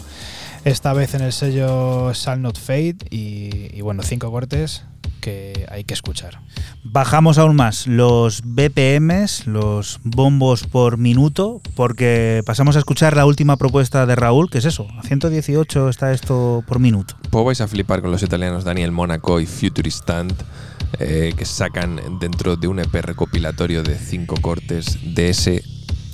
Esta 0.66 0.92
vez 0.92 1.14
en 1.14 1.22
el 1.22 1.32
sello 1.32 2.12
Shall 2.12 2.42
Not 2.42 2.58
Fade. 2.58 2.96
Y, 3.08 3.70
y 3.74 3.80
bueno, 3.80 4.02
cinco 4.02 4.30
cortes 4.30 4.84
que 5.22 5.66
hay 5.70 5.84
que 5.84 5.94
escuchar. 5.94 6.40
Bajamos 6.96 7.36
aún 7.36 7.56
más 7.56 7.86
los 7.86 8.40
BPMs, 8.42 9.46
los 9.46 10.00
bombos 10.02 10.64
por 10.64 10.96
minuto, 10.96 11.60
porque 11.74 12.42
pasamos 12.46 12.74
a 12.74 12.78
escuchar 12.78 13.14
la 13.14 13.26
última 13.26 13.58
propuesta 13.58 14.06
de 14.06 14.16
Raúl, 14.16 14.48
que 14.48 14.56
es 14.56 14.64
eso, 14.64 14.88
a 14.98 15.02
118 15.02 15.90
está 15.90 16.14
esto 16.14 16.64
por 16.66 16.78
minuto. 16.78 17.14
Pues 17.28 17.44
vais 17.44 17.60
a 17.60 17.68
flipar 17.68 18.00
con 18.00 18.12
los 18.12 18.22
italianos 18.22 18.64
Daniel 18.64 18.92
Mónaco 18.92 19.40
y 19.40 19.46
Futuristant, 19.46 20.32
eh, 20.98 21.34
que 21.36 21.44
sacan 21.44 22.00
dentro 22.18 22.56
de 22.56 22.66
un 22.66 22.78
EP 22.78 22.94
recopilatorio 22.94 23.82
de 23.82 23.98
cinco 23.98 24.36
cortes 24.40 24.98
de 25.14 25.28
ese 25.28 25.62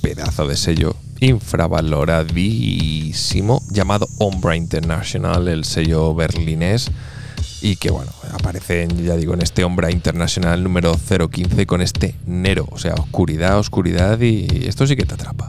pedazo 0.01 0.49
de 0.49 0.57
sello 0.57 0.97
infravaloradísimo 1.21 3.63
llamado 3.71 4.09
Ombra 4.19 4.57
International, 4.57 5.47
el 5.47 5.65
sello 5.65 6.13
berlinés, 6.13 6.91
y 7.63 7.77
que 7.77 7.91
bueno, 7.91 8.11
aparecen, 8.33 9.05
ya 9.05 9.17
digo, 9.17 9.35
en 9.35 9.41
este 9.41 9.63
Ombra 9.63 9.91
International 9.91 10.63
número 10.63 10.95
015 10.95 11.65
con 11.67 11.81
este 11.81 12.15
Nero, 12.27 12.67
o 12.71 12.79
sea, 12.79 12.95
oscuridad, 12.95 13.59
oscuridad, 13.59 14.21
y 14.21 14.67
esto 14.67 14.87
sí 14.87 14.97
que 14.97 15.05
te 15.05 15.15
atrapa. 15.15 15.49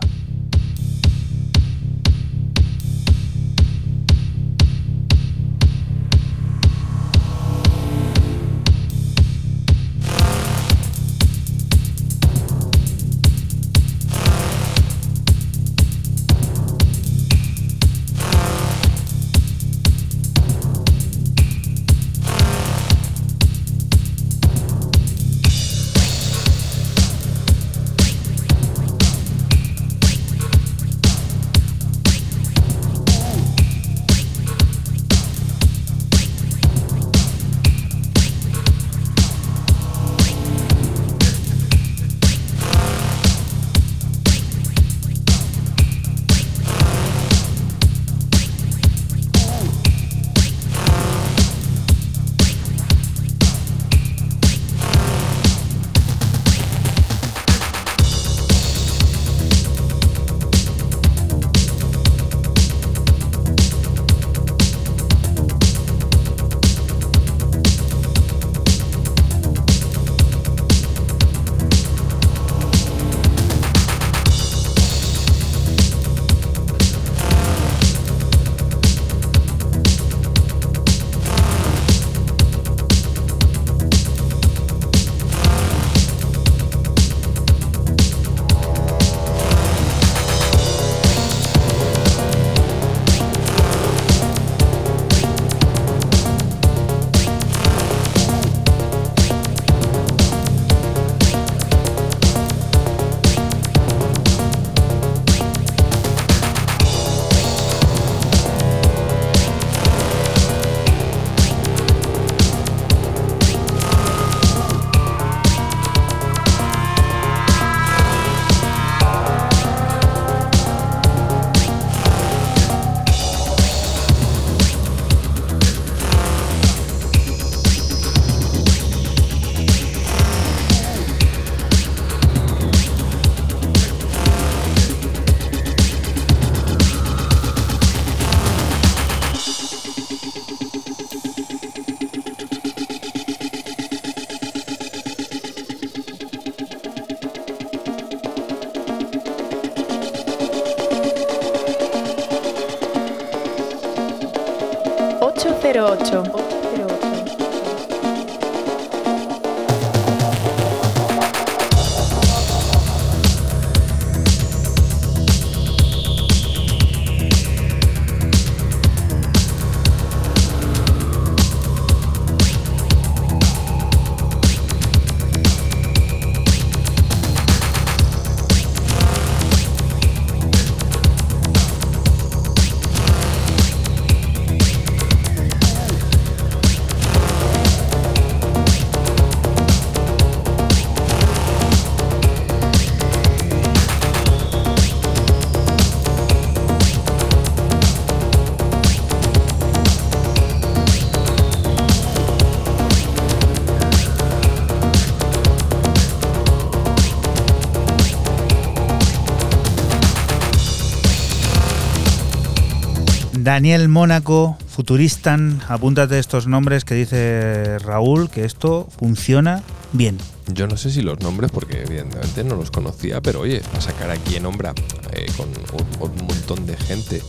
Daniel 213.53 213.87
Mónaco, 213.87 214.57
Futuristan, 214.67 215.61
apúntate 215.69 216.17
estos 216.17 216.47
nombres 216.47 216.85
que 216.85 216.95
dice 216.95 217.77
Raúl, 217.77 218.27
que 218.31 218.45
esto 218.45 218.87
funciona 218.97 219.61
bien. 219.91 220.17
Yo 220.51 220.65
no 220.65 220.75
sé 220.75 220.89
si 220.89 221.03
los 221.03 221.19
nombres, 221.19 221.51
porque 221.51 221.83
evidentemente 221.83 222.43
no 222.43 222.55
los 222.55 222.71
conocía, 222.71 223.21
pero 223.21 223.41
oye, 223.41 223.61
a 223.77 223.79
sacar 223.79 224.09
aquí 224.09 224.37
en 224.37 224.47
Ombra 224.47 224.73
eh, 225.11 225.27
con 225.37 225.49
un, 225.49 226.09
un 226.09 226.25
montón 226.25 226.65
de 226.65 226.75
gente 226.77 227.21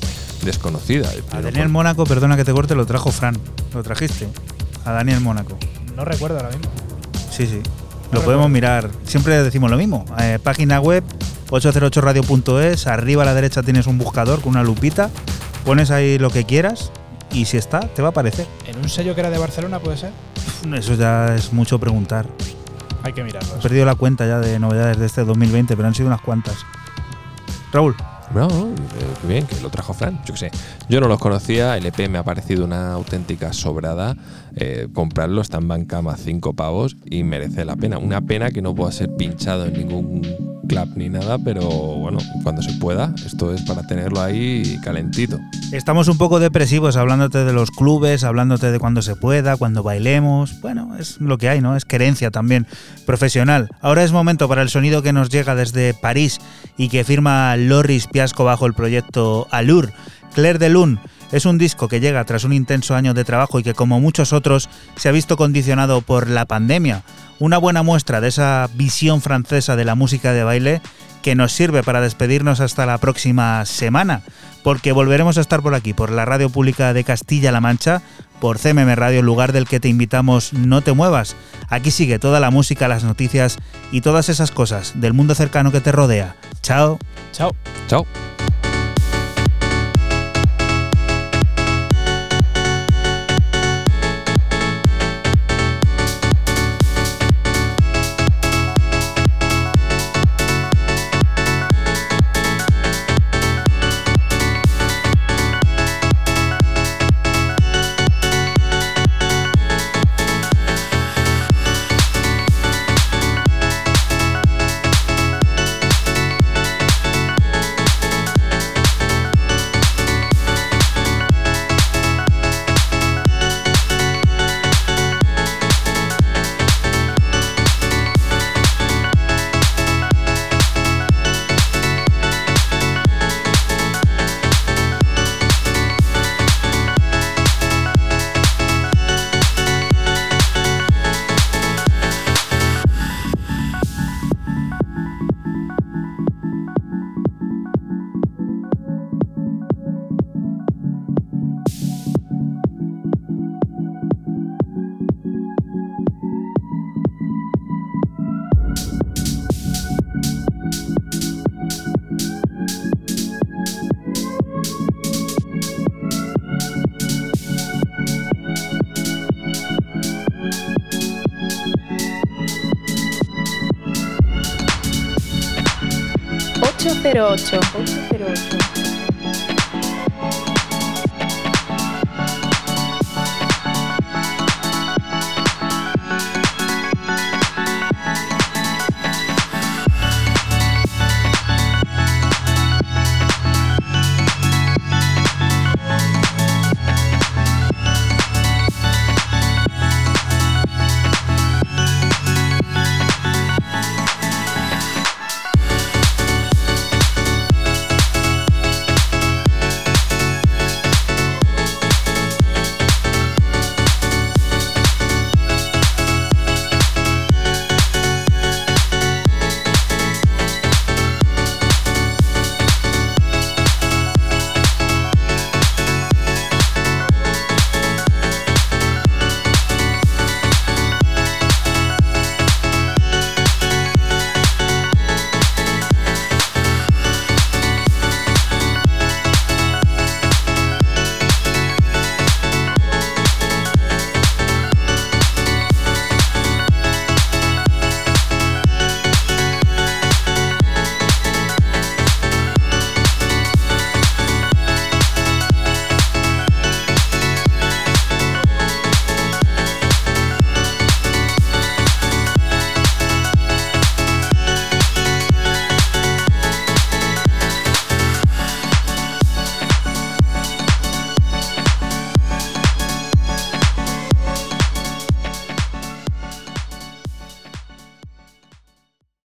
desconocida. 0.43 1.11
A 1.31 1.43
Daniel 1.43 1.65
con- 1.65 1.73
Mónaco, 1.73 2.05
perdona 2.07 2.39
que 2.39 2.45
te 2.47 2.53
corte, 2.53 2.75
lo 2.75 2.87
trajo 2.87 3.13
Fran. 3.13 3.37
Lo 3.75 3.83
trajiste. 3.83 4.27
A 4.87 4.93
Daniel 4.93 5.21
Mónaco. 5.21 5.59
No 5.95 6.07
recuerdo 6.07 6.39
ahora 6.39 6.57
mismo. 6.57 6.73
Sí, 7.31 7.47
sí. 7.47 7.61
Lo 8.13 8.23
podemos 8.23 8.49
mirar. 8.49 8.89
Siempre 9.05 9.43
decimos 9.43 9.71
lo 9.71 9.77
mismo. 9.77 10.07
Eh, 10.21 10.39
página 10.43 10.81
web 10.81 11.05
808radio.es. 11.51 12.87
Arriba 12.87 13.25
a 13.25 13.27
la 13.27 13.35
derecha 13.35 13.63
tienes 13.63 13.87
un 13.87 13.99
buscador 13.99 14.41
con 14.41 14.53
una 14.53 14.63
lupita. 14.63 15.11
Pones 15.65 15.91
ahí 15.91 16.19
lo 16.19 16.31
que 16.31 16.45
quieras 16.45 16.93
y 17.33 17.47
si 17.47 17.57
está, 17.57 17.81
te 17.81 18.03
va 18.03 18.09
a 18.09 18.11
aparecer. 18.11 18.47
¿En 18.67 18.77
un 18.79 18.89
sello 18.89 19.15
que 19.15 19.21
era 19.21 19.31
de 19.31 19.39
Barcelona 19.39 19.79
puede 19.81 19.97
ser? 19.97 20.13
Eso 20.75 20.95
ya 20.95 21.35
es 21.35 21.53
mucho 21.53 21.79
preguntar. 21.79 22.27
Hay 23.03 23.13
que 23.13 23.25
mirarlo. 23.25 23.57
He 23.57 23.63
perdido 23.63 23.85
la 23.85 23.95
cuenta 23.95 24.27
ya 24.27 24.39
de 24.41 24.59
novedades 24.59 24.99
de 24.99 25.07
este 25.07 25.25
2020, 25.25 25.75
pero 25.77 25.89
han 25.89 25.95
sido 25.95 26.09
unas 26.09 26.21
cuantas. 26.21 26.57
Raúl, 27.73 27.95
No, 28.35 28.49
no, 28.49 28.67
eh, 28.69 29.07
qué 29.21 29.27
bien, 29.27 29.47
que 29.47 29.61
lo 29.61 29.69
trajo 29.69 29.93
Fran, 29.95 30.21
yo 30.25 30.35
qué 30.35 30.39
sé. 30.39 30.51
Yo 30.89 31.01
no 31.01 31.09
los 31.09 31.19
conocía, 31.19 31.77
el 31.77 31.85
EP 31.87 32.09
me 32.09 32.19
ha 32.19 32.23
parecido 32.23 32.65
una 32.65 32.93
auténtica 32.93 33.53
sobrada. 33.53 34.17
Eh, 34.57 34.89
comprarlo 34.93 35.41
está 35.43 35.59
en 35.59 35.69
Bancama 35.69 36.17
5 36.17 36.55
pavos 36.55 36.97
y 37.05 37.25
merece 37.25 37.65
la 37.65 37.77
pena. 37.77 37.99
Una 37.99 38.21
pena 38.21 38.51
que 38.51 38.63
no 38.63 38.75
pueda 38.75 38.93
ser 38.93 39.15
pinchado 39.17 39.67
en 39.67 39.75
ningún 39.75 40.54
ni 40.97 41.09
nada, 41.09 41.39
pero 41.39 41.63
bueno, 41.69 42.19
cuando 42.43 42.61
se 42.61 42.73
pueda, 42.75 43.13
esto 43.25 43.55
es 43.55 43.63
para 43.63 43.87
tenerlo 43.87 44.21
ahí 44.21 44.79
calentito. 44.83 45.39
Estamos 45.73 46.09
un 46.09 46.19
poco 46.19 46.41
depresivos 46.41 46.97
hablándote 46.97 47.45
de 47.45 47.53
los 47.53 47.71
clubes, 47.71 48.25
hablándote 48.25 48.73
de 48.73 48.79
cuando 48.81 49.01
se 49.01 49.15
pueda, 49.15 49.57
cuando 49.57 49.83
bailemos. 49.83 50.61
Bueno, 50.61 50.97
es 50.99 51.21
lo 51.21 51.39
que 51.39 51.49
hay, 51.49 51.61
¿no? 51.61 51.77
Es 51.77 51.85
querencia 51.85 52.31
también 52.31 52.67
profesional. 53.07 53.69
Ahora 53.81 54.03
es 54.03 54.13
momento 54.13 54.49
para 54.49 54.63
el 54.63 54.69
sonido 54.69 55.03
que 55.03 55.13
nos 55.13 55.29
llega 55.29 55.55
desde 55.55 55.95
París 55.95 56.41
y 56.77 56.89
que 56.89 57.05
firma 57.05 57.57
Loris 57.57 58.09
Piasco 58.09 58.45
bajo 58.45 58.67
el 58.67 58.75
proyecto 58.75 59.47
Allure. 59.51 59.93
Claire 60.35 60.59
de 60.59 60.69
Lune 60.71 60.99
es 61.35 61.47
un 61.47 61.59
disco 61.59 61.89
que 61.89 61.99
llega 61.99 62.25
tras 62.25 62.45
un 62.45 62.53
intenso 62.53 62.95
año 62.95 63.13
de 63.13 63.25
trabajo 63.25 63.59
y 63.59 63.65
que 63.65 63.75
como 63.75 63.99
muchos 63.99 64.33
otros 64.33 64.69
se 64.95 65.09
ha 65.09 65.13
visto 65.13 65.37
condicionado 65.37 66.01
por 66.01 66.31
la 66.31 66.45
pandemia. 66.45 67.03
Una 67.41 67.59
buena 67.59 67.83
muestra 67.83 68.21
de 68.21 68.29
esa 68.29 68.71
visión 68.75 69.21
francesa 69.21 69.75
de 69.75 69.85
la 69.85 69.97
música 69.97 70.33
de 70.33 70.45
baile 70.45 70.81
que 71.23 71.35
nos 71.35 71.51
sirve 71.51 71.83
para 71.83 72.01
despedirnos 72.01 72.61
hasta 72.61 72.87
la 72.87 72.99
próxima 72.99 73.65
semana, 73.65 74.23
porque 74.63 74.93
volveremos 74.93 75.37
a 75.37 75.41
estar 75.41 75.61
por 75.61 75.75
aquí, 75.75 75.93
por 75.93 76.13
la 76.13 76.25
radio 76.25 76.51
pública 76.51 76.93
de 76.93 77.03
Castilla-La 77.03 77.61
Mancha, 77.61 78.03
por 78.41 78.61
CMM 78.61 78.95
Radio, 78.95 79.23
lugar 79.23 79.53
del 79.53 79.67
que 79.67 79.81
te 79.81 79.89
invitamos 79.89 80.53
No 80.53 80.83
te 80.83 80.93
muevas. 80.93 81.35
Aquí 81.69 81.91
sigue 81.91 82.21
toda 82.21 82.39
la 82.39 82.51
música, 82.51 82.87
las 82.87 83.03
noticias 83.03 83.59
y 83.91 84.03
todas 84.03 84.29
esas 84.29 84.53
cosas 84.53 84.93
del 85.01 85.15
mundo 85.15 85.35
cercano 85.35 85.73
que 85.73 85.81
te 85.81 85.91
rodea. 85.91 86.37
Chao. 86.63 87.01
Chao. 87.33 87.57
Chao. 87.89 88.07